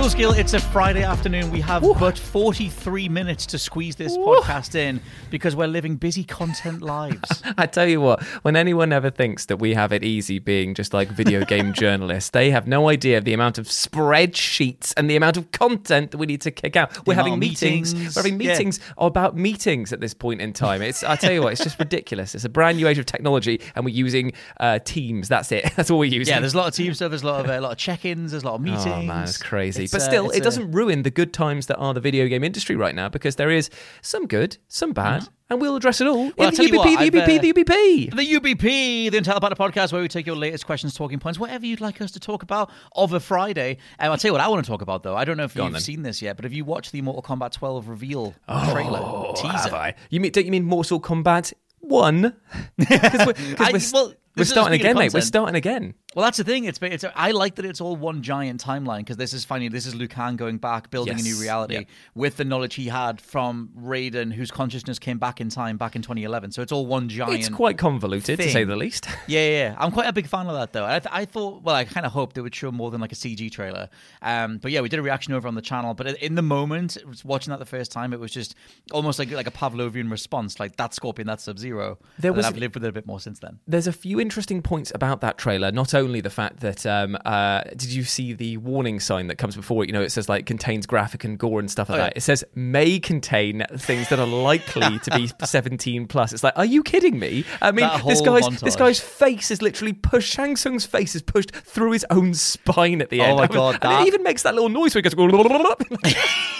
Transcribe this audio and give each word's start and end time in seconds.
Jules 0.00 0.14
Gill, 0.14 0.32
it's 0.32 0.54
a 0.54 0.58
Friday 0.58 1.02
afternoon. 1.02 1.50
We 1.50 1.60
have 1.60 1.82
but 1.82 2.16
43 2.16 3.10
minutes 3.10 3.44
to 3.44 3.58
squeeze 3.58 3.96
this 3.96 4.16
podcast 4.16 4.74
in 4.74 4.98
because 5.28 5.54
we're 5.54 5.66
living 5.66 5.96
busy 5.96 6.24
content 6.24 6.80
lives. 6.80 7.42
I 7.58 7.66
tell 7.66 7.86
you 7.86 8.00
what, 8.00 8.22
when 8.40 8.56
anyone 8.56 8.94
ever 8.94 9.10
thinks 9.10 9.44
that 9.44 9.58
we 9.58 9.74
have 9.74 9.92
it 9.92 10.02
easy 10.02 10.38
being 10.38 10.72
just 10.72 10.94
like 10.94 11.10
video 11.10 11.44
game 11.44 11.72
journalists, 11.74 12.30
they 12.30 12.50
have 12.50 12.66
no 12.66 12.88
idea 12.88 13.18
of 13.18 13.26
the 13.26 13.34
amount 13.34 13.58
of 13.58 13.66
spreadsheets 13.66 14.94
and 14.96 15.10
the 15.10 15.16
amount 15.16 15.36
of 15.36 15.52
content 15.52 16.12
that 16.12 16.16
we 16.18 16.24
need 16.24 16.40
to 16.40 16.50
kick 16.50 16.76
out. 16.76 17.06
We're 17.06 17.12
having 17.12 17.38
meetings. 17.38 17.94
meetings. 17.94 18.16
We're 18.16 18.22
having 18.22 18.40
Yeah. 18.40 18.52
meetings 18.52 18.80
about 18.96 19.36
meetings 19.36 19.92
at 19.92 20.00
this 20.00 20.14
point 20.14 20.40
in 20.40 20.54
time. 20.54 20.80
It's 20.80 21.04
I 21.04 21.16
tell 21.16 21.32
you 21.32 21.42
what, 21.42 21.52
it's 21.52 21.62
just 21.62 21.78
ridiculous. 21.78 22.34
It's 22.34 22.46
a 22.46 22.48
brand 22.48 22.78
new 22.78 22.88
age 22.88 22.96
of 22.98 23.04
technology, 23.04 23.60
and 23.74 23.84
we're 23.84 23.94
using 23.94 24.32
uh, 24.60 24.78
Teams. 24.78 25.28
That's 25.28 25.52
it. 25.52 25.70
That's 25.76 25.90
all 25.90 25.98
we're 25.98 26.06
using. 26.06 26.32
yeah, 26.32 26.40
there's 26.40 26.54
a 26.54 26.56
lot 26.56 26.68
of 26.68 26.74
Teams 26.74 26.96
stuff, 26.96 27.10
there's 27.10 27.22
a 27.22 27.26
lot 27.26 27.44
of, 27.44 27.50
uh, 27.50 27.58
a 27.58 27.60
lot 27.60 27.72
of 27.72 27.76
check 27.76 28.06
ins, 28.06 28.30
there's 28.30 28.44
a 28.44 28.46
lot 28.46 28.54
of 28.54 28.62
meetings. 28.62 28.86
Oh 28.86 29.02
man, 29.02 29.24
it's 29.24 29.36
crazy. 29.36 29.84
It's, 29.84 29.89
but 29.92 30.00
uh, 30.00 30.04
still, 30.04 30.28
it's 30.28 30.38
it 30.38 30.42
doesn't 30.42 30.70
ruin 30.72 31.02
the 31.02 31.10
good 31.10 31.32
times 31.32 31.66
that 31.66 31.76
are 31.76 31.92
the 31.94 32.00
video 32.00 32.26
game 32.28 32.42
industry 32.44 32.76
right 32.76 32.94
now 32.94 33.08
because 33.08 33.36
there 33.36 33.50
is 33.50 33.70
some 34.02 34.26
good, 34.26 34.56
some 34.68 34.92
bad, 34.92 35.28
and 35.48 35.60
we'll 35.60 35.76
address 35.76 36.00
it 36.00 36.06
all. 36.06 36.28
Mm-hmm. 36.30 36.38
Well, 36.38 36.48
in 36.48 36.54
the 36.54 36.62
UBP, 36.64 36.76
what, 36.76 36.98
the 36.98 37.10
UBP, 37.10 37.38
uh, 37.38 37.42
the 37.42 37.52
UBP. 37.52 38.16
The 38.16 38.40
UBP, 38.40 39.10
the 39.10 39.18
Intel 39.18 39.40
Partner 39.40 39.56
Podcast, 39.56 39.92
where 39.92 40.02
we 40.02 40.08
take 40.08 40.26
your 40.26 40.36
latest 40.36 40.66
questions, 40.66 40.94
talking 40.94 41.18
points, 41.18 41.38
whatever 41.38 41.66
you'd 41.66 41.80
like 41.80 42.00
us 42.00 42.10
to 42.12 42.20
talk 42.20 42.42
about 42.42 42.70
of 42.96 43.12
a 43.12 43.20
Friday. 43.20 43.78
Um, 43.98 44.12
I'll 44.12 44.18
tell 44.18 44.28
you 44.28 44.32
what 44.32 44.40
I 44.40 44.48
want 44.48 44.64
to 44.64 44.70
talk 44.70 44.82
about, 44.82 45.02
though. 45.02 45.16
I 45.16 45.24
don't 45.24 45.36
know 45.36 45.44
if 45.44 45.58
on 45.58 45.72
you've 45.72 45.80
seen 45.82 46.02
this 46.02 46.22
yet, 46.22 46.36
but 46.36 46.44
have 46.44 46.52
you 46.52 46.64
watched 46.64 46.92
the 46.92 47.02
Mortal 47.02 47.22
Kombat 47.22 47.52
12 47.52 47.88
reveal 47.88 48.34
trailer 48.48 49.00
Oh, 49.02 49.32
teaser? 49.36 49.48
have 49.56 49.74
I? 49.74 49.94
You 50.10 50.20
mean? 50.20 50.32
Don't 50.32 50.44
you 50.44 50.52
mean 50.52 50.64
Mortal 50.64 51.00
Kombat 51.00 51.52
One? 51.80 52.34
Because 52.76 53.26
we're, 53.26 53.34
'cause 53.34 53.56
I- 53.58 53.72
we're, 53.72 53.80
well, 53.92 54.14
we're 54.36 54.44
starting 54.44 54.78
again, 54.80 54.96
mate. 54.96 55.12
We're 55.12 55.20
starting 55.20 55.54
again. 55.56 55.94
Well, 56.14 56.24
that's 56.24 56.38
the 56.38 56.44
thing. 56.44 56.64
It's, 56.64 56.80
it's 56.82 57.04
I 57.14 57.30
like 57.30 57.54
that 57.56 57.64
it's 57.64 57.80
all 57.80 57.94
one 57.94 58.22
giant 58.22 58.62
timeline 58.62 58.98
because 58.98 59.16
this 59.16 59.32
is 59.32 59.44
funny. 59.44 59.68
This 59.68 59.86
is 59.86 59.94
Liu 59.94 60.08
Kang 60.08 60.34
going 60.36 60.58
back, 60.58 60.90
building 60.90 61.18
a 61.18 61.22
new 61.22 61.40
reality 61.40 61.86
with 62.16 62.36
the 62.36 62.44
knowledge 62.44 62.74
he 62.74 62.86
had 62.88 63.20
from 63.20 63.70
Raiden, 63.78 64.32
whose 64.32 64.50
consciousness 64.50 64.98
came 64.98 65.18
back 65.18 65.40
in 65.40 65.50
time 65.50 65.76
back 65.76 65.94
in 65.94 66.02
2011. 66.02 66.50
So 66.50 66.62
it's 66.62 66.72
all 66.72 66.86
one 66.86 67.08
giant. 67.08 67.34
It's 67.38 67.48
quite 67.48 67.78
convoluted, 67.78 68.40
to 68.40 68.50
say 68.50 68.64
the 68.64 68.76
least. 68.76 69.06
Yeah, 69.26 69.46
yeah, 69.48 69.50
yeah. 69.50 69.74
I'm 69.78 69.92
quite 69.92 70.08
a 70.08 70.12
big 70.12 70.26
fan 70.26 70.46
of 70.48 70.54
that 70.54 70.72
though. 70.72 70.84
I, 70.84 70.98
th- 70.98 71.12
I 71.12 71.24
thought, 71.24 71.62
well, 71.62 71.76
I 71.76 71.84
kind 71.84 72.04
of 72.04 72.10
hoped 72.10 72.34
they 72.34 72.40
would 72.40 72.54
show 72.54 72.72
more 72.72 72.90
than 72.90 73.00
like 73.00 73.12
a 73.12 73.14
CG 73.14 73.50
trailer. 73.52 73.88
Um, 74.22 74.58
but 74.58 74.72
yeah, 74.72 74.80
we 74.80 74.88
did 74.88 74.98
a 74.98 75.02
reaction 75.02 75.32
over 75.34 75.46
on 75.46 75.54
the 75.54 75.62
channel. 75.62 75.94
But 75.94 76.16
in 76.20 76.34
the 76.34 76.42
moment, 76.42 76.96
watching 77.24 77.50
that 77.52 77.58
the 77.60 77.66
first 77.66 77.92
time, 77.92 78.12
it 78.12 78.18
was 78.18 78.32
just 78.32 78.56
almost 78.90 79.18
like 79.20 79.30
like 79.30 79.46
a 79.46 79.52
Pavlovian 79.52 80.10
response, 80.10 80.58
like 80.58 80.76
that 80.76 80.92
Scorpion, 80.94 81.26
that's 81.28 81.44
Sub 81.44 81.58
Zero. 81.58 81.98
There 82.18 82.30
And 82.30 82.36
was- 82.38 82.46
I've 82.46 82.56
lived 82.56 82.74
with 82.74 82.84
it 82.84 82.88
a 82.88 82.92
bit 82.92 83.06
more 83.06 83.20
since 83.20 83.38
then. 83.38 83.60
There's 83.68 83.86
a 83.86 83.92
few 83.92 84.18
interesting 84.30 84.62
points 84.62 84.92
about 84.94 85.20
that 85.22 85.36
trailer. 85.38 85.72
Not 85.72 85.92
only 85.92 86.20
the 86.20 86.30
fact 86.30 86.60
that, 86.60 86.86
um, 86.86 87.18
uh, 87.24 87.62
did 87.70 87.92
you 87.92 88.04
see 88.04 88.32
the 88.32 88.58
warning 88.58 89.00
sign 89.00 89.26
that 89.26 89.38
comes 89.38 89.56
before 89.56 89.82
it? 89.82 89.88
You 89.88 89.92
know, 89.92 90.02
it 90.02 90.12
says 90.12 90.28
like 90.28 90.46
contains 90.46 90.86
graphic 90.86 91.24
and 91.24 91.36
gore 91.36 91.58
and 91.58 91.68
stuff 91.68 91.88
like 91.88 91.96
Oh, 91.98 92.02
yeah. 92.02 92.08
that. 92.10 92.16
It 92.16 92.20
says 92.20 92.44
may 92.54 93.00
contain 93.00 93.64
things 93.76 94.08
that 94.10 94.20
are 94.20 94.26
likely 94.28 95.00
to 95.00 95.10
be 95.16 95.28
17 95.44 96.06
plus. 96.06 96.32
It's 96.32 96.44
like, 96.44 96.52
are 96.56 96.64
you 96.64 96.84
kidding 96.84 97.18
me? 97.18 97.44
I 97.60 97.72
mean, 97.72 97.90
this 98.06 98.20
guy's 98.20 98.46
this 98.60 98.76
guy's 98.76 99.00
face 99.00 99.50
is 99.50 99.60
literally 99.62 99.94
pushed. 99.94 100.32
Shang 100.32 100.54
Tsung's 100.54 100.86
face 100.86 101.16
is 101.16 101.22
pushed 101.22 101.50
through 101.50 101.90
his 101.90 102.06
own 102.10 102.32
spine 102.34 103.02
at 103.02 103.10
the 103.10 103.20
end. 103.22 103.32
Oh 103.32 103.42
end. 103.42 103.50
my 103.52 103.56
I 103.56 103.66
was- 103.66 103.76
God, 103.76 103.82
and 103.82 103.92
that- 103.92 104.02
it 104.02 104.06
even 104.06 104.22
makes 104.22 104.42
that 104.44 104.54
little 104.54 104.68
noise 104.68 104.94
where 104.94 105.00
it 105.04 105.12
goes. 105.12 105.14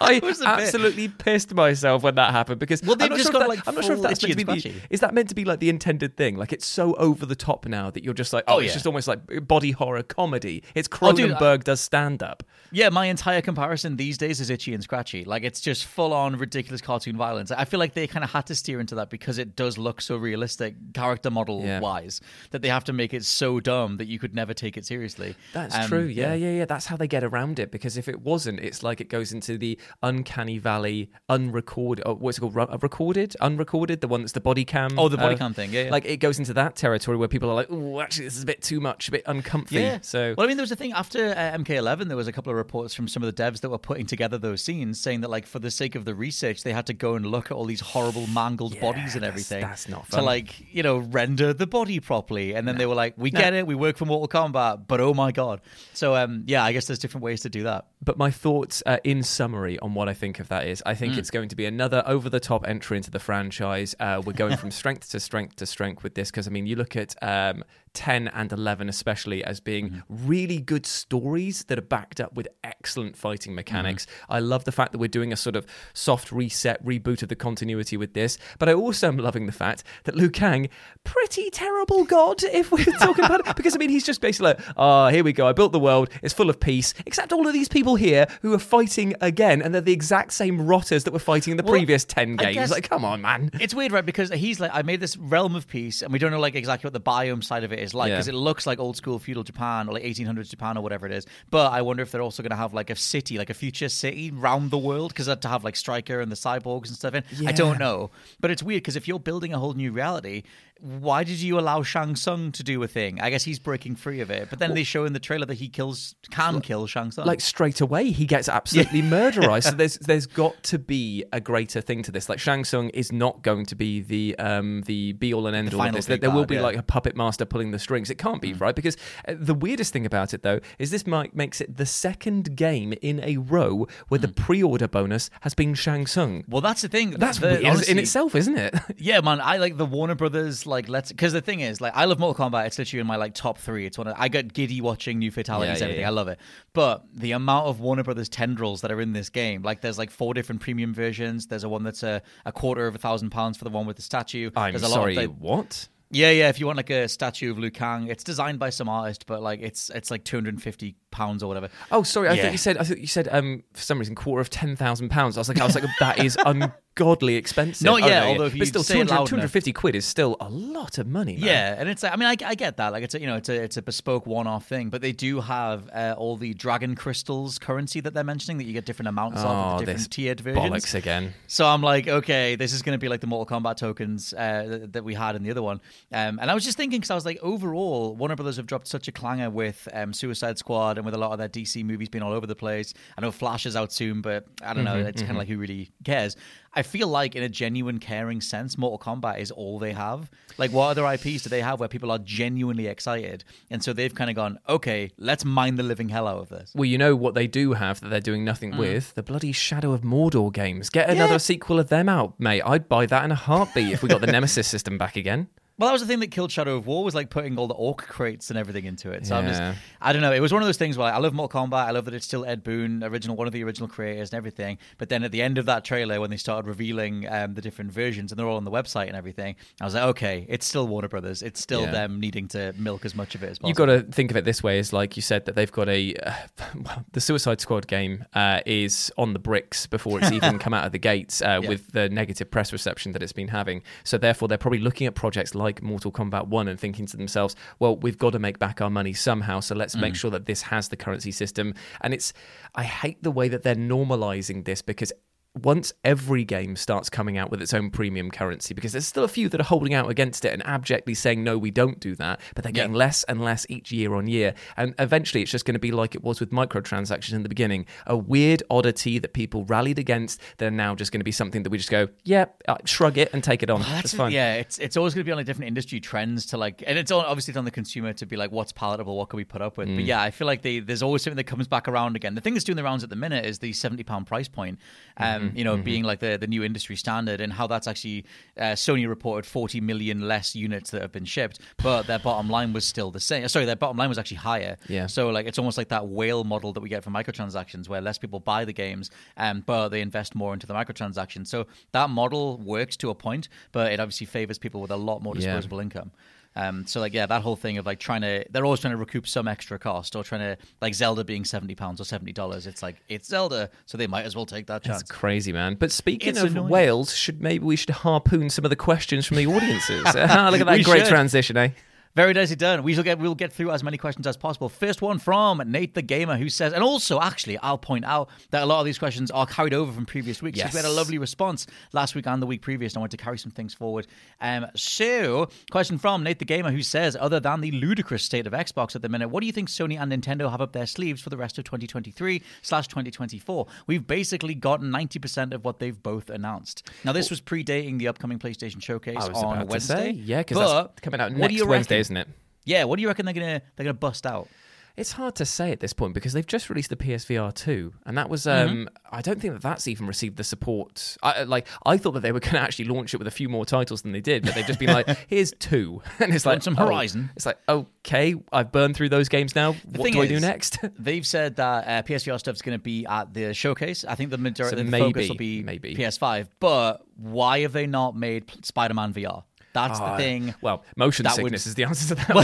I 0.00 0.18
was 0.22 0.40
a 0.40 0.44
bit- 0.44 0.48
absolutely 0.48 1.08
pissed 1.08 1.52
myself 1.54 2.02
when 2.02 2.14
that 2.16 2.32
happened 2.32 2.58
because 2.60 2.82
Well, 2.82 2.96
they've 2.96 3.06
I'm 3.06 3.10
not 3.10 3.16
just 3.18 3.30
sure 3.30 3.30
if 3.30 3.32
got, 3.34 3.38
that- 3.40 3.48
like, 3.48 3.68
I'm 3.68 3.74
not 3.74 3.84
sure 3.84 3.94
if 3.96 4.02
that's 4.02 4.22
meant 4.22 4.38
to 4.38 4.44
be 4.46 4.60
the, 4.60 4.72
is 4.90 5.00
that 5.00 5.14
meant 5.14 5.28
to 5.28 5.34
be 5.34 5.44
like 5.44 5.60
the 5.60 5.68
intended 5.68 6.16
thing? 6.16 6.36
Like 6.36 6.52
it's 6.52 6.66
so 6.66 6.94
over 6.94 7.26
the 7.26 7.36
top 7.36 7.66
now 7.66 7.90
that 7.90 8.04
you're 8.04 8.14
just 8.14 8.32
like, 8.32 8.44
oh, 8.48 8.54
Oh, 8.54 8.58
it's 8.58 8.68
yeah. 8.68 8.72
just 8.74 8.86
almost 8.86 9.06
like 9.08 9.46
body 9.46 9.70
horror 9.72 10.02
comedy. 10.02 10.62
It's 10.74 10.88
Oh, 11.02 11.12
dude, 11.12 11.32
Cronenberg 11.32 11.64
does 11.64 11.80
stand 11.80 12.22
up. 12.22 12.42
Yeah, 12.72 12.88
my 12.88 13.06
entire 13.06 13.40
comparison 13.40 13.96
these 13.96 14.16
days 14.18 14.40
is 14.40 14.48
itchy 14.50 14.74
and 14.74 14.82
scratchy. 14.82 15.24
Like 15.24 15.42
it's 15.44 15.60
just 15.60 15.84
full 15.84 16.12
on 16.12 16.36
ridiculous 16.36 16.80
cartoon 16.80 17.16
violence. 17.16 17.50
I 17.50 17.64
feel 17.64 17.80
like 17.80 17.94
they 17.94 18.06
kind 18.06 18.24
of 18.24 18.30
had 18.30 18.46
to 18.46 18.54
steer 18.54 18.80
into 18.80 18.94
that 18.96 19.10
because 19.10 19.38
it 19.38 19.56
does 19.56 19.76
look 19.78 20.00
so 20.00 20.16
realistic, 20.16 20.74
character 20.94 21.30
model 21.30 21.62
Yeah. 21.64 21.80
wise, 21.80 22.20
that 22.50 22.62
they 22.62 22.68
have 22.68 22.84
to 22.84 22.92
make 22.92 23.12
it 23.12 23.24
so 23.24 23.60
dumb 23.60 23.96
that 23.98 24.06
you 24.06 24.18
could 24.18 24.34
never 24.34 24.54
take 24.54 24.76
it 24.76 24.84
seriously. 24.86 25.34
That's 25.52 25.74
Um, 25.74 25.88
true. 25.88 26.04
Yeah, 26.04 26.34
yeah, 26.34 26.50
yeah. 26.52 26.64
That's 26.64 26.86
how 26.86 26.96
they 26.96 27.08
get 27.08 27.24
around 27.24 27.58
it. 27.58 27.70
Because 27.70 27.96
if 27.96 28.08
it 28.08 28.20
wasn't, 28.20 28.60
it's 28.60 28.82
like 28.82 29.00
it 29.00 29.08
goes 29.08 29.32
into 29.32 29.58
the 29.58 29.78
uncanny 30.02 30.58
valley, 30.58 31.10
unrecorded. 31.28 32.02
Oh, 32.06 32.14
what's 32.14 32.38
it 32.38 32.40
called? 32.40 32.54
Ru- 32.54 32.62
uh, 32.62 32.78
recorded, 32.80 33.36
unrecorded. 33.40 34.00
The 34.00 34.08
one 34.08 34.20
that's 34.20 34.32
the 34.32 34.40
body 34.40 34.64
cam. 34.64 34.98
Oh, 34.98 35.08
the 35.08 35.16
body 35.16 35.36
cam 35.36 35.54
thing, 35.54 35.72
yeah, 35.72 35.84
yeah. 35.84 35.90
Like 35.90 36.04
it 36.04 36.18
goes 36.18 36.38
into 36.38 36.52
that 36.54 36.76
territory 36.76 37.16
where 37.16 37.28
people 37.28 37.50
are 37.50 37.54
like, 37.54 37.68
oh, 37.70 38.00
actually, 38.00 38.24
this 38.26 38.36
is 38.36 38.42
a 38.42 38.46
bit 38.46 38.62
too 38.62 38.80
much, 38.80 39.08
a 39.08 39.10
bit 39.12 39.22
uncomfy. 39.26 39.76
Yeah. 39.76 39.98
So 40.02 40.34
well, 40.36 40.44
I 40.44 40.48
mean, 40.48 40.56
there 40.56 40.62
was 40.62 40.72
a 40.72 40.76
thing 40.76 40.92
after 40.92 41.30
uh, 41.30 41.56
MK11. 41.58 42.08
There 42.08 42.16
was 42.16 42.28
a 42.28 42.32
couple 42.32 42.50
of 42.50 42.56
reports 42.56 42.94
from 42.94 43.08
some 43.08 43.22
of 43.22 43.34
the 43.34 43.42
devs 43.42 43.60
that 43.60 43.70
were 43.70 43.78
putting 43.78 44.06
together 44.06 44.38
those 44.38 44.62
scenes, 44.62 45.00
saying 45.00 45.20
that 45.22 45.30
like 45.30 45.46
for 45.46 45.58
the 45.58 45.70
sake 45.70 45.94
of 45.94 46.04
the 46.04 46.14
research, 46.14 46.62
they 46.62 46.72
had 46.72 46.86
to 46.86 46.94
go 46.94 47.14
and 47.14 47.26
look 47.26 47.46
at 47.46 47.52
all 47.52 47.64
these 47.64 47.80
horrible 47.80 48.26
mangled 48.28 48.74
Yeah, 48.74 48.80
bodies 48.80 49.14
and 49.16 49.24
everything. 49.24 49.60
that's 49.62 49.88
not 49.88 50.08
to 50.10 50.22
like 50.22 50.54
you 50.74 50.82
know 50.82 50.98
render 50.98 51.52
the 51.52 51.66
body 51.66 52.00
properly. 52.00 52.54
And 52.54 52.66
then 52.66 52.76
they 52.78 52.86
were 52.86 52.94
like, 52.94 53.14
"We 53.16 53.30
get 53.30 53.54
it. 53.54 53.66
We 53.66 53.74
work 53.74 53.96
for 53.96 54.06
Mortal 54.06 54.28
Kombat, 54.28 54.86
but 54.86 55.00
oh 55.00 55.14
my 55.14 55.32
god." 55.32 55.60
So 55.94 56.14
um, 56.16 56.44
yeah, 56.46 56.64
I 56.64 56.72
guess 56.72 56.86
there's 56.86 56.98
different 56.98 57.24
ways 57.24 57.40
to 57.42 57.48
do 57.50 57.64
that. 57.64 57.86
But 58.02 58.16
my 58.18 58.30
thoughts, 58.30 58.82
uh, 58.86 58.98
in 59.04 59.22
summary, 59.22 59.78
on 59.82 59.94
what 59.94 60.08
I 60.08 60.14
think 60.14 60.38
of 60.40 60.48
that 60.48 60.66
is, 60.66 60.82
I 60.86 60.94
Mm. 60.94 60.96
think 60.98 61.16
it's 61.18 61.30
going 61.30 61.48
to 61.48 61.56
be 61.56 61.66
another 61.66 62.02
over-the-top 62.06 62.66
entry 62.68 62.96
into 62.96 63.10
the 63.10 63.18
franchise. 63.20 63.94
Uh, 64.00 64.22
we're 64.24 64.32
going 64.32 64.56
from 64.56 64.70
strength 64.80 65.10
to 65.10 65.20
strength 65.20 65.56
to 65.56 65.66
strength 65.66 66.02
with 66.02 66.14
this 66.14 66.30
because 66.30 66.46
I 66.46 66.50
mean, 66.50 66.66
you 66.66 66.76
look 66.76 66.96
at 66.96 67.14
um, 67.22 67.64
ten 67.94 68.28
and 68.28 68.52
eleven, 68.52 68.88
especially 68.88 69.42
as 69.44 69.60
being 69.60 69.80
Mm-hmm. 69.90 70.26
really 70.28 70.60
good 70.60 70.84
stories 70.86 71.64
that 71.64 71.78
are 71.78 71.82
backed 71.82 72.20
up 72.20 72.34
with 72.34 72.46
excellent 72.62 73.16
fighting 73.16 73.54
mechanics. 73.54 74.04
Mm-hmm. 74.06 74.32
I 74.32 74.38
love 74.40 74.64
the 74.64 74.72
fact 74.72 74.92
that 74.92 74.98
we're 74.98 75.08
doing 75.08 75.32
a 75.32 75.36
sort 75.36 75.56
of 75.56 75.66
soft 75.94 76.30
reset, 76.30 76.84
reboot 76.84 77.22
of 77.22 77.28
the 77.28 77.34
continuity 77.36 77.96
with 77.96 78.14
this. 78.14 78.38
But 78.58 78.68
I 78.68 78.74
also 78.74 79.08
am 79.08 79.16
loving 79.16 79.46
the 79.46 79.52
fact 79.52 79.82
that 80.04 80.14
Liu 80.14 80.30
Kang, 80.30 80.68
pretty 81.04 81.50
terrible 81.50 82.04
god, 82.04 82.42
if 82.44 82.70
we're 82.70 82.84
talking 83.00 83.24
about 83.24 83.46
it, 83.48 83.56
because 83.56 83.74
I 83.74 83.78
mean, 83.78 83.90
he's 83.90 84.04
just 84.04 84.20
basically 84.20 84.48
like, 84.54 84.60
oh, 84.76 85.08
here 85.08 85.24
we 85.24 85.32
go. 85.32 85.46
I 85.46 85.52
built 85.52 85.72
the 85.72 85.80
world. 85.80 86.10
It's 86.22 86.34
full 86.34 86.50
of 86.50 86.60
peace, 86.60 86.94
except 87.06 87.32
all 87.32 87.46
of 87.46 87.52
these 87.52 87.68
people 87.68 87.96
here 87.96 88.26
who 88.42 88.52
are 88.52 88.58
fighting 88.58 89.14
again, 89.20 89.62
and 89.62 89.74
they're 89.74 89.80
the 89.80 89.92
exact 89.92 90.32
same 90.32 90.66
rotters 90.66 91.04
that 91.04 91.12
were 91.12 91.18
fighting 91.18 91.52
in 91.52 91.56
the 91.56 91.62
Well, 91.64 91.72
previous 91.72 92.04
ten 92.04 92.36
games. 92.36 92.54
guess- 92.54 92.70
Like, 92.70 92.88
come 92.88 93.04
on, 93.04 93.22
man. 93.22 93.50
It's 93.60 93.74
weird, 93.74 93.92
right? 93.92 94.04
Because 94.06 94.30
he's 94.30 94.60
like, 94.60 94.70
I 94.74 94.82
made 94.82 95.00
this 95.00 95.16
realm 95.16 95.56
of 95.56 95.66
peace, 95.66 96.02
and 96.02 96.12
we 96.12 96.18
don't 96.18 96.30
know 96.30 96.40
like 96.40 96.54
exactly 96.54 96.86
what 96.86 96.92
the 96.92 97.00
biome 97.00 97.42
side 97.42 97.64
of 97.64 97.72
it 97.72 97.79
is 97.80 97.94
like, 97.94 98.08
Yeah. 98.10 98.16
because 98.16 98.28
it 98.28 98.34
looks 98.34 98.66
like 98.66 98.78
old 98.78 98.96
school 98.96 99.18
feudal 99.18 99.42
Japan 99.42 99.88
or 99.88 99.92
like 99.94 100.02
1800s 100.02 100.48
Japan 100.50 100.76
or 100.76 100.82
whatever 100.82 101.06
it 101.06 101.12
is. 101.12 101.26
But 101.50 101.72
I 101.72 101.82
wonder 101.82 102.02
if 102.02 102.10
they're 102.10 102.22
also 102.22 102.42
going 102.42 102.50
to 102.50 102.56
have 102.56 102.74
like 102.74 102.90
a 102.90 102.96
city, 102.96 103.38
like 103.38 103.50
a 103.50 103.54
future 103.54 103.88
city 103.88 104.30
round 104.30 104.70
the 104.70 104.78
world, 104.78 105.12
because 105.14 105.26
to 105.34 105.48
have 105.48 105.64
like 105.64 105.76
Striker 105.76 106.20
and 106.20 106.30
the 106.30 106.36
cyborgs 106.36 106.88
and 106.88 106.96
stuff 106.96 107.14
in. 107.14 107.24
I 107.46 107.52
don't 107.52 107.78
know, 107.78 108.10
but 108.40 108.50
it's 108.50 108.62
weird 108.62 108.82
because 108.82 108.96
if 108.96 109.06
you're 109.08 109.18
building 109.18 109.52
a 109.54 109.58
whole 109.58 109.74
new 109.74 109.92
reality, 109.92 110.42
why 110.80 111.24
did 111.24 111.40
you 111.40 111.58
allow 111.58 111.82
Shang 111.82 112.16
Tsung 112.16 112.52
to 112.52 112.62
do 112.62 112.82
a 112.82 112.88
thing? 112.88 113.20
I 113.20 113.30
guess 113.30 113.44
he's 113.44 113.58
breaking 113.58 113.96
free 113.96 114.20
of 114.20 114.30
it. 114.30 114.48
But 114.50 114.58
then 114.58 114.74
they 114.74 114.82
show 114.82 115.04
in 115.04 115.12
the 115.12 115.20
trailer 115.20 115.46
that 115.46 115.54
he 115.54 115.68
kills, 115.68 116.14
can 116.30 116.60
kill 116.60 116.86
Shang 116.86 117.10
Tsung. 117.10 117.26
like 117.26 117.40
straight 117.40 117.80
away 117.80 118.10
he 118.10 118.26
gets 118.26 118.48
absolutely 118.48 119.02
murderized. 119.16 119.64
So 119.64 119.72
there's 119.72 119.96
there's 119.98 120.26
got 120.26 120.62
to 120.64 120.78
be 120.78 121.24
a 121.32 121.40
greater 121.40 121.80
thing 121.80 122.02
to 122.04 122.10
this. 122.12 122.28
Like 122.28 122.38
Shang 122.38 122.64
Tsung 122.64 122.88
is 122.90 123.12
not 123.12 123.42
going 123.42 123.66
to 123.66 123.74
be 123.74 124.00
the 124.00 124.36
um 124.38 124.82
the 124.86 125.12
be 125.12 125.34
all 125.34 125.46
and 125.46 125.56
end 125.56 125.74
all 125.74 125.82
of 125.82 125.92
this. 125.92 126.06
There, 126.06 126.16
there 126.16 126.30
will 126.30 126.46
be 126.46 126.54
yeah. 126.56 126.62
like 126.62 126.76
a 126.76 126.82
puppet 126.82 127.16
master 127.16 127.44
pulling 127.44 127.70
the 127.70 127.78
strings. 127.78 128.10
It 128.10 128.18
can't 128.18 128.40
be 128.40 128.52
right 128.54 128.74
because 128.74 128.96
uh, 129.28 129.34
the 129.38 129.54
weirdest 129.54 129.92
thing 129.92 130.06
about 130.06 130.34
it 130.34 130.42
though 130.42 130.60
is 130.78 130.90
this 130.90 131.06
might 131.06 131.34
makes 131.34 131.60
it 131.60 131.76
the 131.76 131.86
second 131.86 132.56
game 132.56 132.94
in 133.02 133.20
a 133.22 133.36
row 133.36 133.86
where 134.08 134.18
the 134.18 134.28
pre-order 134.28 134.88
bonus 134.88 135.30
has 135.42 135.54
been 135.54 135.74
Shang 135.74 136.06
Tsung. 136.06 136.44
well, 136.48 136.60
that's 136.60 136.82
the 136.82 136.88
thing. 136.88 137.10
That's 137.10 137.38
The- 137.38 137.60
weird 137.62 137.88
in 137.88 137.98
itself, 137.98 138.34
isn't 138.34 138.56
it? 138.56 138.74
Yeah, 138.96 139.20
man, 139.22 139.40
I 139.40 139.56
like 139.56 139.76
the 139.78 139.86
Warner 139.86 140.14
Brothers. 140.14 140.66
Like, 140.70 140.88
let's 140.88 141.10
because 141.12 141.34
the 141.34 141.42
thing 141.42 141.60
is, 141.60 141.80
like, 141.80 141.92
I 141.94 142.06
love 142.06 142.18
Mortal 142.18 142.48
Kombat. 142.48 142.66
It's 142.66 142.78
literally 142.78 143.00
in 143.00 143.06
my 143.06 143.16
like 143.16 143.34
top 143.34 143.58
three. 143.58 143.84
It's 143.84 143.98
one 143.98 144.06
of 144.06 144.14
I 144.18 144.28
get 144.28 144.54
giddy 144.54 144.80
watching 144.80 145.18
new 145.18 145.30
fatalities, 145.30 145.74
Yeah, 145.74 145.78
yeah, 145.78 145.84
everything. 145.84 146.00
yeah. 146.00 146.06
I 146.06 146.10
love 146.10 146.28
it. 146.28 146.38
But 146.72 147.04
the 147.12 147.32
amount 147.32 147.66
of 147.66 147.80
Warner 147.80 148.02
Brothers 148.04 148.28
tendrils 148.30 148.80
that 148.80 148.90
are 148.90 149.00
in 149.00 149.12
this 149.12 149.28
game, 149.28 149.60
like, 149.62 149.82
there's 149.82 149.98
like 149.98 150.10
four 150.10 150.32
different 150.32 150.62
premium 150.62 150.94
versions. 150.94 151.48
There's 151.48 151.64
a 151.64 151.68
one 151.68 151.82
that's 151.82 152.02
a, 152.02 152.22
a 152.46 152.52
quarter 152.52 152.86
of 152.86 152.94
a 152.94 152.98
thousand 152.98 153.30
pounds 153.30 153.58
for 153.58 153.64
the 153.64 153.70
one 153.70 153.84
with 153.84 153.96
the 153.96 154.02
statue. 154.02 154.50
I'm 154.56 154.72
there's 154.72 154.82
a 154.82 154.86
sorry, 154.86 155.16
Lot 155.16 155.24
of, 155.24 155.30
like, 155.30 155.38
what? 155.40 155.88
yeah, 156.12 156.30
yeah. 156.30 156.48
If 156.48 156.58
you 156.60 156.66
want 156.66 156.76
like 156.76 156.90
a 156.90 157.08
statue 157.08 157.50
of 157.50 157.58
Liu 157.58 157.70
Kang, 157.70 158.06
it's 158.08 158.24
designed 158.24 158.58
by 158.58 158.70
some 158.70 158.88
artist, 158.88 159.26
but 159.26 159.42
like 159.42 159.60
it's 159.60 159.90
it's 159.90 160.10
like 160.10 160.24
two 160.24 160.36
hundred 160.36 160.54
and 160.54 160.62
fifty 160.62 160.96
pounds 161.10 161.42
or 161.42 161.46
whatever. 161.48 161.68
Oh, 161.90 162.02
sorry. 162.02 162.28
I 162.28 162.34
Yeah. 162.34 162.42
thought 162.44 162.52
you 162.52 162.58
said. 162.58 162.76
I 162.78 162.84
thought 162.84 162.98
you 162.98 163.06
said. 163.06 163.28
Um, 163.30 163.62
for 163.74 163.82
some 163.82 163.98
reason, 163.98 164.14
quarter 164.14 164.40
of 164.40 164.50
ten 164.50 164.76
thousand 164.76 165.08
pounds. 165.10 165.36
I 165.36 165.40
was 165.40 165.48
like, 165.48 165.60
I 165.60 165.64
was 165.64 165.74
like, 165.74 165.84
that 166.00 166.18
is 166.24 166.36
ungodly 166.46 167.36
expensive. 167.36 167.84
Not 167.84 168.02
Oh, 168.02 168.06
yet, 168.06 168.22
no, 168.24 168.28
although 168.30 168.44
if 168.46 168.58
but 168.58 168.66
still, 168.68 168.82
say 168.82 168.94
it 169.00 169.08
200 169.08 169.10
loud 169.10 169.18
enough. 169.20 169.28
250 169.30 169.72
quid 169.72 169.94
is 169.94 170.04
still 170.06 170.36
a 170.40 170.48
lot 170.48 170.98
of 170.98 171.06
money. 171.06 171.34
Man. 171.36 171.44
Yeah, 171.44 171.74
and 171.78 171.88
it's 171.88 172.04
I 172.04 172.14
mean 172.16 172.28
I, 172.28 172.36
I 172.44 172.54
get 172.54 172.76
that 172.78 172.92
like 172.92 173.02
it's 173.04 173.14
a 173.14 173.20
you 173.20 173.26
know 173.26 173.36
it's 173.36 173.48
a 173.48 173.54
it's 173.62 173.76
a 173.76 173.82
bespoke 173.82 174.26
one-off 174.26 174.66
thing, 174.66 174.90
but 174.90 175.00
they 175.02 175.12
do 175.12 175.40
have 175.40 175.88
uh, 175.92 176.14
all 176.16 176.36
the 176.36 176.54
dragon 176.54 176.94
crystals 176.94 177.58
currency 177.58 178.00
that 178.00 178.14
they're 178.14 178.24
mentioning 178.24 178.58
that 178.58 178.64
you 178.64 178.72
get 178.72 178.84
different 178.86 179.08
amounts 179.08 179.40
of 179.40 179.46
Oh, 179.46 179.78
this 179.78 179.86
different 179.86 180.10
tiered 180.12 180.40
versions. 180.40 180.64
bollocks 180.66 180.94
again. 180.94 181.34
So 181.46 181.66
I'm 181.66 181.82
like, 181.82 182.08
okay, 182.08 182.56
this 182.56 182.72
is 182.72 182.82
going 182.82 182.94
to 182.94 182.98
be 183.00 183.08
like 183.08 183.20
the 183.20 183.26
Mortal 183.26 183.60
Kombat 183.60 183.76
tokens 183.76 184.32
uh, 184.32 184.66
that, 184.68 184.92
that 184.94 185.04
we 185.04 185.14
had 185.14 185.36
in 185.36 185.42
the 185.42 185.50
other 185.50 185.62
one. 185.62 185.80
Um, 186.12 186.38
and 186.40 186.50
I 186.50 186.54
was 186.54 186.64
just 186.64 186.76
thinking 186.76 187.00
because 187.00 187.10
I 187.10 187.14
was 187.14 187.24
like, 187.24 187.38
overall, 187.42 188.14
Warner 188.16 188.36
Brothers 188.36 188.56
have 188.56 188.66
dropped 188.66 188.86
such 188.88 189.08
a 189.08 189.12
clanger 189.12 189.50
with 189.50 189.88
um, 189.92 190.12
Suicide 190.12 190.58
Squad 190.58 190.98
with 191.04 191.14
a 191.14 191.18
lot 191.18 191.32
of 191.32 191.38
their 191.38 191.48
DC 191.48 191.84
movies 191.84 192.08
being 192.08 192.22
all 192.22 192.32
over 192.32 192.46
the 192.46 192.54
place. 192.54 192.94
I 193.16 193.20
know 193.20 193.30
Flash 193.30 193.66
is 193.66 193.76
out 193.76 193.92
soon, 193.92 194.20
but 194.20 194.46
I 194.62 194.74
don't 194.74 194.84
know. 194.84 194.96
Mm-hmm, 194.96 195.08
it's 195.08 195.22
kind 195.22 195.32
of 195.32 195.38
like 195.38 195.48
who 195.48 195.58
really 195.58 195.90
cares. 196.04 196.36
I 196.72 196.82
feel 196.82 197.08
like, 197.08 197.34
in 197.34 197.42
a 197.42 197.48
genuine 197.48 197.98
caring 197.98 198.40
sense, 198.40 198.78
Mortal 198.78 198.98
Kombat 198.98 199.40
is 199.40 199.50
all 199.50 199.80
they 199.80 199.92
have. 199.92 200.30
Like, 200.56 200.70
what 200.70 200.96
other 200.96 201.04
IPs 201.04 201.42
do 201.42 201.48
they 201.48 201.62
have 201.62 201.80
where 201.80 201.88
people 201.88 202.12
are 202.12 202.18
genuinely 202.18 202.86
excited? 202.86 203.42
And 203.70 203.82
so 203.82 203.92
they've 203.92 204.14
kind 204.14 204.30
of 204.30 204.36
gone, 204.36 204.58
okay, 204.68 205.10
let's 205.18 205.44
mine 205.44 205.74
the 205.74 205.82
living 205.82 206.08
hell 206.08 206.28
out 206.28 206.38
of 206.38 206.48
this. 206.48 206.70
Well, 206.74 206.84
you 206.84 206.96
know 206.96 207.16
what 207.16 207.34
they 207.34 207.48
do 207.48 207.72
have 207.72 208.00
that 208.00 208.08
they're 208.10 208.20
doing 208.20 208.42
Mm. 208.42 208.44
nothing 208.44 208.76
with? 208.76 209.14
The 209.16 209.22
bloody 209.24 209.50
Shadow 209.50 209.92
of 209.92 210.02
Mordor 210.02 210.52
games. 210.52 210.90
Get 210.90 211.10
another 211.10 211.40
sequel 211.40 211.80
of 211.80 211.88
them 211.88 212.08
out, 212.08 212.38
mate. 212.38 212.62
I'd 212.64 212.88
buy 212.88 213.06
that 213.06 213.24
in 213.24 213.32
a 213.32 213.34
heartbeat 213.36 213.92
if 213.92 214.02
we 214.04 214.08
got 214.08 214.20
the 214.20 214.28
Nemesis 214.28 214.68
system 214.68 214.96
back 214.96 215.16
again. 215.16 215.48
Well, 215.80 215.88
that 215.88 215.92
was 215.94 216.02
the 216.02 216.06
thing 216.08 216.20
that 216.20 216.30
killed 216.30 216.52
Shadow 216.52 216.76
of 216.76 216.86
War 216.86 217.02
was 217.02 217.14
like 217.14 217.30
putting 217.30 217.56
all 217.58 217.66
the 217.66 217.72
orc 217.72 218.02
crates 218.06 218.50
and 218.50 218.58
everything 218.58 218.84
into 218.84 219.10
it. 219.12 219.24
So 219.26 219.34
I'm 219.34 219.46
just, 219.46 219.62
I 219.98 220.12
don't 220.12 220.20
know. 220.20 220.30
It 220.30 220.40
was 220.40 220.52
one 220.52 220.60
of 220.60 220.68
those 220.68 220.76
things 220.76 220.98
where 220.98 221.10
I 221.10 221.16
love 221.16 221.32
Mortal 221.32 221.58
Kombat. 221.66 221.86
I 221.86 221.90
love 221.92 222.04
that 222.04 222.12
it's 222.12 222.26
still 222.26 222.44
Ed 222.44 222.62
Boon, 222.62 223.02
original 223.02 223.34
one 223.34 223.46
of 223.46 223.54
the 223.54 223.64
original 223.64 223.88
creators 223.88 224.30
and 224.30 224.36
everything. 224.36 224.76
But 224.98 225.08
then 225.08 225.24
at 225.24 225.32
the 225.32 225.40
end 225.40 225.56
of 225.56 225.64
that 225.64 225.82
trailer, 225.86 226.20
when 226.20 226.28
they 226.28 226.36
started 226.36 226.68
revealing 226.68 227.26
um, 227.32 227.54
the 227.54 227.62
different 227.62 227.92
versions 227.92 228.30
and 228.30 228.38
they're 228.38 228.46
all 228.46 228.58
on 228.58 228.64
the 228.64 228.70
website 228.70 229.06
and 229.06 229.16
everything, 229.16 229.56
I 229.80 229.86
was 229.86 229.94
like, 229.94 230.02
okay, 230.02 230.44
it's 230.50 230.66
still 230.66 230.86
Warner 230.86 231.08
Brothers. 231.08 231.40
It's 231.42 231.62
still 231.62 231.84
Yeah. 231.84 231.92
them 231.92 232.20
needing 232.20 232.46
to 232.48 232.74
milk 232.76 233.06
as 233.06 233.14
much 233.14 233.34
of 233.34 233.42
it 233.42 233.46
as 233.48 233.58
possible. 233.58 233.68
You've 233.70 233.78
got 233.78 233.86
to 233.86 234.02
think 234.12 234.30
of 234.30 234.36
it 234.36 234.44
this 234.44 234.62
way: 234.62 234.78
is 234.78 234.92
like 234.92 235.16
you 235.16 235.22
said 235.22 235.46
that 235.46 235.54
they've 235.54 235.72
got 235.72 235.88
a 235.88 236.14
uh, 236.16 236.32
well, 236.84 237.06
the 237.12 237.22
Suicide 237.22 237.58
Squad 237.62 237.86
game 237.86 238.26
uh, 238.34 238.60
is 238.66 239.10
on 239.16 239.32
the 239.32 239.38
bricks 239.38 239.86
before 239.86 240.20
it's 240.20 240.30
even 240.30 240.58
come 240.64 240.74
out 240.74 240.84
of 240.84 240.92
the 240.92 240.98
gates 240.98 241.40
uh, 241.40 241.58
Yeah. 241.62 241.70
with 241.70 241.92
the 241.92 242.10
negative 242.10 242.50
press 242.50 242.70
reception 242.70 243.12
that 243.12 243.22
it's 243.22 243.32
been 243.32 243.48
having. 243.48 243.80
So 244.04 244.18
therefore, 244.18 244.46
they're 244.48 244.58
probably 244.58 244.80
looking 244.80 245.06
at 245.06 245.14
projects 245.14 245.54
like 245.54 245.69
Mortal 245.80 246.10
Kombat 246.10 246.48
One 246.48 246.66
and 246.68 246.78
thinking 246.78 247.06
to 247.06 247.16
themselves, 247.16 247.54
"Well, 247.78 247.96
we've 247.96 248.18
got 248.18 248.30
to 248.32 248.38
make 248.38 248.58
back 248.58 248.80
our 248.80 248.90
money 248.90 249.12
somehow. 249.12 249.60
So 249.60 249.74
let's 249.74 249.94
Mm. 249.94 250.00
make 250.00 250.16
sure 250.16 250.30
that 250.32 250.46
this 250.46 250.62
has 250.62 250.88
the 250.88 250.96
currency 250.96 251.30
system." 251.32 251.74
And 252.00 252.12
it's 252.12 252.32
I 252.74 252.82
hate 252.84 253.22
the 253.22 253.30
way 253.30 253.48
that 253.48 253.62
they're 253.62 253.74
normalizing 253.76 254.64
this 254.64 254.82
because 254.82 255.12
once 255.54 255.92
every 256.04 256.44
game 256.44 256.76
starts 256.76 257.10
coming 257.10 257.36
out 257.36 257.50
with 257.50 257.60
its 257.60 257.74
own 257.74 257.90
premium 257.90 258.30
currency, 258.30 258.72
because 258.74 258.92
there's 258.92 259.06
still 259.06 259.24
a 259.24 259.28
few 259.28 259.48
that 259.48 259.60
are 259.60 259.64
holding 259.64 259.94
out 259.94 260.08
against 260.08 260.44
it 260.44 260.52
and 260.52 260.64
abjectly 260.64 261.14
saying, 261.14 261.42
no, 261.42 261.58
we 261.58 261.70
don't 261.70 261.98
do 261.98 262.14
that, 262.14 262.40
but 262.54 262.62
they're 262.62 262.72
getting 262.72 262.94
less 262.94 263.24
and 263.24 263.40
less 263.42 263.66
each 263.68 263.90
year 263.90 264.14
on 264.14 264.26
year. 264.26 264.54
And 264.76 264.94
eventually 264.98 265.42
it's 265.42 265.50
just 265.50 265.64
going 265.64 265.74
to 265.74 265.80
be 265.80 265.90
like 265.90 266.14
it 266.14 266.22
was 266.22 266.40
with 266.40 266.50
microtransactions 266.50 267.32
in 267.32 267.42
the 267.42 267.48
beginning 267.48 267.86
a 268.06 268.16
weird 268.16 268.62
oddity 268.70 269.18
that 269.18 269.32
people 269.32 269.64
rallied 269.64 269.98
against. 269.98 270.40
They're 270.58 270.70
now 270.70 270.94
just 270.94 271.10
going 271.10 271.20
to 271.20 271.24
be 271.24 271.32
something 271.32 271.64
that 271.64 271.70
we 271.70 271.78
just 271.78 271.90
go, 271.90 272.08
yeah, 272.24 272.44
uh, 272.68 272.76
shrug 272.84 273.18
it 273.18 273.32
and 273.32 273.42
take 273.42 273.62
it 273.62 273.70
on. 273.70 273.80
That's 273.80 274.02
That's 274.02 274.14
fine. 274.14 274.32
Yeah, 274.32 274.54
it's 274.54 274.78
it's 274.78 274.96
always 274.96 275.14
going 275.14 275.24
to 275.24 275.28
be 275.28 275.32
on 275.32 275.38
like 275.38 275.46
different 275.46 275.68
industry 275.68 275.98
trends 276.00 276.46
to 276.46 276.58
like, 276.58 276.84
and 276.86 276.96
it's 276.96 277.10
all, 277.10 277.22
obviously 277.22 277.52
it's 277.52 277.58
on 277.58 277.64
the 277.64 277.70
consumer 277.70 278.12
to 278.12 278.26
be 278.26 278.36
like, 278.36 278.52
what's 278.52 278.72
palatable, 278.72 279.16
what 279.16 279.28
can 279.28 279.36
we 279.36 279.44
put 279.44 279.62
up 279.62 279.76
with. 279.76 279.88
Mm. 279.88 279.96
But 279.96 280.04
yeah, 280.04 280.22
I 280.22 280.30
feel 280.30 280.46
like 280.46 280.62
they, 280.62 280.78
there's 280.78 281.02
always 281.02 281.22
something 281.22 281.36
that 281.36 281.44
comes 281.44 281.66
back 281.66 281.88
around 281.88 282.14
again. 282.14 282.34
The 282.34 282.40
thing 282.40 282.54
that's 282.54 282.64
doing 282.64 282.76
the 282.76 282.84
rounds 282.84 283.02
at 283.02 283.10
the 283.10 283.16
minute 283.16 283.44
is 283.46 283.58
the 283.58 283.72
seventy 283.72 284.04
pound 284.04 284.26
price 284.26 284.48
point, 284.48 284.78
um, 285.16 285.39
Mm-hmm, 285.40 285.56
you 285.58 285.64
know, 285.64 285.76
being 285.76 286.04
like 286.04 286.20
the 286.20 286.36
the 286.38 286.46
new 286.46 286.62
industry 286.62 286.96
standard, 286.96 287.40
and 287.40 287.52
how 287.52 287.66
that's 287.66 287.86
actually 287.86 288.24
uh, 288.58 288.74
Sony 288.74 289.08
reported 289.08 289.46
forty 289.48 289.80
million 289.80 290.28
less 290.28 290.54
units 290.54 290.90
that 290.90 291.00
have 291.02 291.12
been 291.12 291.24
shipped, 291.24 291.60
but 291.82 292.06
their 292.06 292.18
bottom 292.18 292.48
line 292.48 292.72
was 292.72 292.84
still 292.86 293.10
the 293.10 293.20
same. 293.20 293.46
Sorry, 293.48 293.64
their 293.64 293.76
bottom 293.76 293.96
line 293.96 294.08
was 294.08 294.18
actually 294.18 294.38
higher. 294.38 294.76
Yeah. 294.88 295.06
So 295.06 295.30
like 295.30 295.46
it's 295.46 295.58
almost 295.58 295.78
like 295.78 295.88
that 295.88 296.06
whale 296.08 296.44
model 296.44 296.72
that 296.74 296.80
we 296.80 296.88
get 296.88 297.02
for 297.04 297.10
microtransactions, 297.10 297.88
where 297.88 298.00
less 298.00 298.18
people 298.18 298.40
buy 298.40 298.64
the 298.64 298.72
games, 298.72 299.10
um, 299.36 299.62
but 299.66 299.88
they 299.88 300.00
invest 300.00 300.34
more 300.34 300.52
into 300.52 300.66
the 300.66 300.74
microtransactions. 300.74 301.46
So 301.48 301.66
that 301.92 302.10
model 302.10 302.58
works 302.58 302.96
to 302.98 303.10
a 303.10 303.14
point, 303.14 303.48
but 303.72 303.92
it 303.92 304.00
obviously 304.00 304.26
favors 304.26 304.58
people 304.58 304.80
with 304.80 304.90
a 304.90 304.96
lot 304.96 305.22
more 305.22 305.34
Yeah. 305.36 305.40
disposable 305.54 305.80
income. 305.80 306.10
Um, 306.56 306.84
so 306.86 306.98
like 306.98 307.14
yeah, 307.14 307.26
that 307.26 307.42
whole 307.42 307.54
thing 307.54 307.78
of 307.78 307.86
like 307.86 308.00
trying 308.00 308.22
to 308.22 308.44
they're 308.50 308.64
always 308.64 308.80
trying 308.80 308.90
to 308.90 308.96
recoup 308.96 309.28
some 309.28 309.46
extra 309.46 309.78
cost 309.78 310.16
or 310.16 310.24
trying 310.24 310.40
to 310.40 310.56
like 310.80 310.94
Zelda 310.94 311.22
being 311.22 311.44
seventy 311.44 311.74
pounds 311.76 312.00
or 312.00 312.04
seventy 312.04 312.32
dollars. 312.32 312.66
It's 312.66 312.82
like 312.82 312.96
it's 313.08 313.28
Zelda, 313.28 313.70
so 313.86 313.96
they 313.96 314.08
might 314.08 314.24
as 314.24 314.34
well 314.34 314.46
take 314.46 314.66
that 314.66 314.82
That's 314.82 314.98
chance. 315.02 315.10
crazy, 315.10 315.52
man. 315.52 315.76
But 315.76 315.92
speaking 315.92 316.30
It's 316.30 316.40
of 316.42 316.50
annoying. 316.52 316.68
whales, 316.68 317.14
should 317.14 317.40
maybe 317.40 317.64
we 317.64 317.76
should 317.76 317.90
harpoon 317.90 318.50
some 318.50 318.64
of 318.64 318.70
the 318.70 318.76
questions 318.76 319.26
from 319.26 319.36
the 319.36 319.46
audiences? 319.46 320.04
Ah, 320.16 320.48
Look 320.50 320.60
at 320.60 320.66
that 320.66 320.78
We 320.78 320.82
great 320.82 321.00
should. 321.02 321.08
transition, 321.08 321.56
eh? 321.56 321.68
Very 322.16 322.32
nicely 322.32 322.56
done. 322.56 322.82
We 322.82 322.92
shall 322.94 323.04
get 323.04 323.20
we'll 323.20 323.36
get 323.36 323.52
through 323.52 323.70
as 323.70 323.84
many 323.84 323.96
questions 323.96 324.26
as 324.26 324.36
possible. 324.36 324.68
First 324.68 325.00
one 325.00 325.20
from 325.20 325.62
Nate 325.66 325.94
the 325.94 326.02
Gamer, 326.02 326.36
who 326.36 326.48
says, 326.48 326.72
and 326.72 326.82
also 326.82 327.20
actually, 327.20 327.56
I'll 327.58 327.78
point 327.78 328.04
out 328.04 328.28
that 328.50 328.62
a 328.64 328.66
lot 328.66 328.80
of 328.80 328.84
these 328.84 328.98
questions 328.98 329.30
are 329.30 329.46
carried 329.46 329.72
over 329.72 329.92
from 329.92 330.06
previous 330.06 330.42
weeks. 330.42 330.58
'cause 330.66 330.74
We 330.74 330.78
had 330.78 330.86
a 330.86 330.90
lovely 330.90 331.18
response 331.18 331.68
last 331.92 332.16
week 332.16 332.26
and 332.26 332.42
the 332.42 332.46
week 332.46 332.62
previous, 332.62 332.94
and 332.94 332.98
I 332.98 333.00
want 333.02 333.12
to 333.12 333.16
carry 333.16 333.38
some 333.38 333.52
things 333.52 333.74
forward. 333.74 334.08
Um, 334.40 334.66
so, 334.74 335.48
question 335.70 335.98
from 335.98 336.24
Nate 336.24 336.40
the 336.40 336.44
Gamer, 336.44 336.72
who 336.72 336.82
says, 336.82 337.16
other 337.20 337.38
than 337.38 337.60
the 337.60 337.70
ludicrous 337.70 338.24
state 338.24 338.46
of 338.46 338.52
Xbox 338.54 338.96
at 338.96 339.02
the 339.02 339.08
minute, 339.08 339.28
what 339.28 339.40
do 339.40 339.46
you 339.46 339.52
think 339.52 339.68
Sony 339.68 339.96
and 340.00 340.10
Nintendo 340.12 340.50
have 340.50 340.60
up 340.60 340.72
their 340.72 340.86
sleeves 340.86 341.22
for 341.22 341.30
the 341.30 341.36
rest 341.36 341.58
of 341.58 341.64
2023 341.64 342.42
slash 342.60 342.88
2024? 342.88 343.66
We've 343.86 344.04
basically 344.04 344.54
gotten 344.56 344.90
90% 344.90 345.54
of 345.54 345.64
what 345.64 345.78
they've 345.78 346.02
both 346.02 346.28
announced. 346.28 346.82
Now, 347.04 347.12
this 347.12 347.30
was 347.30 347.40
predating 347.40 347.98
the 347.98 348.08
upcoming 348.08 348.40
PlayStation 348.40 348.82
Showcase 348.82 349.16
on 349.44 349.58
Wednesday. 349.68 349.94
say, 349.94 350.10
yeah, 350.10 350.38
because 350.38 350.56
coming 351.02 351.20
out 351.20 351.30
next 351.32 351.40
Wednesday? 351.68 351.99
Isn't 352.00 352.16
it? 352.16 352.28
Yeah, 352.64 352.84
what 352.84 352.96
do 352.96 353.02
you 353.02 353.08
reckon 353.08 353.24
they're 353.26 353.34
gonna 353.34 353.62
they're 353.76 353.84
gonna 353.84 353.94
bust 353.94 354.26
out? 354.26 354.48
It's 354.96 355.12
hard 355.12 355.36
to 355.36 355.46
say 355.46 355.70
at 355.70 355.80
this 355.80 355.92
point 355.92 356.14
because 356.14 356.32
they've 356.32 356.46
just 356.46 356.68
released 356.68 356.90
the 356.90 356.96
PSVR 356.96 357.54
2, 357.54 357.94
and 358.06 358.18
that 358.18 358.28
was 358.28 358.46
um, 358.46 358.68
Mm-hmm. 358.70 358.84
I 359.10 359.22
don't 359.22 359.40
think 359.40 359.54
that 359.54 359.62
that's 359.62 359.88
even 359.88 360.06
received 360.06 360.36
the 360.36 360.44
support. 360.44 361.16
I, 361.22 361.44
like 361.44 361.66
I 361.86 361.96
thought 361.96 362.12
that 362.12 362.20
they 362.20 362.32
were 362.32 362.40
going 362.46 362.54
to 362.54 362.60
actually 362.60 362.86
launch 362.86 363.14
it 363.14 363.16
with 363.16 363.26
a 363.26 363.30
few 363.30 363.48
more 363.48 363.64
titles 363.64 364.02
than 364.02 364.12
they 364.12 364.20
did, 364.20 364.44
but 364.44 364.54
they've 364.54 364.66
just 364.66 364.78
been 364.78 364.92
like, 364.92 365.08
"Here's 365.28 365.52
two. 365.58 366.02
and 366.18 366.34
it's 366.34 366.44
like 366.44 366.62
some 366.62 366.76
oh. 366.78 366.84
Horizon? 366.86 367.30
It's 367.36 367.46
like 367.46 367.58
okay, 367.68 368.34
I've 368.52 368.72
burned 368.72 368.94
through 368.96 369.08
those 369.08 369.28
games 369.28 369.54
now. 369.54 369.72
what 369.72 370.02
thing 370.02 370.12
do 370.12 370.22
I 370.22 370.26
do 370.26 370.40
next? 370.40 370.78
They've 370.98 371.26
said 371.26 371.56
that 371.56 371.86
uh, 371.86 372.02
PSVR 372.06 372.38
stuff's 372.38 372.60
going 372.62 372.76
to 372.76 372.82
be 372.82 373.06
at 373.06 373.32
the 373.32 373.54
showcase. 373.54 374.04
I 374.04 374.16
think 374.16 374.30
the 374.30 374.38
majority 374.38 374.76
So 374.76 374.82
the 374.82 374.90
maybe- 374.90 375.04
focus 375.04 375.28
will 375.28 375.36
be 375.36 375.62
maybe. 375.62 375.94
PS5. 375.94 376.48
But 376.58 377.02
why 377.16 377.60
have 377.60 377.72
they 377.72 377.86
not 377.86 378.16
made 378.16 378.50
Spider-Man 378.64 379.14
VR? 379.14 379.44
That's 379.72 379.98
the 380.00 380.16
thing. 380.16 380.54
well, 380.60 380.82
motion 380.96 381.24
That 381.24 381.36
would- 381.36 381.44
sickness 381.44 381.66
is 381.66 381.74
the 381.76 381.84
answer 381.84 382.14
to 382.14 382.26
that 382.26 382.34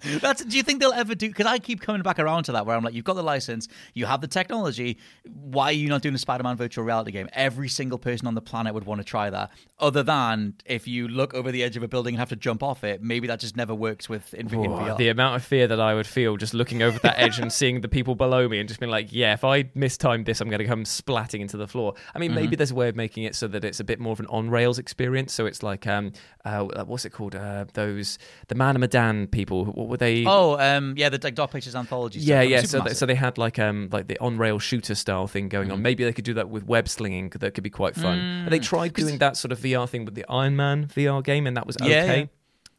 one. 0.00 0.18
That's. 0.20 0.44
Do 0.44 0.56
you 0.56 0.62
think 0.62 0.80
they'll 0.80 0.92
ever 0.92 1.14
do? 1.14 1.28
Because 1.28 1.46
I 1.46 1.58
keep 1.58 1.80
coming 1.80 2.02
back 2.02 2.18
around 2.18 2.44
to 2.44 2.52
that, 2.52 2.66
where 2.66 2.76
I'm 2.76 2.82
like, 2.84 2.94
you've 2.94 3.04
got 3.04 3.14
the 3.14 3.22
license, 3.22 3.68
you 3.94 4.06
have 4.06 4.20
the 4.20 4.26
technology. 4.28 4.98
Why 5.24 5.66
are 5.66 5.72
you 5.72 5.88
not 5.88 6.02
doing 6.02 6.14
a 6.14 6.18
Spider-Man 6.18 6.56
virtual 6.56 6.84
reality 6.84 7.10
game? 7.10 7.28
Every 7.32 7.68
single 7.68 7.98
person 7.98 8.26
on 8.26 8.34
the 8.34 8.40
planet 8.40 8.74
would 8.74 8.84
want 8.84 9.00
to 9.00 9.04
try 9.04 9.30
that. 9.30 9.50
Other 9.78 10.02
than 10.02 10.54
if 10.64 10.86
you 10.88 11.08
look 11.08 11.34
over 11.34 11.50
the 11.52 11.62
edge 11.62 11.76
of 11.76 11.82
a 11.82 11.88
building 11.88 12.14
and 12.14 12.18
have 12.20 12.28
to 12.30 12.36
jump 12.36 12.62
off 12.62 12.84
it, 12.84 13.02
maybe 13.02 13.26
that 13.28 13.40
just 13.40 13.56
never 13.56 13.74
works 13.74 14.08
with 14.08 14.32
in, 14.34 14.46
in 14.46 14.70
VR. 14.70 14.96
the 14.96 15.08
amount 15.08 15.36
of 15.36 15.44
fear 15.44 15.66
that 15.66 15.80
I 15.80 15.94
would 15.94 16.06
feel 16.06 16.36
just 16.36 16.54
looking 16.54 16.82
over 16.82 16.98
that 17.00 17.18
edge 17.18 17.38
and 17.38 17.52
seeing 17.52 17.80
the 17.80 17.88
people 17.88 18.14
below 18.14 18.48
me 18.48 18.58
and 18.60 18.68
just 18.68 18.80
being 18.80 18.90
like, 18.90 19.08
yeah, 19.12 19.32
if 19.34 19.44
I 19.44 19.68
mistimed 19.74 20.26
this, 20.26 20.40
I'm 20.40 20.48
going 20.48 20.60
to 20.60 20.66
come 20.66 20.84
splatting 20.84 21.40
into 21.40 21.56
the 21.56 21.66
floor. 21.68 21.94
I 22.14 22.18
mean, 22.18 22.26
Mm-hmm. 22.26 22.34
maybe 22.40 22.56
there's 22.56 22.72
a 22.72 22.74
way 22.74 22.88
of 22.88 22.96
making 22.96 23.22
it 23.22 23.36
so 23.36 23.46
that 23.48 23.64
it's 23.64 23.78
a 23.78 23.84
bit 23.84 24.00
more 24.00 24.12
of 24.12 24.18
an 24.20 24.26
on 24.26 24.50
rails 24.50 24.78
experience. 24.80 25.32
So 25.32 25.46
it's 25.46 25.62
like 25.62 25.65
um, 25.86 26.12
uh, 26.44 26.62
what's 26.84 27.04
it 27.04 27.10
called? 27.10 27.34
Uh, 27.34 27.64
those 27.74 28.18
the 28.48 28.54
Man 28.54 28.76
of 28.76 28.80
Medan 28.80 29.26
people. 29.26 29.64
What 29.64 29.88
were 29.88 29.96
they? 29.96 30.24
Oh, 30.26 30.58
um, 30.58 30.94
yeah, 30.96 31.08
the 31.08 31.18
like 31.22 31.34
Dark 31.34 31.50
Pictures 31.50 31.74
anthology. 31.74 32.20
yeah, 32.20 32.42
yeah. 32.42 32.62
So, 32.62 32.80
they, 32.80 32.94
so 32.94 33.06
they 33.06 33.14
had 33.14 33.36
like 33.38 33.58
um 33.58 33.88
like 33.92 34.06
the 34.08 34.18
on 34.20 34.38
rail 34.38 34.58
shooter 34.58 34.94
style 34.94 35.26
thing 35.26 35.48
going 35.48 35.68
Mm. 35.68 35.72
on. 35.74 35.82
Maybe 35.82 36.04
they 36.04 36.12
could 36.12 36.24
do 36.24 36.34
that 36.34 36.48
with 36.48 36.64
web 36.64 36.88
slinging. 36.88 37.30
That 37.30 37.54
could 37.54 37.64
be 37.64 37.70
quite 37.70 37.94
fun. 37.94 38.18
And 38.18 38.52
they 38.52 38.58
tried 38.58 38.94
doing 38.94 39.18
that 39.18 39.36
sort 39.36 39.52
of 39.52 39.58
VR 39.58 39.88
thing 39.88 40.04
with 40.04 40.14
the 40.14 40.24
Iron 40.28 40.54
Man 40.56 40.86
VR 40.86 41.22
game, 41.24 41.46
and 41.46 41.56
that 41.56 41.66
was 41.66 41.76
okay. 41.80 41.90
Yeah, 41.90 42.14
yeah. 42.14 42.24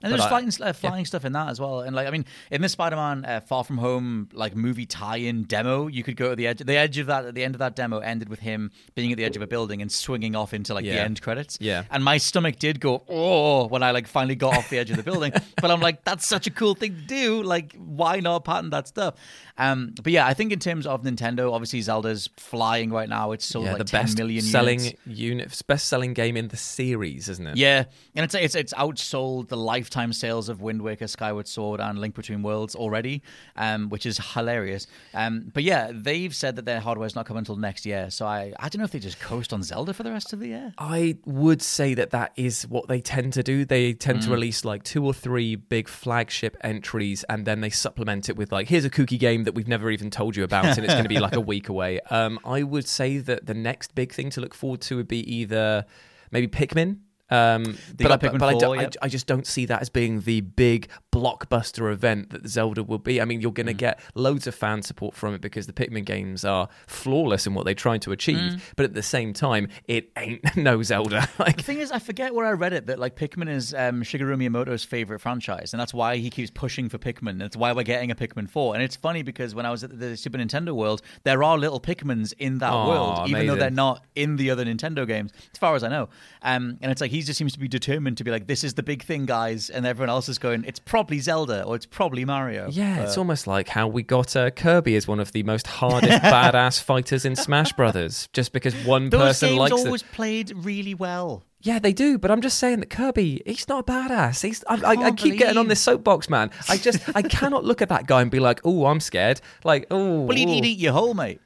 And 0.02 0.14
there's 0.14 0.26
flying, 0.26 0.52
uh, 0.62 0.74
flying 0.74 1.06
stuff 1.06 1.26
in 1.26 1.32
that 1.32 1.50
as 1.50 1.60
well. 1.60 1.82
And 1.82 1.96
like, 1.96 2.08
I 2.08 2.12
mean, 2.12 2.26
in 2.52 2.62
the 2.62 2.70
Spider-Man 2.70 3.26
uh, 3.26 3.40
Far 3.42 3.64
From 3.64 3.80
Home 3.80 4.30
like 4.32 4.56
movie 4.56 4.86
tie-in 4.86 5.44
demo, 5.44 5.88
you 5.88 6.04
could 6.04 6.16
go 6.16 6.30
to 6.30 6.36
the 6.36 6.46
edge. 6.46 6.60
The 6.60 6.76
edge 6.76 7.00
of 7.00 7.08
that, 7.08 7.26
at 7.26 7.34
the 7.34 7.44
end 7.44 7.56
of 7.56 7.60
that 7.60 7.76
demo, 7.76 7.98
ended 8.00 8.30
with 8.30 8.40
him 8.40 8.72
being 8.94 9.12
at 9.12 9.18
the 9.18 9.26
edge 9.26 9.36
of 9.36 9.42
a 9.42 9.48
building 9.48 9.82
and 9.82 9.92
swinging 9.92 10.36
off 10.36 10.54
into 10.54 10.76
like 10.76 10.86
the 10.86 10.92
end 10.92 11.22
credits. 11.22 11.58
Yeah. 11.60 11.84
And 11.90 12.04
my 12.04 12.18
stomach 12.18 12.60
did 12.60 12.80
go 12.80 13.04
oh 13.10 13.68
when 13.68 13.82
I 13.82 13.92
like 13.92 14.08
finally 14.08 14.36
got 14.36 14.56
off 14.56 14.70
the 14.70 14.78
edge 14.78 14.92
of 14.92 14.98
the 14.98 15.04
building. 15.04 15.34
but 15.62 15.72
I'm 15.72 15.82
like, 15.82 16.04
that's 16.04 16.28
such 16.28 16.46
a 16.46 16.52
cool 16.52 16.76
thing 16.76 16.96
to 16.96 17.02
do. 17.02 17.42
Like, 17.42 17.76
why 17.76 18.20
not 18.20 18.46
patent 18.46 18.72
that 18.72 18.88
stuff? 18.88 19.16
Um, 19.58 19.96
but 20.02 20.14
yeah, 20.14 20.28
I 20.28 20.36
think 20.36 20.52
in 20.52 20.60
terms 20.60 20.86
of 20.86 21.02
Nintendo, 21.02 21.52
obviously 21.52 21.82
Zelda's 21.82 22.30
flying 22.38 22.92
right 22.92 23.10
now. 23.10 23.32
It's 23.32 23.46
sold 23.46 23.66
yeah, 23.66 23.72
like 23.72 23.80
the 23.80 23.86
10 23.86 24.02
best 24.04 24.18
million 24.18 24.44
selling 24.44 24.80
units. 24.80 25.00
unit, 25.06 25.64
best 25.66 25.88
selling 25.88 26.14
game 26.14 26.38
in 26.38 26.50
the 26.50 26.58
series, 26.58 27.30
isn't 27.30 27.48
it? 27.48 27.58
Yeah, 27.58 27.86
and 28.16 28.24
it's 28.24 28.36
it's 28.36 28.54
it's 28.54 28.74
outsold 28.74 29.48
the 29.48 29.58
lifetime 29.88 30.12
sales 30.12 30.50
of 30.50 30.60
Wind 30.60 30.82
Waker, 30.82 31.08
Skyward 31.08 31.48
Sword, 31.48 31.80
and 31.80 31.98
Link 31.98 32.14
Between 32.14 32.44
Worlds 32.44 32.76
already, 32.76 33.22
um, 33.56 33.88
which 33.88 34.06
is 34.06 34.18
hilarious. 34.34 34.86
Um, 35.14 35.50
but 35.54 35.64
yeah, 35.64 35.92
they've 35.94 36.36
said 36.36 36.58
that 36.58 36.66
their 36.66 36.82
hardware's 36.82 37.16
not 37.16 37.26
coming 37.26 37.40
until 37.40 37.56
next 37.56 37.86
year. 37.86 38.10
So 38.12 38.26
I 38.26 38.52
I 38.60 38.68
don't 38.68 38.80
know 38.80 38.84
if 38.84 38.92
they 38.92 39.00
just 39.00 39.22
coast 39.22 39.54
on 39.54 39.64
Zelda 39.64 39.94
for 39.94 40.04
the 40.04 40.12
rest 40.12 40.34
of 40.34 40.42
the 40.42 40.48
year. 40.50 40.74
I 40.78 41.16
would 41.24 41.62
say 41.62 41.94
that 41.94 42.10
that 42.10 42.34
is 42.36 42.68
what 42.68 42.90
they 42.90 43.00
tend 43.00 43.32
to 43.34 43.44
do. 43.44 43.64
They 43.64 43.94
tend 43.94 44.18
Mm. 44.20 44.24
to 44.26 44.32
release 44.32 44.66
like 44.66 44.84
two 44.84 45.06
or 45.06 45.14
three 45.14 45.56
big 45.56 45.88
flagship 45.88 46.58
entries, 46.62 47.24
and 47.30 47.46
then 47.46 47.62
they 47.62 47.70
supplement 47.70 48.28
it 48.28 48.36
with 48.36 48.52
like, 48.52 48.68
here's 48.68 48.84
a 48.84 48.90
kooky 48.90 49.18
game 49.18 49.46
that 49.46 49.54
we've 49.56 49.68
never 49.70 49.90
even 49.90 50.10
told 50.10 50.36
you 50.36 50.44
about, 50.44 50.66
and 50.66 50.80
it's 50.80 50.94
going 50.94 51.04
to 51.04 51.10
be 51.10 51.20
like 51.20 51.36
a 51.36 51.40
week 51.54 51.70
away. 51.70 52.02
Um, 52.10 52.40
I 52.44 52.64
would 52.64 52.88
say 52.88 53.20
that 53.20 53.46
the 53.46 53.54
next 53.54 53.96
big 53.96 54.12
thing 54.12 54.30
to 54.32 54.42
look 54.42 54.54
forward 54.54 54.82
to 54.82 54.98
would 54.98 55.08
be 55.08 55.20
either 55.34 55.86
maybe 56.32 56.48
Pikmin. 56.48 56.98
Um, 57.30 57.78
but 57.98 58.12
I, 58.12 58.16
but 58.18 58.42
I, 58.44 58.52
4, 58.54 58.60
don't- 58.62 58.78
I- 58.80 58.82
yep. 58.84 58.96
I 59.02 59.08
just 59.10 59.28
don't 59.28 59.46
see 59.46 59.66
that 59.66 59.82
as 59.82 59.90
being 59.90 60.22
the 60.22 60.42
big 60.42 60.88
blockbuster 61.12 61.92
event 61.92 62.30
that 62.30 62.48
Zelda 62.48 62.84
will 62.84 63.00
be. 63.00 63.20
I 63.22 63.26
mean, 63.26 63.42
you're 63.42 63.52
Mm. 63.52 63.56
going 63.56 63.66
to 63.68 63.74
get 63.74 64.00
loads 64.16 64.48
of 64.48 64.56
fan 64.56 64.82
support 64.82 65.16
from 65.16 65.34
it 65.34 65.42
because 65.42 65.68
the 65.68 65.74
Pikmin 65.74 66.06
games 66.06 66.46
are 66.46 66.70
flawless 66.86 67.46
in 67.48 67.54
what 67.54 67.66
they 67.66 67.74
try 67.74 67.98
to 67.98 68.12
achieve, 68.12 68.38
Mm. 68.38 68.60
but 68.76 68.86
at 68.86 68.94
the 68.94 69.04
same 69.04 69.34
time, 69.34 69.68
it 69.88 70.10
ain't 70.18 70.42
no 70.56 70.82
Zelda. 70.84 71.28
like 71.40 71.58
The 71.58 71.64
thing 71.64 71.80
is, 71.80 71.92
I 71.92 72.00
forget 72.00 72.34
where 72.34 72.46
I 72.46 72.52
read 72.52 72.74
it 72.74 72.86
that 72.88 73.00
like 73.00 73.16
Pikmin 73.16 73.50
is 73.50 73.74
um, 73.74 74.04
Shigeru 74.04 74.36
Miyamoto's 74.38 74.84
favorite 74.84 75.20
franchise, 75.20 75.74
and 75.74 75.80
that's 75.80 75.94
why 75.94 76.18
he 76.18 76.30
keeps 76.30 76.52
pushing 76.52 76.88
for 76.88 76.98
Pikmin. 76.98 77.32
and 77.32 77.42
That's 77.42 77.58
why 77.58 77.72
we're 77.74 77.84
getting 77.84 78.12
a 78.12 78.16
Pikmin 78.16 78.50
four. 78.50 78.74
And 78.76 78.84
it's 78.84 78.96
funny 78.96 79.24
because 79.24 79.54
when 79.56 79.66
I 79.66 79.72
was 79.72 79.84
at 79.84 79.98
the 80.00 80.16
Super 80.16 80.38
Nintendo 80.38 80.72
world, 80.74 81.02
there 81.24 81.44
are 81.44 81.58
little 81.58 81.80
Pikmins 81.80 82.34
in 82.38 82.60
that 82.60 82.74
world, 82.74 83.28
even 83.30 83.48
though 83.48 83.56
they're 83.56 83.70
not 83.70 84.06
in 84.16 84.36
the 84.38 84.52
other 84.52 84.64
Nintendo 84.66 85.06
games, 85.08 85.32
as 85.52 85.58
far 85.60 85.76
as 85.76 85.84
I 85.84 85.90
know. 85.90 86.10
Um, 86.42 86.78
and 86.82 86.92
it's 86.92 87.02
like 87.02 87.12
he 87.18 87.24
just 87.24 87.38
seems 87.38 87.54
to 87.54 87.60
be 87.60 87.68
determined 87.68 88.18
to 88.18 88.24
be 88.24 88.32
like, 88.32 88.48
this 88.48 88.64
is 88.64 88.76
the 88.76 88.84
big 88.84 89.04
thing, 89.04 89.26
guys, 89.26 89.70
and 89.70 89.86
everyone 89.86 90.10
else 90.10 90.30
is 90.30 90.38
going, 90.38 90.64
it's 90.66 90.80
probably 90.80 91.20
Zelda 91.20 91.64
or 91.64 91.76
it's 91.76 91.86
probably 91.86 92.26
Mario. 92.26 92.70
Yeah, 92.70 93.02
it's 93.04 93.18
almost 93.18 93.48
like 93.48 93.68
how 93.70 93.88
we 93.88 94.04
got 94.04 94.36
uh, 94.36 94.52
Kirby 94.52 94.96
as 94.96 95.08
one 95.08 95.20
of 95.20 95.32
the 95.32 95.44
most 95.44 95.68
hardest 95.68 96.22
badass 96.24 96.82
fighters 96.82 97.26
in 97.26 97.36
Smash 97.36 97.74
Brothers, 97.74 98.30
just 98.34 98.54
because 98.54 98.74
one 98.86 99.10
those 99.10 99.22
person 99.22 99.50
games 99.50 99.60
likes 99.60 99.72
always 99.74 100.02
it. 100.02 100.12
played 100.12 100.54
really 100.56 100.94
well. 100.94 101.44
Yeah, 101.62 101.80
they 101.80 101.92
do, 101.92 102.20
but 102.20 102.30
I'm 102.30 102.42
just 102.42 102.60
saying 102.60 102.82
that 102.82 102.90
Kirby, 102.92 103.42
he's 103.46 103.68
not 103.68 103.90
a 103.90 103.92
badass. 103.92 104.44
He's, 104.44 104.64
I, 104.70 104.76
I, 104.76 105.06
I 105.08 105.12
keep 105.12 105.38
getting 105.38 105.58
on 105.58 105.68
this 105.68 105.82
soapbox, 105.82 106.30
man. 106.30 106.52
I 106.70 106.78
just, 106.78 107.00
I 107.16 107.22
cannot 107.24 107.66
look 107.66 107.82
at 107.82 107.90
that 107.90 108.06
guy 108.06 108.22
and 108.22 108.30
be 108.30 108.40
like, 108.40 108.62
oh, 108.64 108.86
I'm 108.86 109.00
scared. 109.00 109.42
Like, 109.64 109.88
oh, 109.90 110.22
Well, 110.22 110.38
he'd, 110.38 110.50
he'd 110.50 110.66
eat 110.66 110.78
your 110.78 110.94
whole, 110.94 111.16
mate. 111.16 111.42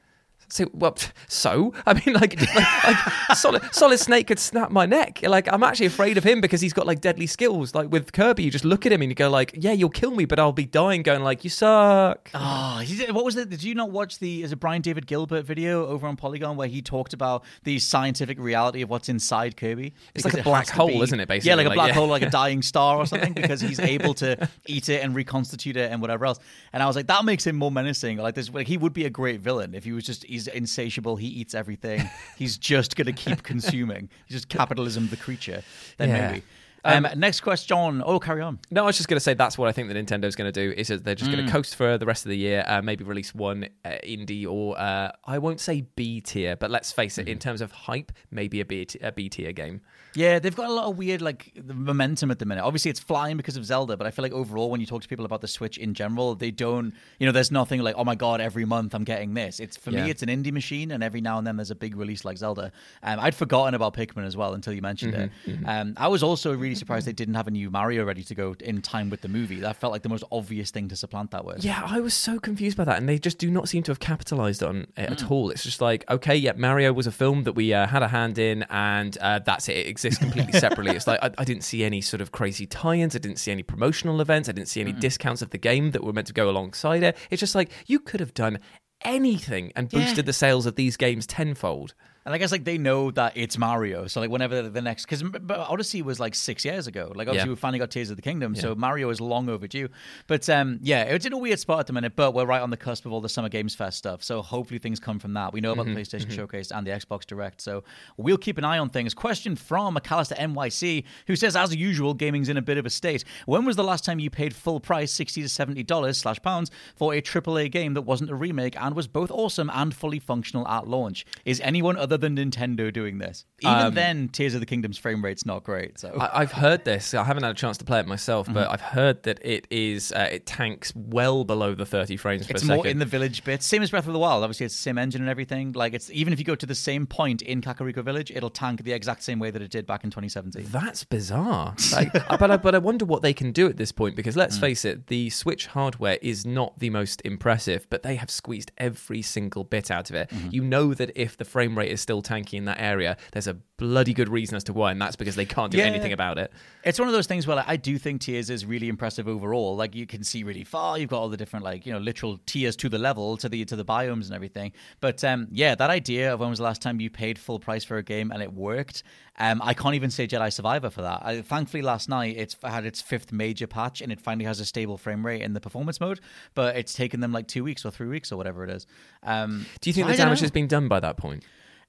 So, 0.52 0.66
well, 0.74 0.94
so 1.28 1.72
I 1.86 1.94
mean, 1.94 2.14
like, 2.14 2.38
like, 2.38 2.84
like 2.84 3.36
solid, 3.36 3.74
solid 3.74 3.98
Snake 3.98 4.26
could 4.26 4.38
snap 4.38 4.70
my 4.70 4.84
neck. 4.84 5.20
Like, 5.22 5.50
I'm 5.50 5.62
actually 5.62 5.86
afraid 5.86 6.18
of 6.18 6.24
him 6.24 6.42
because 6.42 6.60
he's 6.60 6.74
got 6.74 6.86
like 6.86 7.00
deadly 7.00 7.26
skills. 7.26 7.74
Like 7.74 7.90
with 7.90 8.12
Kirby, 8.12 8.42
you 8.42 8.50
just 8.50 8.66
look 8.66 8.84
at 8.84 8.92
him 8.92 9.00
and 9.00 9.10
you 9.10 9.14
go 9.14 9.30
like, 9.30 9.54
yeah, 9.56 9.72
you'll 9.72 9.88
kill 9.88 10.10
me, 10.10 10.26
but 10.26 10.38
I'll 10.38 10.52
be 10.52 10.66
dying. 10.66 11.02
Going 11.02 11.22
like, 11.22 11.42
you 11.42 11.48
suck. 11.48 12.30
Oh, 12.34 12.84
what 13.12 13.24
was 13.24 13.36
it? 13.36 13.48
Did 13.48 13.62
you 13.62 13.74
not 13.74 13.92
watch 13.92 14.18
the 14.18 14.42
is 14.42 14.52
it 14.52 14.56
Brian 14.56 14.82
David 14.82 15.06
Gilbert 15.06 15.46
video 15.46 15.86
over 15.86 16.06
on 16.06 16.16
Polygon 16.16 16.58
where 16.58 16.68
he 16.68 16.82
talked 16.82 17.14
about 17.14 17.44
the 17.64 17.78
scientific 17.78 18.38
reality 18.38 18.82
of 18.82 18.90
what's 18.90 19.08
inside 19.08 19.56
Kirby? 19.56 19.94
It's 20.14 20.26
like 20.26 20.34
a 20.34 20.40
it 20.40 20.44
black 20.44 20.68
hole, 20.68 20.88
be- 20.88 21.00
isn't 21.00 21.18
it, 21.18 21.28
basically? 21.28 21.48
yeah, 21.48 21.54
like 21.54 21.66
a 21.66 21.74
black 21.74 21.88
yeah. 21.88 21.94
hole, 21.94 22.08
like 22.08 22.22
a 22.22 22.30
dying 22.30 22.60
star 22.60 22.98
or 22.98 23.06
something, 23.12 23.32
because 23.32 23.62
he's 23.62 23.80
able 23.80 24.12
to 24.14 24.50
eat 24.66 24.90
it 24.90 25.02
and 25.02 25.14
reconstitute 25.14 25.78
it 25.78 25.90
and 25.90 26.02
whatever 26.02 26.26
else. 26.26 26.40
And 26.74 26.82
I 26.82 26.86
was 26.86 26.94
like, 26.94 27.06
that 27.06 27.24
makes 27.24 27.46
him 27.46 27.56
more 27.56 27.70
menacing. 27.70 28.18
Like 28.18 28.34
this, 28.34 28.50
like 28.50 28.66
he 28.66 28.76
would 28.76 28.92
be 28.92 29.06
a 29.06 29.10
great 29.10 29.40
villain 29.40 29.74
if 29.74 29.84
he 29.84 29.92
was 29.92 30.04
just 30.04 30.26
he's 30.46 30.54
insatiable. 30.54 31.16
He 31.16 31.26
eats 31.28 31.54
everything. 31.54 32.08
he's 32.38 32.58
just 32.58 32.96
gonna 32.96 33.12
keep 33.12 33.42
consuming. 33.42 34.08
He's 34.26 34.36
just 34.36 34.48
capitalism, 34.48 35.08
the 35.08 35.16
creature. 35.16 35.62
Then 35.98 36.08
Yeah. 36.10 36.28
maybe. 36.30 36.42
Um, 36.84 37.06
next 37.16 37.42
question. 37.42 38.02
Oh, 38.04 38.18
carry 38.18 38.42
on. 38.42 38.58
No, 38.72 38.82
I 38.82 38.86
was 38.86 38.96
just 38.96 39.08
going 39.08 39.14
to 39.16 39.20
say 39.20 39.34
that's 39.34 39.56
what 39.56 39.68
I 39.68 39.72
think 39.72 39.86
that 39.88 39.96
Nintendo's 39.96 40.34
going 40.34 40.52
to 40.52 40.66
do 40.66 40.74
is 40.76 40.88
that 40.88 41.04
they're 41.04 41.14
just 41.14 41.30
Mm. 41.30 41.34
going 41.34 41.46
to 41.46 41.52
coast 41.52 41.76
for 41.76 41.96
the 41.96 42.06
rest 42.06 42.24
of 42.26 42.30
the 42.30 42.36
year, 42.36 42.64
uh, 42.66 42.82
maybe 42.82 43.04
release 43.04 43.32
one 43.32 43.68
uh, 43.84 43.90
indie 44.04 44.48
or 44.48 44.76
uh, 44.76 45.12
I 45.24 45.38
won't 45.38 45.60
say 45.60 45.82
B 45.94 46.20
tier, 46.20 46.56
but 46.56 46.72
let's 46.72 46.90
face 46.90 47.18
Mm-hmm. 47.18 47.28
it, 47.28 47.30
in 47.30 47.38
terms 47.38 47.60
of 47.60 47.70
hype, 47.70 48.10
maybe 48.32 48.60
a 48.60 48.64
B, 48.64 48.84
t- 48.84 48.98
a 49.00 49.12
B 49.12 49.28
tier 49.28 49.52
game. 49.52 49.80
Yeah, 50.14 50.38
they've 50.38 50.54
got 50.54 50.68
a 50.68 50.72
lot 50.72 50.86
of 50.90 50.98
weird 50.98 51.22
like 51.22 51.52
the 51.56 51.74
momentum 51.74 52.30
at 52.30 52.38
the 52.38 52.44
minute. 52.46 52.62
Obviously, 52.62 52.90
it's 52.90 53.00
flying 53.00 53.36
because 53.36 53.56
of 53.56 53.64
Zelda, 53.64 53.96
but 53.96 54.06
I 54.06 54.10
feel 54.10 54.22
like 54.22 54.32
overall, 54.32 54.70
when 54.70 54.80
you 54.80 54.86
talk 54.86 55.02
to 55.02 55.08
people 55.08 55.24
about 55.24 55.40
the 55.40 55.48
Switch 55.48 55.78
in 55.78 55.94
general, 55.94 56.34
they 56.34 56.50
don't. 56.50 56.92
You 57.18 57.26
know, 57.26 57.32
there's 57.32 57.50
nothing 57.50 57.80
like, 57.80 57.94
oh 57.96 58.04
my 58.04 58.14
god, 58.14 58.40
every 58.40 58.64
month 58.64 58.94
I'm 58.94 59.04
getting 59.04 59.34
this. 59.34 59.60
It's 59.60 59.76
for 59.76 59.90
Yeah. 59.90 60.04
me, 60.04 60.10
it's 60.10 60.22
an 60.22 60.28
indie 60.28 60.52
machine, 60.52 60.90
and 60.90 61.02
every 61.02 61.20
now 61.20 61.38
and 61.38 61.46
then 61.46 61.56
there's 61.56 61.70
a 61.70 61.74
big 61.74 61.96
release 61.96 62.24
like 62.24 62.36
Zelda. 62.38 62.72
Um, 63.02 63.20
I'd 63.20 63.34
forgotten 63.34 63.74
about 63.74 63.94
Pikmin 63.94 64.24
as 64.26 64.36
well 64.36 64.54
until 64.54 64.72
you 64.72 64.82
mentioned 64.82 65.14
Mm-hmm, 65.14 65.64
it. 65.64 65.68
Um, 65.68 65.94
I 65.96 66.08
was 66.08 66.22
also 66.22 66.54
really 66.54 66.74
surprised 66.74 67.06
they 67.06 67.12
didn't 67.12 67.34
have 67.34 67.46
a 67.48 67.50
new 67.50 67.70
Mario 67.70 68.04
ready 68.04 68.22
to 68.24 68.34
go 68.34 68.54
in 68.60 68.82
time 68.82 69.10
with 69.10 69.20
the 69.22 69.28
movie. 69.28 69.60
That 69.60 69.76
felt 69.76 69.92
like 69.92 70.02
the 70.02 70.08
most 70.08 70.24
obvious 70.30 70.70
thing 70.70 70.88
to 70.88 70.96
supplant 70.96 71.30
that 71.32 71.44
with. 71.44 71.64
Yeah, 71.64 71.82
I 71.84 72.00
was 72.00 72.14
so 72.14 72.38
confused 72.38 72.76
by 72.76 72.84
that, 72.84 72.98
and 72.98 73.08
they 73.08 73.18
just 73.18 73.38
do 73.38 73.50
not 73.50 73.68
seem 73.68 73.82
to 73.84 73.90
have 73.90 74.00
capitalized 74.00 74.62
on 74.62 74.86
it 74.96 75.08
Mm. 75.08 75.12
at 75.12 75.30
all. 75.30 75.50
It's 75.50 75.62
just 75.64 75.80
like, 75.80 76.04
okay, 76.10 76.36
yeah, 76.36 76.52
Mario 76.56 76.92
was 76.92 77.06
a 77.06 77.12
film 77.12 77.44
that 77.44 77.52
we 77.54 77.72
uh, 77.72 77.86
had 77.86 78.02
a 78.02 78.08
hand 78.08 78.38
in, 78.38 78.64
and 78.70 79.16
uh, 79.20 79.38
that's 79.40 79.68
it. 79.68 79.76
It 79.76 79.88
exists 80.04 80.22
completely 80.22 80.58
separately. 80.58 80.96
It's 80.96 81.06
like 81.06 81.22
I, 81.22 81.30
I 81.38 81.44
didn't 81.44 81.62
see 81.62 81.84
any 81.84 82.00
sort 82.00 82.20
of 82.20 82.32
crazy 82.32 82.66
tie-ins. 82.66 83.14
I 83.14 83.18
didn't 83.18 83.38
see 83.38 83.52
any 83.52 83.62
promotional 83.62 84.20
events. 84.20 84.48
I 84.48 84.52
didn't 84.52 84.68
see 84.68 84.80
any 84.80 84.92
mm-hmm. 84.92 85.00
discounts 85.00 85.42
of 85.42 85.50
the 85.50 85.58
game 85.58 85.92
that 85.92 86.02
were 86.04 86.12
meant 86.12 86.26
to 86.28 86.32
go 86.32 86.50
alongside 86.50 87.02
it. 87.02 87.16
It's 87.30 87.40
just 87.40 87.54
like 87.54 87.70
you 87.86 88.00
could 88.00 88.20
have 88.20 88.34
done 88.34 88.58
anything 89.02 89.72
and 89.76 89.92
Yeah. 89.92 90.00
boosted 90.00 90.26
the 90.26 90.32
sales 90.32 90.66
of 90.66 90.76
these 90.76 90.96
games 90.96 91.26
tenfold. 91.26 91.94
And 92.24 92.32
I 92.34 92.38
guess 92.38 92.52
like 92.52 92.64
they 92.64 92.78
know 92.78 93.10
that 93.12 93.32
it's 93.36 93.58
Mario, 93.58 94.06
so 94.06 94.20
like 94.20 94.30
whenever 94.30 94.68
the, 94.68 94.80
next 94.80 95.06
because 95.06 95.24
Odyssey 95.50 96.02
was 96.02 96.20
like 96.20 96.34
six 96.34 96.64
years 96.64 96.86
ago. 96.86 97.12
Like 97.14 97.26
obviously 97.28 97.48
Yeah. 97.48 97.52
we 97.54 97.56
finally 97.56 97.78
got 97.80 97.90
Tears 97.90 98.10
of 98.10 98.16
the 98.16 98.22
Kingdom, 98.22 98.54
so 98.54 98.74
Mario 98.76 99.10
is 99.10 99.20
long 99.20 99.48
overdue. 99.48 99.88
But 100.28 100.48
um, 100.48 100.78
yeah, 100.82 101.02
it's 101.02 101.26
in 101.26 101.32
a 101.32 101.38
weird 101.38 101.58
spot 101.58 101.80
at 101.80 101.86
the 101.88 101.92
minute. 101.92 102.14
But 102.14 102.32
we're 102.32 102.46
right 102.46 102.62
on 102.62 102.70
the 102.70 102.76
cusp 102.76 103.06
of 103.06 103.12
all 103.12 103.20
the 103.20 103.28
Summer 103.28 103.48
Games 103.48 103.74
Fest 103.74 103.98
stuff, 103.98 104.22
so 104.22 104.40
hopefully 104.42 104.78
things 104.78 105.00
come 105.00 105.18
from 105.18 105.34
that. 105.34 105.52
We 105.52 105.60
know 105.60 105.72
about 105.72 105.86
the 105.86 105.92
PlayStation 105.94 106.30
Showcase 106.30 106.70
and 106.70 106.86
the 106.86 106.92
Xbox 106.92 107.26
Direct, 107.26 107.60
so 107.60 107.82
we'll 108.16 108.38
keep 108.38 108.56
an 108.58 108.64
eye 108.64 108.78
on 108.78 108.88
things. 108.88 109.14
Question 109.14 109.56
from 109.56 109.96
McAllister 109.96 110.36
NYC, 110.38 111.04
who 111.26 111.34
says, 111.36 111.56
as 111.56 111.74
usual, 111.74 112.14
gaming's 112.14 112.48
in 112.48 112.56
a 112.56 112.62
bit 112.62 112.78
of 112.78 112.86
a 112.86 112.90
state. 112.90 113.24
When 113.46 113.64
was 113.64 113.76
the 113.76 113.84
last 113.84 114.04
time 114.04 114.18
you 114.20 114.30
paid 114.30 114.54
full 114.54 114.78
price, 114.80 115.10
sixty 115.10 115.42
to 115.42 115.48
seventy 115.48 115.82
dollars 115.82 116.18
slash 116.18 116.40
pounds, 116.40 116.70
for 116.94 117.14
a 117.14 117.20
AAA 117.20 117.70
game 117.70 117.94
that 117.94 118.02
wasn't 118.02 118.30
a 118.30 118.34
remake 118.34 118.80
and 118.80 118.94
was 118.94 119.08
both 119.08 119.30
awesome 119.32 119.70
and 119.74 119.94
fully 119.94 120.18
functional 120.20 120.68
at 120.68 120.86
launch? 120.86 121.26
Is 121.44 121.60
anyone 121.60 121.96
other 121.96 122.11
than 122.16 122.36
Nintendo 122.36 122.92
doing 122.92 123.18
this? 123.18 123.44
Even 123.60 123.94
then, 123.94 124.28
Tears 124.28 124.54
of 124.54 124.60
the 124.60 124.66
Kingdom's 124.66 124.98
frame 124.98 125.24
rate's 125.24 125.46
not 125.46 125.62
great. 125.64 125.98
So 125.98 126.16
I, 126.18 126.40
I've 126.42 126.52
heard 126.52 126.84
this. 126.84 127.14
I 127.14 127.22
haven't 127.24 127.42
had 127.44 127.52
a 127.52 127.58
chance 127.58 127.78
to 127.78 127.84
play 127.84 128.00
it 128.00 128.06
myself, 128.06 128.46
but 128.52 128.62
Mm-hmm. 128.62 128.72
I've 128.72 128.80
heard 128.80 129.22
that 129.24 129.38
it 129.44 129.66
is 129.70 130.12
uh, 130.12 130.28
it 130.30 130.46
tanks 130.46 130.92
well 130.94 131.44
below 131.44 131.74
the 131.74 131.86
thirty 131.86 132.16
frames 132.16 132.46
per 132.46 132.52
it's 132.52 132.62
second. 132.62 132.76
more 132.76 132.86
in 132.86 132.98
the 132.98 133.04
village 133.04 133.44
bit. 133.44 133.62
Same 133.62 133.82
as 133.82 133.90
Breath 133.90 134.06
of 134.06 134.12
the 134.12 134.18
Wild. 134.18 134.42
Obviously, 134.44 134.66
it's 134.66 134.74
the 134.76 134.82
same 134.82 134.98
engine 134.98 135.20
and 135.20 135.30
everything. 135.30 135.72
Like 135.72 135.94
it's 135.94 136.10
even 136.10 136.32
if 136.32 136.38
you 136.38 136.44
go 136.44 136.54
to 136.54 136.66
the 136.66 136.74
same 136.74 137.06
point 137.06 137.42
in 137.42 137.60
Kakariko 137.60 138.04
Village, 138.04 138.30
it'll 138.30 138.50
tank 138.50 138.82
the 138.84 138.92
exact 138.92 139.22
same 139.22 139.38
way 139.38 139.50
that 139.50 139.62
it 139.62 139.70
did 139.70 139.86
back 139.86 140.04
in 140.04 140.10
2017. 140.10 140.66
That's 140.70 141.04
bizarre. 141.04 141.74
Like, 141.92 142.12
but 142.12 142.50
I, 142.50 142.56
but 142.56 142.74
I 142.74 142.78
wonder 142.78 143.04
what 143.04 143.22
they 143.22 143.32
can 143.34 143.52
do 143.52 143.66
at 143.68 143.76
this 143.76 143.92
point 143.92 144.16
because 144.16 144.34
Mm. 144.34 144.38
let's 144.38 144.58
face 144.58 144.84
it, 144.84 145.06
the 145.08 145.30
Switch 145.30 145.66
hardware 145.66 146.18
is 146.22 146.46
not 146.46 146.78
the 146.78 146.90
most 146.90 147.20
impressive, 147.24 147.86
but 147.90 148.02
they 148.02 148.16
have 148.16 148.30
squeezed 148.30 148.70
every 148.78 149.22
single 149.22 149.64
bit 149.64 149.90
out 149.90 150.10
of 150.10 150.16
it. 150.16 150.28
Mm-hmm. 150.30 150.48
You 150.50 150.62
know 150.64 150.94
that 150.94 151.10
if 151.14 151.36
the 151.36 151.44
frame 151.44 151.76
rate 151.76 151.90
is 151.90 152.00
still 152.02 152.22
tanky 152.22 152.54
in 152.54 152.64
that 152.66 152.80
area, 152.80 153.16
there's 153.32 153.46
a 153.46 153.56
bloody 153.78 154.12
good 154.14 154.28
reason 154.28 154.54
as 154.54 154.62
to 154.64 154.72
why, 154.72 154.92
and 154.92 155.00
that's 155.00 155.16
because 155.16 155.34
they 155.34 155.44
can't 155.46 155.72
do 155.72 155.78
Yeah. 155.78 155.84
anything 155.86 156.12
about 156.12 156.38
it. 156.38 156.52
It's 156.84 156.98
one 157.00 157.08
of 157.08 157.14
those 157.14 157.26
things 157.26 157.46
where 157.46 157.56
like, 157.56 157.68
I 157.68 157.76
do 157.76 157.98
think 157.98 158.20
Tears 158.20 158.48
is 158.50 158.64
really 158.64 158.88
impressive 158.88 159.26
overall. 159.26 159.74
Like 159.74 159.94
you 159.94 160.06
can 160.06 160.22
see 160.22 160.44
really 160.44 160.62
far. 160.64 160.98
You've 160.98 161.10
got 161.10 161.18
all 161.20 161.28
the 161.28 161.36
different 161.36 161.64
like 161.64 161.84
you 161.86 161.92
know 161.92 161.98
literal 161.98 162.38
tiers 162.46 162.76
to 162.76 162.88
the 162.88 162.98
level 162.98 163.36
to 163.38 163.48
the 163.48 163.64
to 163.64 163.74
the 163.76 163.84
biomes 163.84 164.26
and 164.26 164.32
everything. 164.34 164.72
But 165.00 165.24
um, 165.24 165.48
yeah, 165.50 165.74
that 165.74 165.90
idea 165.90 166.32
of 166.34 166.40
when 166.40 166.50
was 166.50 166.58
the 166.58 166.64
last 166.64 166.82
time 166.82 167.00
you 167.00 167.10
paid 167.10 167.38
full 167.38 167.58
price 167.58 167.82
for 167.84 167.96
a 167.96 168.02
game 168.02 168.30
and 168.30 168.42
it 168.42 168.52
worked. 168.52 169.02
Um, 169.38 169.60
I 169.64 169.72
can't 169.74 169.94
even 169.94 170.10
say 170.10 170.28
Jedi 170.28 170.52
Survivor 170.52 170.90
for 170.90 171.02
that. 171.02 171.22
I, 171.24 171.40
thankfully, 171.40 171.82
last 171.82 172.08
night 172.08 172.36
it's 172.36 172.54
had 172.62 172.84
its 172.84 173.00
fifth 173.00 173.32
major 173.32 173.66
patch 173.66 174.00
and 174.02 174.12
it 174.12 174.20
finally 174.20 174.44
has 174.44 174.60
a 174.60 174.64
stable 174.64 174.98
frame 174.98 175.24
rate 175.24 175.40
in 175.42 175.54
the 175.54 175.60
performance 175.60 176.00
mode. 176.00 176.20
But 176.54 176.76
it's 176.76 176.92
taken 176.92 177.20
them 177.20 177.32
like 177.32 177.48
two 177.48 177.64
weeks 177.64 177.84
or 177.84 177.90
three 177.90 178.08
weeks 178.08 178.30
or 178.30 178.36
whatever 178.36 178.62
it 178.62 178.70
is. 178.70 178.86
Um, 179.22 179.66
Do 179.80 179.88
you 179.90 179.94
think 179.94 180.06
so 180.06 180.10
the 180.12 180.16
damage 180.18 180.40
has 180.40 180.50
been 180.50 180.66
done 180.68 180.86
by 180.88 181.00
that 181.00 181.16
point? 181.16 181.42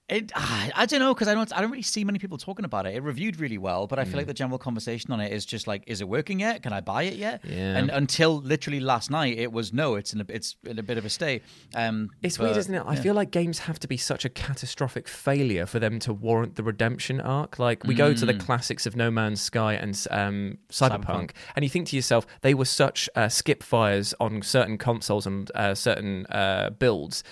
It, 0.10 0.34
ah, 0.36 0.70
I 0.76 0.86
don't 0.86 1.00
know 1.00 1.14
because 1.14 1.30
I 1.30 1.34
don't. 1.34 1.52
I 1.56 1.62
don't 1.62 1.72
really 1.72 1.82
see 1.82 2.04
many 2.04 2.20
people 2.20 2.38
talking 2.38 2.66
about 2.66 2.86
it. 2.86 2.94
It 2.94 3.02
reviewed 3.04 3.40
really 3.40 3.58
well, 3.58 3.88
but 3.88 4.00
I 4.00 4.04
Mm. 4.04 4.08
feel 4.10 4.18
like 4.18 4.28
the 4.28 4.34
general 4.34 4.60
conversation 4.60 5.14
on 5.14 5.22
it 5.22 5.32
is 5.32 5.46
just 5.46 5.66
like, 5.66 5.84
is 5.88 6.02
it 6.02 6.10
working 6.10 6.42
yet? 6.42 6.62
Can 6.62 6.74
I 6.74 6.82
buy 6.82 7.04
it 7.04 7.14
yet? 7.16 7.40
Yeah. 7.46 7.78
And 7.78 7.90
until 7.90 8.42
literally 8.42 8.82
last 8.82 9.10
night, 9.10 9.38
it 9.38 9.54
was 9.54 9.72
no. 9.72 9.96
It's 9.96 10.12
in 10.14 10.20
a, 10.20 10.26
it's 10.28 10.58
in 10.66 10.78
a 10.78 10.84
bit 10.84 10.98
of 10.98 11.06
a 11.06 11.10
state. 11.10 11.42
Um, 11.74 12.10
It's 12.22 12.38
but, 12.38 12.44
weird, 12.44 12.58
isn't 12.58 12.76
it? 12.76 12.84
I 12.86 12.96
yeah. 12.96 13.02
feel 13.02 13.14
like 13.14 13.32
games 13.32 13.60
have 13.60 13.80
to 13.80 13.88
be 13.88 13.96
such 13.96 14.26
a 14.26 14.30
catastrophic 14.30 15.08
failure 15.08 15.66
for 15.66 15.80
them 15.80 16.00
to 16.00 16.12
warrant 16.14 16.58
the 16.58 16.64
redemption 16.64 17.22
arc. 17.22 17.58
Like 17.58 17.86
we 17.86 17.96
go 17.96 18.14
to 18.14 18.26
the 18.26 18.34
classics 18.34 18.86
of 18.86 18.98
No 18.98 19.10
Man's 19.10 19.40
Sky 19.40 19.74
and 19.76 19.96
um, 20.12 20.58
Cyberpunk, 20.70 21.06
Cyberpunk. 21.06 21.32
and 21.56 21.64
you 21.64 21.70
think 21.70 21.88
to 21.88 21.96
yourself, 21.96 22.28
they 22.42 22.54
were 22.54 22.66
such 22.66 23.10
uh, 23.16 23.30
skip 23.30 23.64
fires 23.64 24.14
on 24.20 24.42
certain 24.42 24.78
consoles 24.78 25.26
and 25.26 25.50
uh, 25.56 25.74
certain 25.74 26.26
uh, 26.26 26.72
builds 26.78 27.24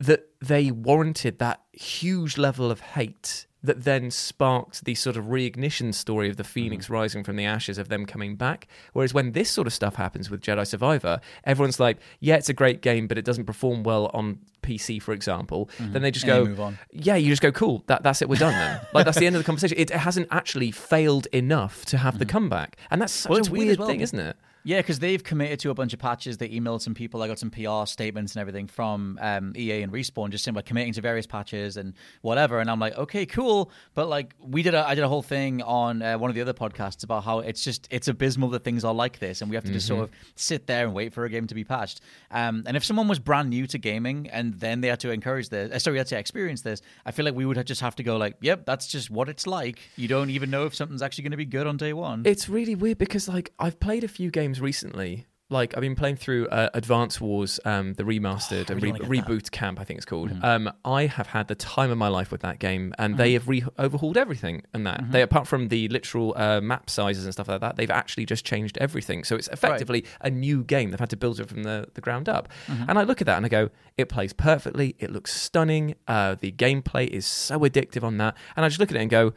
that 0.00 0.26
they 0.40 0.70
warranted 0.70 1.38
that 1.38 1.60
huge 1.72 2.36
level 2.38 2.70
of 2.70 2.80
hate. 2.80 3.46
That 3.62 3.84
then 3.84 4.10
sparked 4.10 4.86
the 4.86 4.94
sort 4.94 5.18
of 5.18 5.26
reignition 5.26 5.92
story 5.92 6.30
of 6.30 6.38
the 6.38 6.44
Phoenix 6.44 6.88
rising 6.88 7.22
from 7.22 7.36
the 7.36 7.44
ashes 7.44 7.76
of 7.76 7.90
them 7.90 8.06
coming 8.06 8.34
back. 8.34 8.66
Whereas 8.94 9.12
when 9.12 9.32
this 9.32 9.50
sort 9.50 9.66
of 9.66 9.74
stuff 9.74 9.96
happens 9.96 10.30
with 10.30 10.40
Jedi 10.40 10.66
Survivor, 10.66 11.20
everyone's 11.44 11.78
like, 11.78 11.98
yeah, 12.20 12.36
it's 12.36 12.48
a 12.48 12.54
great 12.54 12.80
game, 12.80 13.06
but 13.06 13.18
it 13.18 13.24
doesn't 13.26 13.44
perform 13.44 13.82
well 13.82 14.10
on 14.14 14.38
PC, 14.62 15.02
for 15.02 15.12
example. 15.12 15.68
Then 15.78 16.00
they 16.00 16.10
just 16.10 16.26
And 16.26 16.56
go, 16.56 16.72
yeah, 16.90 17.16
you 17.16 17.28
just 17.28 17.42
go, 17.42 17.52
cool, 17.52 17.84
that, 17.86 18.02
that's 18.02 18.22
it, 18.22 18.30
we're 18.30 18.36
done 18.36 18.54
then. 18.54 18.80
like, 18.94 19.04
that's 19.04 19.18
the 19.18 19.26
end 19.26 19.36
of 19.36 19.40
the 19.42 19.44
conversation. 19.46 19.76
It 19.78 19.90
hasn't 19.90 20.28
actually 20.30 20.70
failed 20.70 21.26
enough 21.26 21.84
to 21.86 21.98
have 21.98 22.18
the 22.18 22.24
comeback. 22.24 22.78
And 22.90 23.02
that's 23.02 23.12
such 23.12 23.28
Well, 23.28 23.40
a 23.46 23.50
weird, 23.50 23.52
weird 23.66 23.78
well. 23.80 23.88
thing, 23.88 24.00
isn't 24.00 24.18
it? 24.18 24.38
Yeah, 24.62 24.78
because 24.78 24.98
they've 24.98 25.22
committed 25.22 25.58
to 25.60 25.70
a 25.70 25.74
bunch 25.74 25.92
of 25.92 25.98
patches. 25.98 26.36
They 26.36 26.48
emailed 26.48 26.82
some 26.82 26.94
people. 26.94 27.22
I 27.22 27.28
got 27.28 27.38
some 27.38 27.50
PR 27.50 27.86
statements 27.86 28.34
and 28.34 28.40
everything 28.40 28.66
from 28.66 29.18
um, 29.20 29.52
EA 29.56 29.82
and 29.82 29.92
Respawn, 29.92 30.30
just 30.30 30.44
saying 30.44 30.54
like 30.54 30.66
committing 30.66 30.92
to 30.94 31.00
various 31.00 31.26
patches 31.26 31.76
and 31.76 31.94
whatever. 32.22 32.60
And 32.60 32.70
I'm 32.70 32.78
like, 32.78 32.96
okay, 32.96 33.26
cool. 33.26 33.70
But 33.94 34.08
like, 34.08 34.34
we 34.40 34.62
did, 34.62 34.74
a, 34.74 34.86
I 34.86 34.94
did 34.94 35.04
a 35.04 35.08
whole 35.08 35.22
thing 35.22 35.62
on 35.62 36.02
uh, 36.02 36.18
one 36.18 36.30
of 36.30 36.34
the 36.34 36.42
other 36.42 36.52
podcasts 36.52 37.04
about 37.04 37.24
how 37.24 37.38
it's 37.40 37.64
just 37.64 37.88
it's 37.90 38.08
abysmal 38.08 38.50
that 38.50 38.64
things 38.64 38.84
are 38.84 38.94
like 38.94 39.18
this, 39.18 39.40
and 39.40 39.50
we 39.50 39.56
have 39.56 39.64
to 39.64 39.72
just 39.72 39.86
sort 39.86 40.04
of 40.04 40.10
sit 40.36 40.66
there 40.66 40.84
and 40.84 40.94
wait 40.94 41.12
for 41.12 41.24
a 41.24 41.30
game 41.30 41.46
to 41.46 41.54
be 41.54 41.64
patched. 41.64 42.00
Um, 42.30 42.64
and 42.66 42.76
if 42.76 42.84
someone 42.84 43.08
was 43.08 43.18
brand 43.18 43.50
new 43.50 43.66
to 43.68 43.78
gaming 43.78 44.28
and 44.30 44.54
then 44.54 44.80
they 44.80 44.88
had 44.88 45.00
to 45.00 45.10
encourage 45.10 45.48
this, 45.48 45.72
uh, 45.72 45.78
sorry, 45.78 45.98
had 45.98 46.06
to 46.08 46.18
experience 46.18 46.62
this, 46.62 46.82
I 47.06 47.12
feel 47.12 47.24
like 47.24 47.34
we 47.34 47.46
would 47.46 47.64
just 47.66 47.80
have 47.80 47.96
to 47.96 48.02
go 48.02 48.16
like, 48.16 48.36
yep, 48.40 48.66
that's 48.66 48.86
just 48.86 49.10
what 49.10 49.28
it's 49.28 49.46
like. 49.46 49.78
You 49.96 50.08
don't 50.08 50.30
even 50.30 50.50
know 50.50 50.66
if 50.66 50.74
something's 50.74 51.02
actually 51.02 51.22
going 51.22 51.30
to 51.32 51.36
be 51.36 51.46
good 51.46 51.66
on 51.66 51.76
day 51.76 51.92
one. 51.92 52.22
It's 52.26 52.48
really 52.48 52.74
weird 52.74 52.98
because 52.98 53.28
like 53.28 53.52
I've 53.58 53.78
played 53.80 54.04
a 54.04 54.08
few 54.08 54.30
games 54.30 54.49
recently. 54.58 55.26
Like 55.52 55.76
I've 55.76 55.80
been 55.80 55.96
playing 55.96 56.14
through 56.14 56.46
uh, 56.46 56.70
Advance 56.74 57.20
Wars, 57.20 57.58
um, 57.64 57.94
the 57.94 58.04
remastered 58.04 58.70
Oh, 58.70 58.74
and 58.74 58.80
really 58.84 59.00
re- 59.00 59.18
wanna 59.18 59.22
that. 59.22 59.26
reboot 59.44 59.50
camp, 59.50 59.80
I 59.80 59.84
think 59.84 59.96
it's 59.98 60.06
called. 60.06 60.30
Mm-hmm. 60.30 60.44
Um, 60.44 60.72
I 60.84 61.06
have 61.06 61.26
had 61.26 61.48
the 61.48 61.56
time 61.56 61.90
of 61.90 61.98
my 61.98 62.06
life 62.06 62.30
with 62.30 62.42
that 62.42 62.60
game, 62.60 62.94
and 62.98 63.14
Mm-hmm. 63.14 63.18
they 63.20 63.32
have 63.32 63.48
re- 63.48 63.64
overhauled 63.76 64.16
everything. 64.16 64.62
And 64.72 64.86
that 64.86 65.10
they, 65.10 65.22
apart 65.22 65.48
from 65.48 65.66
the 65.66 65.88
literal 65.88 66.34
uh, 66.36 66.60
map 66.60 66.88
sizes 66.88 67.24
and 67.24 67.32
stuff 67.32 67.48
like 67.48 67.60
that, 67.62 67.74
they've 67.74 67.90
actually 67.90 68.26
just 68.26 68.44
changed 68.44 68.78
everything. 68.78 69.24
So 69.24 69.34
it's 69.34 69.48
effectively 69.48 70.04
a 70.20 70.30
new 70.30 70.62
game. 70.62 70.90
They've 70.92 71.00
had 71.00 71.10
to 71.10 71.16
build 71.16 71.40
it 71.40 71.48
from 71.48 71.64
the, 71.64 71.88
the 71.94 72.00
ground 72.00 72.28
up. 72.28 72.48
Mm-hmm. 72.68 72.84
And 72.88 72.96
I 72.96 73.02
look 73.02 73.20
at 73.20 73.26
that 73.26 73.36
and 73.36 73.44
I 73.44 73.48
go, 73.48 73.70
it 73.98 74.08
plays 74.08 74.32
perfectly. 74.32 74.94
It 75.00 75.10
looks 75.10 75.34
stunning. 75.34 75.96
Uh, 76.06 76.36
the 76.38 76.52
gameplay 76.52 77.08
is 77.08 77.26
so 77.26 77.58
addictive 77.58 78.04
on 78.04 78.18
that. 78.18 78.36
And 78.54 78.64
I 78.64 78.68
just 78.68 78.78
look 78.78 78.90
at 78.92 78.96
it 78.96 79.00
and 79.00 79.10
go, 79.10 79.32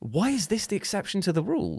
why 0.00 0.30
is 0.30 0.48
this 0.48 0.66
the 0.66 0.74
exception 0.74 1.20
to 1.20 1.32
the 1.32 1.44
rule? 1.44 1.78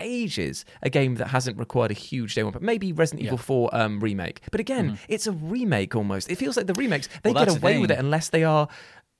ages 0.00 0.64
a 0.82 0.90
game 0.90 1.16
that 1.16 1.28
hasn't 1.28 1.58
required 1.58 1.90
a 1.90 1.94
huge 1.94 2.34
day 2.34 2.42
one, 2.42 2.52
but 2.52 2.62
maybe 2.62 2.92
Resident 2.92 3.24
Evil 3.24 3.38
4 3.38 3.74
um, 3.74 4.00
remake. 4.00 4.40
But 4.50 4.60
again, 4.60 4.98
it's 5.08 5.26
a 5.26 5.32
remake 5.32 5.94
almost. 5.94 6.30
It 6.30 6.36
feels 6.36 6.56
like 6.56 6.66
the 6.66 6.74
remakes 6.74 7.08
they. 7.22 7.30
Well, 7.30 7.34
get 7.34 7.46
that's 7.46 7.58
the 7.60 7.66
away 7.66 7.78
with 7.78 7.90
it 7.90 7.98
unless 7.98 8.28
they 8.28 8.44
are. 8.44 8.68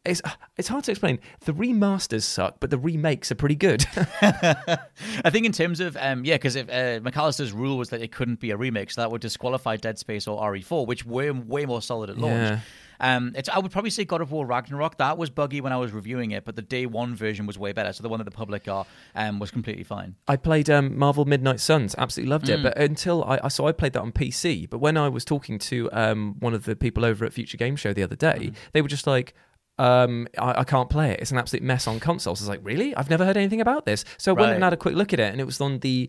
It's, 0.06 0.22
it's 0.56 0.68
hard 0.68 0.84
to 0.84 0.90
explain. 0.92 1.18
The 1.44 1.52
remasters 1.52 2.22
suck, 2.22 2.56
but 2.60 2.70
the 2.70 2.78
remakes 2.78 3.30
are 3.32 3.34
pretty 3.36 3.56
good. 3.56 3.84
I 4.22 5.30
think 5.30 5.46
in 5.46 5.52
terms 5.52 5.80
of 5.80 5.96
um, 6.00 6.24
yeah, 6.24 6.34
because 6.34 6.56
if 6.56 6.68
uh, 6.68 7.00
McAllister's 7.00 7.52
rule 7.52 7.78
was 7.78 7.90
that 7.90 8.02
it 8.02 8.12
couldn't 8.12 8.40
be 8.40 8.50
a 8.50 8.56
remake, 8.56 8.90
so 8.90 9.00
that 9.00 9.10
would 9.10 9.20
disqualify 9.20 9.76
Dead 9.76 9.98
Space 9.98 10.26
or 10.26 10.40
RE4, 10.52 10.86
which 10.86 11.04
were 11.04 11.32
way 11.32 11.66
more 11.66 11.82
solid 11.82 12.10
at 12.10 12.18
launch. 12.18 12.32
Yeah. 12.50 12.60
Um, 12.98 13.32
it's, 13.36 13.50
I 13.50 13.58
would 13.58 13.70
probably 13.70 13.90
say 13.90 14.06
God 14.06 14.22
of 14.22 14.32
War 14.32 14.46
Ragnarok. 14.46 14.96
That 14.96 15.18
was 15.18 15.28
buggy 15.28 15.60
when 15.60 15.70
I 15.70 15.76
was 15.76 15.92
reviewing 15.92 16.30
it, 16.30 16.46
but 16.46 16.56
the 16.56 16.62
day 16.62 16.86
one 16.86 17.14
version 17.14 17.44
was 17.44 17.58
way 17.58 17.72
better. 17.72 17.92
So 17.92 18.02
the 18.02 18.08
one 18.08 18.18
that 18.20 18.24
the 18.24 18.30
public 18.30 18.64
got 18.64 18.86
um, 19.14 19.38
was 19.38 19.50
completely 19.50 19.84
fine. 19.84 20.14
I 20.26 20.36
played 20.36 20.70
um, 20.70 20.96
Marvel 20.98 21.26
Midnight 21.26 21.60
Suns, 21.60 21.94
absolutely 21.98 22.30
loved 22.30 22.46
Mm. 22.46 22.54
it. 22.54 22.62
But 22.62 22.78
until 22.78 23.22
I, 23.24 23.38
I 23.44 23.48
so 23.48 23.66
I 23.66 23.72
played 23.72 23.92
that 23.92 24.00
on 24.00 24.12
PC. 24.12 24.70
But 24.70 24.78
when 24.78 24.96
I 24.96 25.10
was 25.10 25.26
talking 25.26 25.58
to 25.58 25.90
um, 25.92 26.36
one 26.40 26.54
of 26.54 26.64
the 26.64 26.74
people 26.74 27.04
over 27.04 27.26
at 27.26 27.34
Future 27.34 27.58
Game 27.58 27.76
Show 27.76 27.92
the 27.92 28.02
other 28.02 28.16
day, 28.16 28.38
Mm. 28.52 28.54
they 28.72 28.80
were 28.82 28.88
just 28.88 29.06
like. 29.06 29.34
Um, 29.78 30.26
I, 30.38 30.60
I 30.60 30.64
can't 30.64 30.88
play 30.88 31.10
it. 31.12 31.20
It's 31.20 31.30
an 31.30 31.38
absolute 31.38 31.62
mess 31.62 31.86
on 31.86 32.00
consoles. 32.00 32.40
I 32.40 32.44
was 32.44 32.48
like, 32.48 32.60
really? 32.62 32.94
I've 32.96 33.10
never 33.10 33.24
heard 33.24 33.36
anything 33.36 33.60
about 33.60 33.84
this. 33.86 34.04
So 34.18 34.32
I 34.34 34.40
went 34.40 34.52
and 34.54 34.64
had 34.64 34.72
a 34.72 34.76
quick 34.76 34.94
look 34.94 35.12
at 35.12 35.20
it, 35.20 35.30
and 35.32 35.40
it 35.40 35.44
was 35.44 35.60
on 35.60 35.80
the 35.80 36.08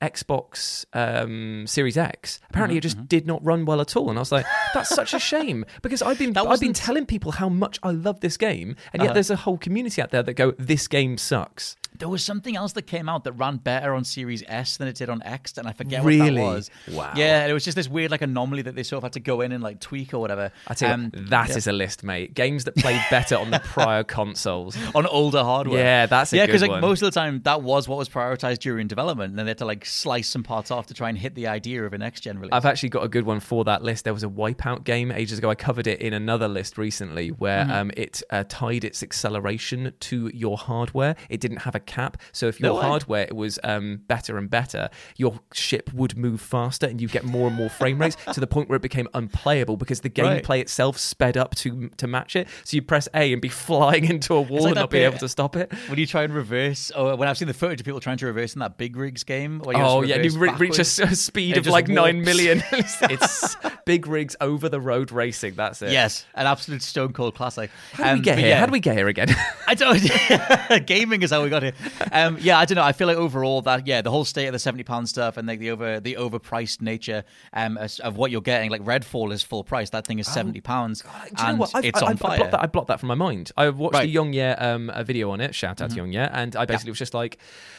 Xbox 0.00 0.84
um, 0.92 1.66
Series 1.66 1.96
X. 1.98 2.38
Apparently, 2.50 2.74
Mm-hmm, 2.74 2.78
it 2.78 2.80
just 2.82 3.08
did 3.08 3.26
not 3.26 3.44
run 3.44 3.64
well 3.64 3.80
at 3.80 3.96
all, 3.96 4.08
and 4.10 4.18
I 4.18 4.22
was 4.22 4.30
like, 4.30 4.46
"That's 4.74 4.90
such 4.90 5.12
a 5.14 5.18
shame." 5.18 5.64
Because 5.82 6.02
I've 6.02 6.18
been 6.18 6.36
I've 6.36 6.60
been 6.60 6.72
telling 6.72 7.06
people 7.06 7.32
how 7.32 7.48
much 7.48 7.78
I 7.82 7.90
love 7.90 8.20
this 8.20 8.36
game, 8.36 8.76
and 8.92 9.02
yet 9.02 9.08
Uh-huh. 9.10 9.14
there's 9.14 9.30
a 9.30 9.36
whole 9.36 9.58
community 9.58 10.00
out 10.02 10.10
there 10.10 10.22
that 10.22 10.34
go, 10.34 10.52
"This 10.58 10.86
game 10.88 11.18
sucks." 11.18 11.76
There 11.98 12.08
was 12.08 12.22
something 12.22 12.56
else 12.56 12.72
that 12.74 12.82
came 12.86 13.08
out 13.08 13.24
that 13.24 13.32
ran 13.32 13.56
better 13.56 13.94
on 13.94 14.04
Series 14.04 14.42
S 14.46 14.76
than 14.76 14.88
it 14.88 14.96
did 14.96 15.08
on 15.10 15.22
X, 15.22 15.56
and 15.58 15.66
I 15.66 15.72
forget 15.72 16.04
Really? 16.04 16.40
what 16.40 16.48
that 16.50 16.54
was. 16.54 16.70
Wow. 16.92 17.12
Yeah, 17.16 17.46
it 17.46 17.52
was 17.52 17.64
just 17.64 17.74
this 17.76 17.88
weird 17.88 18.10
like 18.10 18.22
anomaly 18.22 18.62
that 18.62 18.74
they 18.74 18.82
sort 18.82 18.98
of 18.98 19.02
had 19.04 19.12
to 19.14 19.20
go 19.20 19.40
in 19.40 19.52
and 19.52 19.62
like 19.62 19.80
tweak 19.80 20.14
or 20.14 20.18
whatever. 20.18 20.52
I 20.66 20.74
tell 20.74 20.92
Um, 20.92 21.10
what, 21.12 21.30
that 21.30 21.50
is 21.56 21.66
yeah. 21.66 21.72
a 21.72 21.74
list, 21.74 22.02
mate. 22.04 22.34
Games 22.34 22.64
that 22.64 22.76
played 22.76 23.00
better 23.10 23.36
on 23.36 23.50
the 23.50 23.58
prior 23.60 24.04
consoles. 24.18 24.76
on 24.94 25.06
older 25.06 25.42
hardware. 25.42 25.78
Yeah, 25.82 26.06
that's 26.06 26.32
a 26.32 26.36
yeah, 26.36 26.46
because 26.46 26.62
like 26.62 26.70
one. 26.70 26.80
most 26.80 27.02
of 27.02 27.06
the 27.12 27.18
time 27.20 27.40
that 27.44 27.62
was 27.62 27.88
what 27.88 27.98
was 27.98 28.08
prioritized 28.08 28.58
during 28.60 28.86
development, 28.86 29.30
and 29.30 29.38
then 29.38 29.46
they 29.46 29.50
had 29.50 29.58
to 29.58 29.64
like 29.66 29.84
slice 29.84 30.28
some 30.28 30.42
parts 30.42 30.70
off 30.70 30.86
to 30.86 30.94
try 30.94 31.08
and 31.08 31.18
hit 31.18 31.34
the 31.34 31.46
idea 31.48 31.84
of 31.84 31.92
a 31.92 31.98
next 31.98 32.20
gen 32.20 32.38
release. 32.38 32.52
I've 32.52 32.64
actually 32.66 32.90
got 32.90 33.04
a 33.04 33.08
good 33.08 33.26
one 33.26 33.40
for 33.40 33.64
that 33.64 33.82
list. 33.82 34.04
There 34.04 34.14
was 34.14 34.24
a 34.24 34.28
Wipeout 34.28 34.84
game 34.84 35.10
ages 35.10 35.38
ago. 35.38 35.50
I 35.50 35.54
covered 35.54 35.86
it 35.86 36.00
in 36.00 36.12
another 36.12 36.48
list 36.48 36.78
recently 36.78 37.28
where 37.30 37.58
Mm-hmm. 37.58 37.72
um, 37.72 37.90
it 37.96 38.22
uh, 38.30 38.44
tied 38.48 38.84
its 38.84 39.02
acceleration 39.02 39.92
to 40.00 40.30
your 40.32 40.56
hardware. 40.56 41.16
It 41.28 41.40
didn't 41.40 41.58
have 41.58 41.74
a 41.74 41.80
cap. 41.88 42.16
So 42.32 42.46
if 42.46 42.60
your 42.60 42.74
No 42.74 42.80
hardware 42.80 43.26
was 43.34 43.58
um, 43.64 44.02
better 44.06 44.38
and 44.38 44.48
better, 44.48 44.88
your 45.16 45.40
ship 45.52 45.92
would 45.92 46.16
move 46.16 46.40
faster 46.40 46.86
and 46.86 47.00
you 47.00 47.08
get 47.08 47.24
more 47.24 47.48
and 47.48 47.56
more 47.56 47.68
frame 47.68 47.98
rates 48.00 48.16
to 48.32 48.38
the 48.38 48.46
point 48.46 48.68
where 48.68 48.76
it 48.76 48.82
became 48.82 49.08
unplayable 49.14 49.76
because 49.76 50.00
the 50.02 50.12
Right. 50.18 50.42
gameplay 50.44 50.60
itself 50.60 50.98
sped 50.98 51.36
up 51.36 51.54
to 51.56 51.88
to 51.96 52.06
match 52.06 52.36
it. 52.36 52.46
So 52.64 52.76
you 52.76 52.82
press 52.82 53.08
A 53.14 53.32
and 53.32 53.42
be 53.42 53.48
flying 53.68 54.04
into 54.04 54.34
a 54.34 54.40
wall 54.40 54.60
like 54.62 54.70
and 54.70 54.74
not 54.76 54.90
be 54.90 54.98
able 54.98 55.18
to 55.18 55.28
stop 55.28 55.56
it. 55.56 55.72
when 55.88 55.98
you 55.98 56.06
try 56.06 56.22
and 56.22 56.32
reverse, 56.34 56.90
or 56.92 57.16
when 57.16 57.28
I've 57.28 57.38
seen 57.38 57.48
the 57.48 57.54
footage 57.54 57.80
of 57.80 57.84
people 57.86 58.00
trying 58.00 58.18
to 58.18 58.26
reverse 58.26 58.54
in 58.54 58.60
that 58.60 58.76
Big 58.78 58.96
Rigs 58.96 59.24
game. 59.24 59.62
Oh 59.66 60.02
yeah, 60.02 60.16
you 60.20 60.38
re- 60.38 60.52
reach 60.58 60.78
a, 60.78 60.82
a 60.82 61.14
speed 61.14 61.56
of 61.56 61.66
like 61.66 61.88
nine 61.88 62.16
warps. 62.16 62.26
million. 62.26 62.62
it's, 62.72 62.96
it's 63.02 63.56
big 63.86 64.06
rigs 64.06 64.36
over 64.40 64.68
the 64.68 64.80
road 64.80 65.10
racing. 65.12 65.54
That's 65.54 65.80
it. 65.82 65.90
Yes, 65.92 66.26
an 66.34 66.46
absolute 66.46 66.82
stone 66.82 67.12
cold 67.12 67.34
classic. 67.34 67.70
How 67.92 68.04
did 68.04 68.12
we 68.12 68.18
Um, 68.18 68.22
get 68.22 68.38
here? 68.38 68.48
yeah. 68.48 68.58
How 68.60 68.66
did 68.66 68.72
we 68.72 68.80
get 68.80 68.96
here 68.96 69.08
again? 69.08 69.28
I 69.66 69.74
don't. 69.74 70.86
gaming 70.86 71.22
is 71.22 71.30
how 71.30 71.42
we 71.42 71.48
got 71.50 71.62
here. 71.62 71.67
Um, 72.12 72.38
yeah, 72.40 72.58
I 72.58 72.64
don't 72.64 72.76
know. 72.76 72.82
I 72.84 72.92
feel 72.92 73.06
like 73.06 73.16
overall 73.16 73.60
that 73.62 73.86
yeah, 73.86 74.00
the 74.02 74.10
whole 74.10 74.24
state 74.24 74.46
of 74.46 74.52
the 74.52 74.58
seventy 74.58 74.82
pound 74.84 75.08
stuff 75.08 75.36
and 75.36 75.46
like 75.46 75.58
the 75.58 75.70
over 75.70 76.00
the 76.00 76.14
overpriced 76.14 76.80
nature 76.80 77.24
um, 77.52 77.78
of 78.02 78.16
what 78.16 78.30
you're 78.30 78.40
getting. 78.40 78.70
Like 78.70 78.82
Redfall 78.82 79.32
is 79.32 79.42
full 79.42 79.62
price. 79.64 79.90
That 79.90 80.06
thing 80.06 80.18
is 80.18 80.26
seventy 80.26 80.60
pounds, 80.60 81.02
Oh, 81.06 81.24
Do 81.36 81.42
you 81.44 81.48
know 81.52 81.58
what? 81.58 81.70
I've, 81.74 81.84
it's 81.84 82.02
I, 82.02 82.06
on 82.06 82.08
I, 82.08 82.12
I 82.12 82.16
fire. 82.16 82.36
blocked 82.38 82.50
that. 82.52 82.62
I 82.62 82.66
blocked 82.66 82.88
that 82.88 83.00
from 83.00 83.08
my 83.08 83.14
mind. 83.14 83.52
I 83.56 83.68
watched 83.68 83.94
Right. 83.94 84.06
the 84.10 84.14
YongYea 84.14 84.60
um, 84.62 84.90
a 84.94 85.04
video 85.04 85.30
on 85.30 85.40
it. 85.40 85.54
Shout 85.54 85.80
out 85.80 85.90
to 85.90 85.96
YongYea, 85.96 86.30
and 86.32 86.56
I 86.56 86.64
basically 86.64 86.92
was 86.92 86.98
just 86.98 87.14
like, 87.14 87.38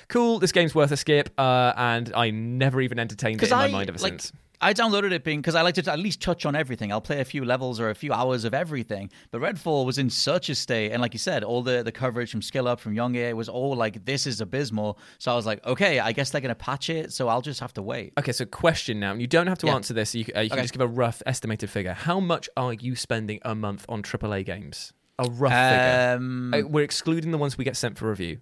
"Cool, 0.10 0.40
this 0.40 0.52
game's 0.52 0.76
worth 0.76 0.92
a 0.92 0.98
skip," 0.98 1.30
uh, 1.38 1.74
and 1.76 2.14
I 2.14 2.30
never 2.30 2.82
even 2.82 3.00
entertained 3.00 3.42
it 3.42 3.52
in 3.52 3.58
my 3.58 3.68
mind 3.68 3.90
ever 3.90 4.00
like, 4.00 4.14
since. 4.22 4.32
I 4.62 4.74
downloaded 4.74 5.12
it 5.14 5.24
being 5.24 5.40
because 5.40 5.56
I 5.56 5.62
like 5.62 5.76
to 5.76 5.92
at 5.92 6.00
least 6.00 6.22
touch 6.22 6.46
on 6.46 6.54
everything. 6.56 6.92
I'll 6.92 7.00
play 7.00 7.22
a 7.22 7.26
few 7.26 7.46
levels 7.46 7.80
or 7.80 7.90
a 7.90 7.96
few 7.96 8.12
hours 8.12 8.44
of 8.44 8.54
everything. 8.54 9.10
But 9.32 9.40
Redfall 9.42 9.86
was 9.86 9.98
in 9.98 10.10
such 10.10 10.50
a 10.50 10.56
state, 10.56 10.92
and 10.92 11.02
like 11.02 11.14
you 11.14 11.20
said, 11.20 11.44
all 11.46 11.62
the 11.62 11.82
the 11.82 11.92
coverage 11.94 12.32
from 12.32 12.42
Skill 12.42 12.68
Up 12.68 12.80
from 12.82 12.94
Young 12.94 13.16
Air 13.16 13.36
was 13.38 13.48
all 13.48 13.76
like, 13.76 14.04
"This 14.04 14.28
is 14.28 14.42
abysmal." 14.42 15.00
So 15.18 15.32
I 15.32 15.36
was 15.36 15.46
like, 15.46 15.66
"Okay, 15.66 16.00
I 16.00 16.12
guess 16.12 16.32
they're 16.32 16.42
gonna 16.42 16.56
patch 16.56 16.90
it." 16.90 17.14
So 17.14 17.30
I'll 17.30 17.42
just 17.42 17.62
have 17.62 17.74
to 17.76 17.82
wait. 17.82 18.14
Okay, 18.20 18.34
so 18.34 18.44
question 18.46 19.00
now, 19.00 19.14
you 19.14 19.28
don't 19.28 19.48
have 19.48 19.60
to 19.60 19.68
Yeah. 19.68 19.76
answer 19.76 19.94
this. 19.94 20.14
You, 20.14 20.26
uh, 20.36 20.42
you 20.42 20.50
can 20.50 20.58
Okay. 20.60 20.64
just 20.64 20.74
give 20.74 20.82
a 20.82 20.88
rough 20.88 21.24
estimated 21.26 21.70
figure. 21.70 21.94
How 21.94 22.20
much 22.20 22.50
are 22.58 22.74
you 22.74 22.96
spending 22.98 23.40
a 23.44 23.56
month 23.56 23.86
on 23.88 24.04
AAA 24.04 24.44
games? 24.44 24.92
A 25.20 25.30
rough 25.30 25.52
figure. 25.54 26.16
Um, 26.18 26.54
Uh, 26.54 26.62
we're 26.68 26.84
excluding 26.84 27.32
the 27.32 27.38
ones 27.38 27.58
we 27.58 27.64
get 27.66 27.76
sent 27.78 27.98
for 27.98 28.10
review. 28.10 28.40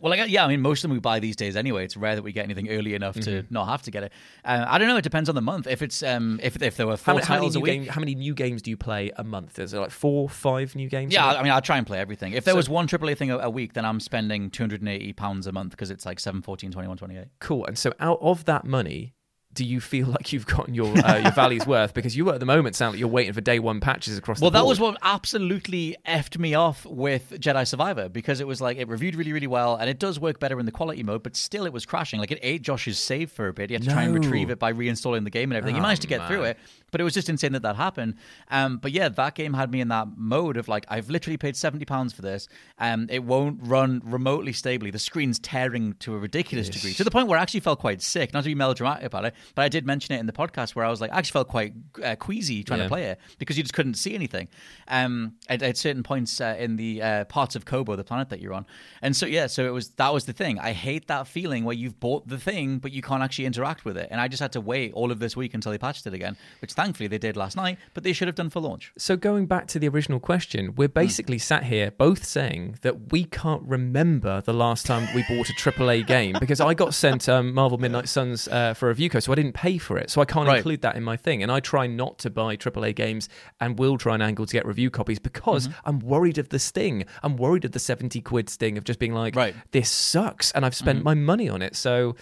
Well, 0.00 0.10
like, 0.10 0.28
yeah, 0.30 0.44
I 0.44 0.48
mean, 0.48 0.60
most 0.60 0.78
of 0.84 0.88
them 0.88 0.96
we 0.96 1.00
buy 1.00 1.18
these 1.20 1.36
days 1.36 1.56
anyway. 1.56 1.84
It's 1.84 1.96
rare 1.96 2.14
that 2.14 2.22
we 2.22 2.32
get 2.32 2.44
anything 2.44 2.68
early 2.70 2.94
enough 2.94 3.14
to 3.14 3.20
Mm-hmm. 3.42 3.54
not 3.54 3.66
have 3.66 3.82
to 3.82 3.90
get 3.90 4.02
it. 4.04 4.12
Uh, 4.44 4.64
I 4.68 4.78
don't 4.78 4.88
know. 4.88 4.96
It 4.96 5.02
depends 5.02 5.28
on 5.28 5.34
the 5.34 5.40
month. 5.42 5.66
If 5.66 5.82
it's 5.82 6.02
um, 6.02 6.38
if 6.42 6.60
if 6.62 6.76
there 6.76 6.86
were 6.86 6.92
How, 6.92 6.96
four 6.96 7.14
how 7.14 7.14
many 7.18 7.26
titles 7.26 7.56
a 7.56 7.60
week, 7.60 7.72
games? 7.72 7.88
How 7.88 8.00
many 8.00 8.14
new 8.14 8.34
games 8.34 8.62
do 8.62 8.70
you 8.70 8.76
play 8.76 9.10
a 9.16 9.24
month? 9.24 9.58
Is 9.58 9.74
it 9.74 9.78
like 9.78 9.90
four, 9.90 10.28
five 10.28 10.74
new 10.76 10.88
games? 10.88 11.12
yeah, 11.12 11.26
I? 11.26 11.40
I 11.40 11.42
mean, 11.42 11.52
I'll 11.52 11.60
try 11.60 11.76
and 11.78 11.86
play 11.86 11.98
everything. 11.98 12.32
If 12.34 12.44
there 12.44 12.52
So- 12.52 12.56
was 12.58 12.68
one 12.68 12.86
AAA 12.86 13.16
thing 13.18 13.30
a, 13.30 13.38
a 13.38 13.50
week, 13.50 13.72
then 13.72 13.84
I'm 13.84 13.98
spending 14.00 14.50
280 14.50 15.12
pounds 15.14 15.46
a 15.46 15.52
month 15.52 15.70
because 15.72 15.90
it's 15.90 16.06
like 16.06 16.20
7, 16.20 16.42
14, 16.42 16.70
21, 16.70 16.96
28. 16.96 17.24
cool. 17.40 17.64
And 17.66 17.76
so, 17.76 17.92
out 17.98 18.18
of 18.20 18.44
that 18.44 18.64
money, 18.64 19.14
do 19.56 19.64
you 19.64 19.80
feel 19.80 20.06
like 20.16 20.32
you've 20.32 20.46
gotten 20.46 20.72
your 20.74 20.96
uh, 20.98 21.18
your 21.18 21.32
value's 21.32 21.66
worth? 21.74 21.92
Because 21.94 22.16
you 22.16 22.30
at 22.30 22.38
the 22.38 22.46
moment 22.46 22.76
sound 22.76 22.92
like 22.92 23.00
you're 23.00 23.08
waiting 23.08 23.32
for 23.32 23.40
day 23.40 23.58
one 23.58 23.80
patches 23.80 24.16
across 24.16 24.40
Well, 24.40 24.52
that 24.52 24.64
was 24.64 24.78
what 24.78 24.96
absolutely 25.02 25.96
effed 26.06 26.38
me 26.38 26.54
off 26.54 26.86
with 26.86 27.30
Jedi 27.40 27.66
Survivor 27.66 28.08
because 28.08 28.40
it 28.40 28.46
was 28.46 28.60
like 28.60 28.76
it 28.76 28.86
reviewed 28.88 29.16
really, 29.16 29.32
really 29.32 29.46
well, 29.48 29.74
and 29.76 29.90
it 29.90 29.98
does 29.98 30.20
work 30.20 30.38
better 30.38 30.60
in 30.60 30.66
the 30.66 30.72
quality 30.72 31.02
mode, 31.02 31.22
but 31.24 31.34
still 31.34 31.66
it 31.66 31.72
was 31.72 31.84
crashing. 31.84 32.20
Like 32.20 32.30
it 32.30 32.38
ate 32.42 32.62
Josh's 32.62 32.98
save 32.98 33.30
for 33.32 33.48
a 33.48 33.52
bit. 33.52 33.70
He 33.70 33.74
had 33.74 33.82
to 33.82 33.90
try 33.90 34.04
and 34.04 34.14
retrieve 34.14 34.50
it 34.50 34.58
by 34.58 34.72
reinstalling 34.72 35.24
the 35.24 35.30
game 35.30 35.50
and 35.50 35.56
everything. 35.56 35.74
he 35.74 35.80
Oh, 35.80 35.82
managed 35.82 36.02
to 36.02 36.08
get 36.08 36.26
through 36.28 36.44
it, 36.44 36.58
but 36.92 37.00
it 37.00 37.04
was 37.04 37.14
just 37.14 37.28
insane 37.28 37.52
that 37.52 37.62
that 37.62 37.76
happened. 37.76 38.14
Um, 38.50 38.76
but 38.78 38.92
yeah, 38.92 39.08
that 39.08 39.34
game 39.34 39.54
had 39.54 39.70
me 39.72 39.80
in 39.80 39.88
that 39.88 40.08
mode 40.16 40.56
of 40.56 40.68
like 40.68 40.84
I've 40.88 41.10
literally 41.10 41.36
paid 41.36 41.56
seventy 41.56 41.84
pounds 41.84 42.12
for 42.12 42.22
this, 42.22 42.48
and 42.78 43.10
it 43.10 43.24
won't 43.24 43.58
run 43.62 44.02
remotely 44.04 44.52
stably. 44.52 44.90
The 44.90 44.98
screen's 44.98 45.38
tearing 45.38 45.94
to 46.00 46.14
a 46.14 46.18
ridiculous 46.18 46.68
degree 46.68 46.92
to 46.94 47.04
the 47.04 47.10
point 47.10 47.28
where 47.28 47.38
I 47.38 47.42
actually 47.42 47.60
felt 47.60 47.78
quite 47.80 48.02
sick. 48.02 48.32
Not 48.34 48.42
to 48.44 48.48
be 48.48 48.54
melodramatic 48.54 49.04
about 49.04 49.24
it, 49.24 49.34
but 49.54 49.62
I 49.62 49.68
did 49.68 49.86
mention 49.86 50.14
it 50.14 50.18
in 50.20 50.26
the 50.26 50.32
podcast 50.32 50.74
where 50.74 50.84
I 50.84 50.90
was 50.90 51.00
like, 51.00 51.12
I 51.12 51.18
actually 51.18 51.32
felt 51.32 51.48
quite 51.48 51.72
uh, 52.02 52.16
queasy 52.16 52.62
trying 52.64 52.80
Yeah. 52.80 52.84
to 52.84 52.88
play 52.88 53.04
it 53.04 53.20
because 53.38 53.56
you 53.56 53.62
just 53.62 53.74
couldn't 53.74 53.94
see 53.94 54.14
anything 54.14 54.48
um, 54.88 55.34
at, 55.48 55.62
at 55.62 55.76
certain 55.76 56.02
points 56.02 56.40
uh, 56.40 56.56
in 56.58 56.76
the 56.76 57.02
uh, 57.02 57.24
parts 57.26 57.56
of 57.56 57.64
Koboh, 57.64 57.96
the 57.96 58.04
planet 58.04 58.28
that 58.30 58.40
you're 58.40 58.54
on. 58.54 58.66
And 59.02 59.14
so 59.16 59.26
yeah, 59.26 59.46
so 59.46 59.66
it 59.66 59.70
was 59.72 59.90
that 59.90 60.12
was 60.12 60.24
the 60.26 60.32
thing. 60.32 60.58
I 60.58 60.72
hate 60.72 61.06
that 61.08 61.26
feeling 61.26 61.64
where 61.64 61.74
you've 61.76 61.98
bought 62.00 62.28
the 62.28 62.38
thing 62.38 62.78
but 62.78 62.92
you 62.92 63.02
can't 63.02 63.22
actually 63.22 63.46
interact 63.46 63.84
with 63.84 63.96
it. 63.96 64.08
And 64.10 64.20
I 64.20 64.28
just 64.28 64.40
had 64.40 64.52
to 64.52 64.60
wait 64.60 64.92
all 64.94 65.10
of 65.10 65.18
this 65.18 65.36
week 65.36 65.54
until 65.54 65.72
they 65.72 65.78
patched 65.78 66.06
it 66.06 66.14
again, 66.14 66.36
which 66.60 66.72
thankfully 66.72 67.06
they 67.06 67.18
did 67.18 67.36
last 67.36 67.56
night. 67.56 67.78
But 67.94 68.04
they 68.04 68.12
should 68.12 68.28
have 68.28 68.34
done 68.34 68.50
for 68.50 68.60
launch. 68.60 68.92
So 68.98 69.16
going 69.16 69.46
back 69.46 69.66
to 69.68 69.78
the 69.78 69.88
original 69.88 70.20
question, 70.20 70.74
we're 70.76 70.88
basically 70.88 71.38
sat 71.38 71.64
here 71.64 71.90
both 71.90 72.24
saying 72.24 72.78
that 72.82 73.12
we 73.12 73.24
can't 73.24 73.62
remember 73.62 74.40
the 74.40 74.52
last 74.52 74.86
time 74.86 75.08
we 75.14 75.22
bought 75.28 75.48
a 75.48 75.52
AAA 75.52 76.06
game 76.06 76.36
because 76.40 76.60
I 76.60 76.74
got 76.74 76.94
sent 76.94 77.28
um, 77.28 77.54
Marvel 77.54 77.78
Midnight 77.78 78.08
Suns 78.08 78.48
uh, 78.48 78.74
for 78.74 78.86
a 78.86 78.88
review 78.88 79.08
code, 79.10 79.22
so 79.22 79.32
I 79.32 79.35
didn't 79.36 79.52
pay 79.52 79.78
for 79.78 79.96
it, 79.96 80.10
so 80.10 80.20
I 80.20 80.24
can't 80.24 80.48
Right. 80.48 80.56
include 80.56 80.82
that 80.82 80.96
in 80.96 81.04
my 81.04 81.16
thing. 81.16 81.42
And 81.42 81.52
I 81.52 81.60
try 81.60 81.86
not 81.86 82.18
to 82.20 82.30
buy 82.30 82.56
AAA 82.56 82.92
games 82.92 83.28
and 83.60 83.78
will 83.78 83.96
try 83.98 84.14
and 84.14 84.22
angle 84.22 84.46
to 84.46 84.52
get 84.52 84.66
review 84.66 84.90
copies 84.90 85.18
because 85.18 85.68
mm-hmm. 85.68 85.88
I'm 85.88 85.98
worried 86.00 86.38
of 86.38 86.48
the 86.48 86.58
sting. 86.58 87.04
I'm 87.22 87.36
worried 87.36 87.64
of 87.64 87.72
the 87.72 87.78
seventy 87.78 88.20
quid 88.20 88.48
sting 88.48 88.76
of 88.76 88.84
just 88.84 88.98
being 88.98 89.14
like, 89.14 89.36
Right. 89.36 89.54
this 89.70 89.90
sucks, 89.90 90.50
and 90.52 90.66
I've 90.66 90.74
spent 90.74 90.98
mm-hmm. 90.98 91.04
my 91.04 91.14
money 91.14 91.48
on 91.48 91.62
it. 91.62 91.76
So 91.76 92.16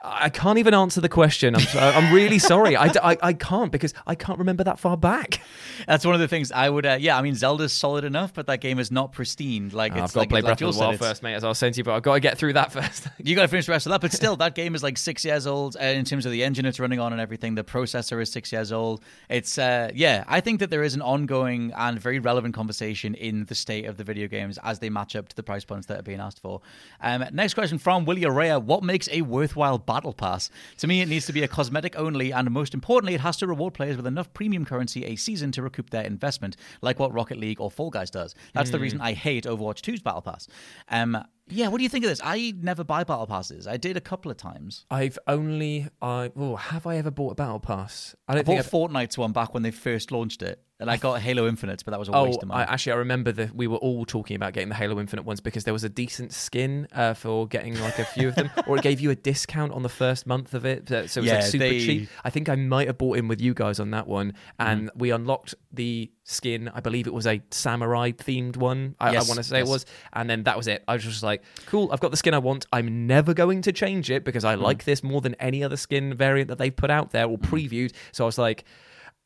I 0.00 0.28
can't 0.28 0.58
even 0.60 0.74
answer 0.74 1.00
the 1.00 1.08
question. 1.08 1.56
I'm, 1.56 1.66
I'm 1.74 2.14
really 2.14 2.38
sorry. 2.38 2.76
I 2.76 2.92
I 3.02 3.32
can't 3.32 3.72
because 3.72 3.94
I 4.06 4.14
can't 4.14 4.38
remember 4.38 4.62
that 4.62 4.78
far 4.78 4.96
back. 4.96 5.40
That's 5.88 6.04
one 6.04 6.14
of 6.14 6.20
the 6.20 6.28
things 6.28 6.52
I 6.52 6.70
would. 6.70 6.86
Uh, 6.86 6.98
yeah, 7.00 7.18
I 7.18 7.22
mean, 7.22 7.34
Zelda's 7.34 7.72
solid 7.72 8.04
enough, 8.04 8.32
but 8.32 8.46
that 8.46 8.60
game 8.60 8.78
is 8.78 8.92
not 8.92 9.10
pristine. 9.12 9.70
Like 9.70 9.92
it's 9.92 10.00
I've 10.02 10.12
got 10.12 10.20
like, 10.20 10.28
to 10.28 10.32
play 10.32 10.40
Breath 10.42 10.58
Joel 10.58 10.68
of 10.70 10.74
the 10.76 10.80
Wild 10.80 10.94
it's- 10.94 11.10
first, 11.10 11.22
mate, 11.24 11.34
as 11.34 11.42
I 11.42 11.48
was 11.48 11.58
saying 11.58 11.72
to 11.72 11.78
you, 11.78 11.84
but 11.84 11.94
I've 11.94 12.02
got 12.02 12.14
to 12.14 12.20
get 12.20 12.38
through 12.38 12.52
that 12.52 12.70
first. 12.78 13.08
You 13.18 13.34
got 13.34 13.42
to 13.42 13.48
finish 13.48 13.66
the 13.66 13.72
rest 13.72 13.86
of 13.86 13.90
that, 13.90 14.00
but 14.00 14.12
still, 14.12 14.36
that 14.36 14.54
game 14.54 14.76
is 14.76 14.84
like 14.84 14.98
six 14.98 15.24
years 15.24 15.48
old 15.48 15.76
uh, 15.76 15.84
in 15.84 16.04
terms 16.04 16.26
of 16.26 16.32
the 16.32 16.44
engine 16.44 16.64
it's 16.64 16.78
running 16.78 17.00
on 17.00 17.12
and 17.12 17.20
everything. 17.20 17.56
The 17.56 17.64
processor 17.64 18.22
is 18.22 18.30
six 18.30 18.52
years 18.52 18.70
old. 18.70 19.02
It's 19.28 19.58
uh, 19.58 19.90
yeah, 19.94 20.22
I 20.28 20.40
think 20.40 20.60
that 20.60 20.70
there 20.70 20.84
is 20.84 20.94
an 20.94 21.02
ongoing 21.02 21.72
and 21.76 21.98
very 21.98 22.20
relevant 22.20 22.54
conversation 22.54 23.16
in 23.16 23.46
the 23.46 23.54
state 23.56 23.86
of 23.86 23.96
the 23.96 24.04
video 24.04 24.28
games 24.28 24.58
as 24.62 24.78
they 24.78 24.90
match 24.90 25.16
up 25.16 25.28
to 25.28 25.34
the 25.34 25.42
price 25.42 25.64
points 25.64 25.88
that 25.88 25.98
are 25.98 26.02
being 26.02 26.20
asked 26.20 26.40
for. 26.40 26.60
Um, 27.00 27.24
next 27.32 27.54
question 27.54 27.78
from 27.78 28.04
Willie 28.04 28.24
Rea: 28.26 28.58
What 28.58 28.84
makes 28.84 29.08
a 29.10 29.22
worthwhile 29.22 29.78
battle 29.88 30.12
pass? 30.12 30.50
To 30.76 30.86
me, 30.86 31.00
it 31.00 31.08
needs 31.08 31.24
to 31.26 31.32
be 31.32 31.42
a 31.42 31.48
cosmetic 31.48 31.98
only, 31.98 32.30
and 32.30 32.50
most 32.50 32.74
importantly, 32.74 33.14
it 33.14 33.22
has 33.22 33.38
to 33.38 33.46
reward 33.46 33.72
players 33.72 33.96
with 33.96 34.06
enough 34.06 34.32
premium 34.34 34.66
currency 34.66 35.06
a 35.06 35.16
season 35.16 35.50
to 35.52 35.62
recoup 35.62 35.88
their 35.88 36.04
investment, 36.04 36.56
like 36.82 36.98
what 36.98 37.12
Rocket 37.12 37.38
League 37.38 37.58
or 37.60 37.70
Fall 37.70 37.88
Guys 37.88 38.10
does. 38.10 38.34
That's 38.52 38.70
the 38.70 38.78
reason 38.78 39.00
I 39.00 39.14
hate 39.14 39.44
Overwatch 39.44 39.80
2's 39.80 40.02
battle 40.02 40.20
pass. 40.20 40.46
Um, 40.90 41.24
yeah, 41.50 41.68
what 41.68 41.78
do 41.78 41.82
you 41.82 41.88
think 41.88 42.04
of 42.04 42.10
this? 42.10 42.20
I 42.24 42.54
never 42.60 42.84
buy 42.84 43.04
battle 43.04 43.26
passes. 43.26 43.66
I 43.66 43.76
did 43.76 43.96
a 43.96 44.00
couple 44.00 44.30
of 44.30 44.36
times. 44.36 44.84
I've 44.90 45.18
only, 45.26 45.88
I 46.02 46.30
oh, 46.36 46.56
have 46.56 46.86
I 46.86 46.96
ever 46.96 47.10
bought 47.10 47.32
a 47.32 47.34
battle 47.34 47.60
pass? 47.60 48.14
I 48.26 48.32
I 48.32 48.34
don't 48.36 48.44
think 48.44 48.58
bought 48.58 48.64
I've, 48.66 48.90
Fortnite's 48.90 49.18
one 49.18 49.32
back 49.32 49.54
when 49.54 49.62
they 49.62 49.70
first 49.70 50.12
launched 50.12 50.42
it, 50.42 50.62
and 50.80 50.90
I 50.90 50.96
got 50.96 51.20
Halo 51.20 51.48
Infinite, 51.48 51.82
but 51.84 51.90
that 51.92 51.98
was 51.98 52.08
a 52.08 52.12
Oh, 52.14 52.24
waste 52.24 52.42
of 52.42 52.50
I, 52.50 52.54
money. 52.58 52.66
actually, 52.70 52.92
I 52.92 52.96
remember 52.96 53.32
that 53.32 53.54
we 53.54 53.66
were 53.66 53.78
all 53.78 54.04
talking 54.04 54.36
about 54.36 54.52
getting 54.52 54.68
the 54.68 54.74
Halo 54.74 55.00
Infinite 55.00 55.24
ones 55.24 55.40
because 55.40 55.64
there 55.64 55.72
was 55.74 55.84
a 55.84 55.88
decent 55.88 56.32
skin 56.32 56.86
uh, 56.92 57.14
for 57.14 57.46
getting 57.48 57.78
like 57.80 57.98
a 57.98 58.04
few 58.04 58.28
of 58.28 58.34
them, 58.34 58.50
or 58.66 58.76
it 58.76 58.82
gave 58.82 59.00
you 59.00 59.10
a 59.10 59.16
discount 59.16 59.72
on 59.72 59.82
the 59.82 59.88
first 59.88 60.26
month 60.26 60.54
of 60.54 60.64
it, 60.64 60.88
so 60.88 60.94
it 60.96 61.02
was 61.16 61.16
Yeah, 61.16 61.34
like 61.36 61.42
super 61.44 61.58
they- 61.64 61.78
cheap. 61.80 62.08
I 62.24 62.30
think 62.30 62.48
I 62.48 62.54
might 62.56 62.86
have 62.86 62.98
bought 62.98 63.18
in 63.18 63.26
with 63.28 63.40
you 63.40 63.54
guys 63.54 63.80
on 63.80 63.90
that 63.92 64.06
one, 64.06 64.34
and 64.58 64.88
Mm-hmm. 64.88 64.98
we 64.98 65.10
unlocked 65.10 65.54
the 65.72 66.10
skin. 66.28 66.70
I 66.74 66.80
believe 66.80 67.06
it 67.06 67.12
was 67.14 67.26
a 67.26 67.40
samurai 67.50 68.12
themed 68.12 68.56
one. 68.56 68.94
I, 69.00 69.12
Yes, 69.12 69.24
I 69.26 69.28
want 69.28 69.38
to 69.38 69.42
say 69.44 69.58
yes. 69.58 69.68
it 69.68 69.70
was, 69.70 69.86
and 70.12 70.28
then 70.30 70.42
that 70.44 70.56
was 70.56 70.66
it. 70.68 70.84
I 70.86 70.94
was 70.94 71.02
just 71.04 71.22
like, 71.22 71.42
cool, 71.66 71.90
I've 71.92 72.00
got 72.00 72.10
the 72.10 72.16
skin 72.16 72.34
I 72.34 72.38
want. 72.38 72.66
I'm 72.72 73.06
never 73.06 73.34
going 73.34 73.62
to 73.62 73.72
change 73.72 74.10
it 74.10 74.24
because 74.24 74.44
I 74.44 74.54
Mm. 74.56 74.60
like 74.62 74.84
this 74.84 75.02
more 75.02 75.20
than 75.20 75.34
any 75.36 75.64
other 75.64 75.76
skin 75.76 76.14
variant 76.14 76.48
that 76.48 76.58
they've 76.58 76.74
put 76.74 76.90
out 76.90 77.10
there 77.12 77.26
or 77.26 77.38
previewed. 77.38 77.92
So 78.12 78.24
I 78.24 78.26
was 78.26 78.38
like. 78.38 78.64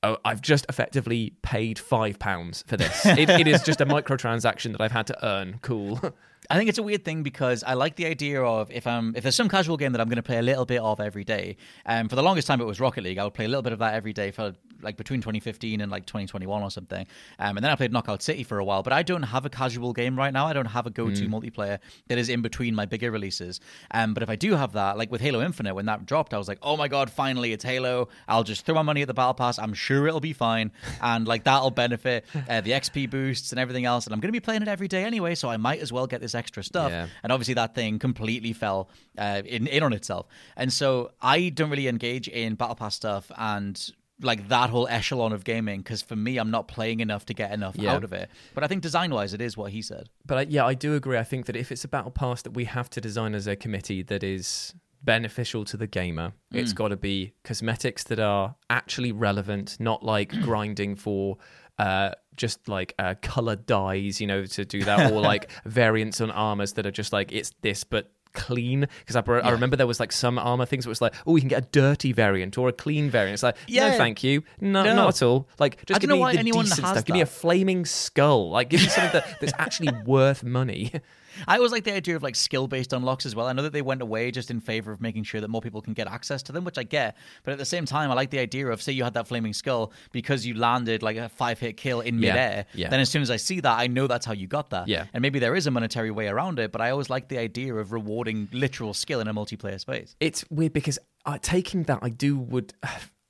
Oh, 0.05 0.17
I've 0.25 0.41
just 0.43 0.67
effectively 0.69 1.33
paid 1.43 1.79
five 1.79 2.19
pounds 2.19 2.65
for 2.67 2.77
this. 2.77 3.07
It, 3.07 3.31
it 3.31 3.47
is 3.47 3.63
just 3.63 3.81
a 3.81 3.87
microtransaction 3.87 4.73
that 4.73 4.81
I've 4.81 4.91
had 4.91 5.07
to 5.07 5.25
earn. 5.25 5.61
Cool. 5.63 6.01
I 6.51 6.57
think 6.57 6.69
it's 6.69 6.79
a 6.79 6.83
weird 6.83 7.05
thing 7.05 7.23
because 7.23 7.63
I 7.63 7.75
like 7.75 7.95
the 7.95 8.07
idea 8.07 8.43
of 8.43 8.69
if 8.73 8.85
I'm 8.85 9.15
if 9.15 9.23
there's 9.23 9.37
some 9.37 9.49
casual 9.49 9.77
game 9.77 9.93
that 9.93 10.01
I'm 10.01 10.09
going 10.09 10.17
to 10.17 10.23
play 10.25 10.39
a 10.39 10.43
little 10.43 10.65
bit 10.67 10.81
of 10.81 10.99
every 10.99 11.23
day. 11.23 11.57
Um, 11.87 12.09
for 12.09 12.17
the 12.17 12.23
longest 12.25 12.49
time 12.49 12.61
it 12.61 12.65
was 12.65 12.81
Rocket 12.81 13.05
League. 13.05 13.19
I 13.19 13.23
would 13.23 13.35
play 13.35 13.45
a 13.45 13.49
little 13.49 13.63
bit 13.63 13.73
of 13.73 13.79
that 13.79 13.95
every 13.95 14.13
day 14.13 14.33
for 14.33 14.53
like 14.83 14.97
between 14.97 15.21
2015 15.21 15.81
and 15.81 15.91
like 15.91 16.07
2021 16.07 16.63
or 16.63 16.71
something. 16.71 17.07
Um, 17.39 17.57
and 17.57 17.65
then 17.65 17.71
I 17.71 17.77
played 17.77 17.93
Knockout 17.93 18.23
City 18.23 18.43
for 18.43 18.59
a 18.59 18.65
while. 18.65 18.83
But 18.83 18.93
I 18.93 19.03
don't 19.03 19.23
have 19.23 19.47
a 19.47 19.51
casual 19.51 19.93
game 19.93 20.17
right 20.17 20.33
now. 20.33 20.47
I 20.47 20.53
don't 20.53 20.67
have 20.67 20.87
a 20.87 20.91
go-to 20.91 21.27
multiplayer 21.29 21.79
that 22.09 22.19
is 22.19 22.29
in 22.29 22.43
between 22.43 22.75
my 22.75 22.87
bigger 22.87 23.11
releases. 23.11 23.61
Um, 23.91 24.15
but 24.15 24.23
if 24.23 24.31
I 24.31 24.37
do 24.37 24.55
have 24.55 24.73
that, 24.73 24.99
like 24.99 25.11
with 25.11 25.21
Halo 25.21 25.43
Infinite, 25.43 25.75
when 25.75 25.87
that 25.87 26.07
dropped, 26.07 26.35
I 26.35 26.39
was 26.39 26.49
like, 26.49 26.59
oh 26.63 26.77
my 26.77 26.89
god, 26.89 27.11
finally 27.11 27.53
it's 27.53 27.65
Halo. 27.65 28.09
I'll 28.29 28.45
just 28.45 28.65
throw 28.65 28.75
my 28.75 28.83
money 28.83 29.03
at 29.03 29.09
the 29.09 29.15
battle 29.15 29.35
pass. 29.35 29.59
I'm 29.59 29.75
sure 29.75 30.07
it'll 30.07 30.21
be 30.21 30.33
fine, 30.33 30.73
and 31.01 31.27
like 31.27 31.45
that'll 31.45 31.71
benefit 31.71 32.25
uh, 32.49 32.61
the 32.61 32.73
XP 32.73 33.11
boosts 33.11 33.53
and 33.53 33.61
everything 33.61 33.85
else. 33.85 34.07
And 34.07 34.15
I'm 34.15 34.21
going 34.21 34.29
to 34.29 34.33
be 34.33 34.41
playing 34.41 34.63
it 34.63 34.69
every 34.69 34.89
day 34.89 35.05
anyway, 35.05 35.35
so 35.35 35.49
I 35.49 35.57
might 35.57 35.81
as 35.81 35.93
well 35.93 36.07
get 36.07 36.21
this 36.21 36.35
extra 36.35 36.63
stuff. 36.63 36.91
Yeah. 36.91 37.07
And 37.23 37.33
obviously, 37.33 37.55
that 37.55 37.75
thing 37.75 37.99
completely 37.99 38.53
fell 38.53 38.89
uh, 39.19 39.43
in 39.45 39.67
in 39.67 39.83
on 39.83 39.93
itself. 39.93 40.27
And 40.57 40.73
so 40.73 41.13
I 41.21 41.51
don't 41.51 41.71
really 41.71 41.89
engage 41.89 42.29
in 42.29 42.55
battle 42.55 42.77
pass 42.77 42.95
stuff 42.95 43.31
and 43.37 43.93
like 44.23 44.49
that 44.49 44.71
whole 44.71 44.87
echelon 44.89 45.33
of 45.33 45.45
gaming 45.45 45.81
because 45.81 46.01
for 46.03 46.17
me, 46.17 46.39
I'm 46.39 46.51
not 46.51 46.69
playing 46.69 47.01
enough 47.01 47.27
to 47.27 47.35
get 47.35 47.53
enough 47.53 47.77
Yeah. 47.77 47.93
out 47.95 48.05
of 48.05 48.13
it. 48.13 48.31
But 48.55 48.65
I 48.65 48.69
think 48.69 48.83
design 48.83 49.13
wise, 49.13 49.35
it 49.35 49.41
is 49.41 49.57
what 49.57 49.73
he 49.73 49.83
said. 49.83 50.09
But 50.25 50.39
I, 50.39 50.41
yeah, 50.43 50.65
I 50.65 50.75
do 50.75 50.95
agree. 50.95 51.19
I 51.19 51.25
think 51.25 51.47
that 51.47 51.57
if 51.57 51.73
it's 51.73 51.85
a 51.85 51.89
battle 51.89 52.11
pass 52.11 52.43
that 52.43 52.53
we 52.53 52.65
have 52.67 52.89
to 52.91 53.01
design 53.01 53.35
as 53.35 53.47
a 53.47 53.57
committee 53.57 54.03
that 54.05 54.23
is 54.23 54.75
beneficial 55.03 55.65
to 55.65 55.77
the 55.77 55.87
gamer, 55.87 56.33
it's 56.53 56.73
got 56.73 56.89
to 56.89 56.97
be 56.97 57.33
cosmetics 57.45 58.05
that 58.05 58.21
are 58.21 58.55
actually 58.71 59.11
relevant, 59.13 59.77
not 59.81 60.05
like 60.05 60.31
grinding 60.43 60.95
for 60.97 61.39
uh, 61.79 62.11
just 62.37 62.69
like 62.69 62.95
uh, 62.99 63.15
color 63.23 63.57
dyes, 63.57 64.21
you 64.21 64.27
know, 64.27 64.45
to 64.47 64.65
do 64.65 64.85
that, 64.85 65.11
or 65.11 65.21
like 65.33 65.51
variants 65.65 66.21
on 66.21 66.31
armors 66.31 66.75
that 66.75 66.87
are 66.87 66.91
just 66.93 67.13
like 67.13 67.33
it's 67.33 67.51
this, 67.63 67.83
but 67.83 68.13
clean 68.33 68.87
because 69.01 69.17
I, 69.17 69.21
I 69.21 69.51
remember 69.51 69.77
there 69.77 69.87
was 69.87 70.01
like 70.01 70.13
some 70.13 70.39
armor 70.39 70.67
things 70.67 70.85
that 70.85 70.89
was 70.89 71.01
like 71.01 71.15
oh 71.27 71.33
we 71.33 71.41
can 71.41 71.49
get 71.49 71.63
a 71.65 71.67
dirty 71.73 72.13
variant 72.13 72.57
or 72.59 72.69
a 72.69 72.73
clean 72.73 73.11
variant. 73.11 73.35
It's 73.35 73.43
like 73.43 73.57
no 73.69 73.75
Yeah. 73.87 73.93
thank 73.93 74.23
you. 74.25 74.43
No, 74.61 74.83
No. 74.85 74.95
not 74.95 75.09
at 75.17 75.23
all. 75.23 75.49
Like 75.59 75.85
just 75.87 76.01
give 76.01 76.11
me 76.11 76.19
the 76.37 76.43
decent 76.43 76.69
stuff. 76.69 77.05
Give 77.05 77.15
me 77.15 77.21
a 77.21 77.27
flaming 77.27 77.85
skull. 77.85 78.51
Like 78.51 78.69
give 78.71 78.81
me 78.81 78.89
something 78.89 79.13
that, 79.21 79.41
that's 79.41 79.53
actually 79.59 79.93
worth 80.05 80.43
money 80.45 80.93
I 81.49 81.57
always 81.57 81.73
like 81.73 81.85
the 81.85 81.95
idea 81.95 82.17
of 82.17 82.23
like 82.23 82.37
skill 82.37 82.67
based 82.69 82.93
unlocks 82.93 83.27
as 83.27 83.35
well. 83.35 83.47
I 83.47 83.53
know 83.53 83.63
that 83.63 83.73
they 83.73 83.83
went 83.83 84.03
away 84.03 84.31
just 84.31 84.51
in 84.51 84.61
favor 84.61 84.93
of 84.93 85.01
making 85.01 85.25
sure 85.25 85.41
that 85.41 85.49
more 85.49 85.61
people 85.61 85.81
can 85.83 85.93
get 85.93 86.07
access 86.09 86.43
to 86.45 86.53
them, 86.53 86.65
which 86.65 86.79
I 86.79 86.83
get. 86.83 87.17
But 87.45 87.53
at 87.53 87.59
the 87.59 87.65
same 87.65 87.85
time, 87.87 88.11
I 88.11 88.15
like 88.15 88.31
the 88.31 88.39
idea 88.39 88.69
of 88.69 88.81
say 88.83 88.93
you 88.93 89.05
had 89.05 89.15
that 89.15 89.29
flaming 89.29 89.53
skull 89.53 89.93
because 90.13 90.47
you 90.47 90.55
landed 90.55 91.03
like 91.03 91.17
a 91.17 91.29
five 91.29 91.59
hit 91.59 91.77
kill 91.77 92.01
in 92.01 92.19
Yeah, 92.23 92.31
midair. 92.33 92.67
yeah. 92.75 92.89
Then 92.91 93.01
as 93.01 93.11
soon 93.11 93.23
as 93.23 93.31
I 93.31 93.37
see 93.37 93.61
that, 93.61 93.79
I 93.79 93.87
know 93.87 94.07
that's 94.07 94.27
how 94.27 94.33
you 94.33 94.47
got 94.47 94.71
that. 94.71 94.89
Yeah. 94.89 95.07
And 95.13 95.23
maybe 95.23 95.39
there 95.39 95.55
is 95.55 95.67
a 95.67 95.71
monetary 95.71 96.11
way 96.11 96.29
around 96.29 96.59
it, 96.59 96.73
but 96.73 96.81
I 96.81 96.91
always 96.91 97.09
like 97.11 97.29
the 97.29 97.39
idea 97.39 97.75
of 97.75 97.93
rewarding 97.93 98.49
literal 98.53 98.95
skill 98.95 99.21
in 99.21 99.29
a 99.29 99.35
multiplayer 99.35 99.79
space. 99.81 100.15
it's 100.21 100.45
weird 100.51 100.73
because 100.73 100.99
uh, 101.25 101.39
taking 101.41 101.85
that, 101.85 102.01
I 102.03 102.09
do 102.09 102.37
would. 102.37 102.75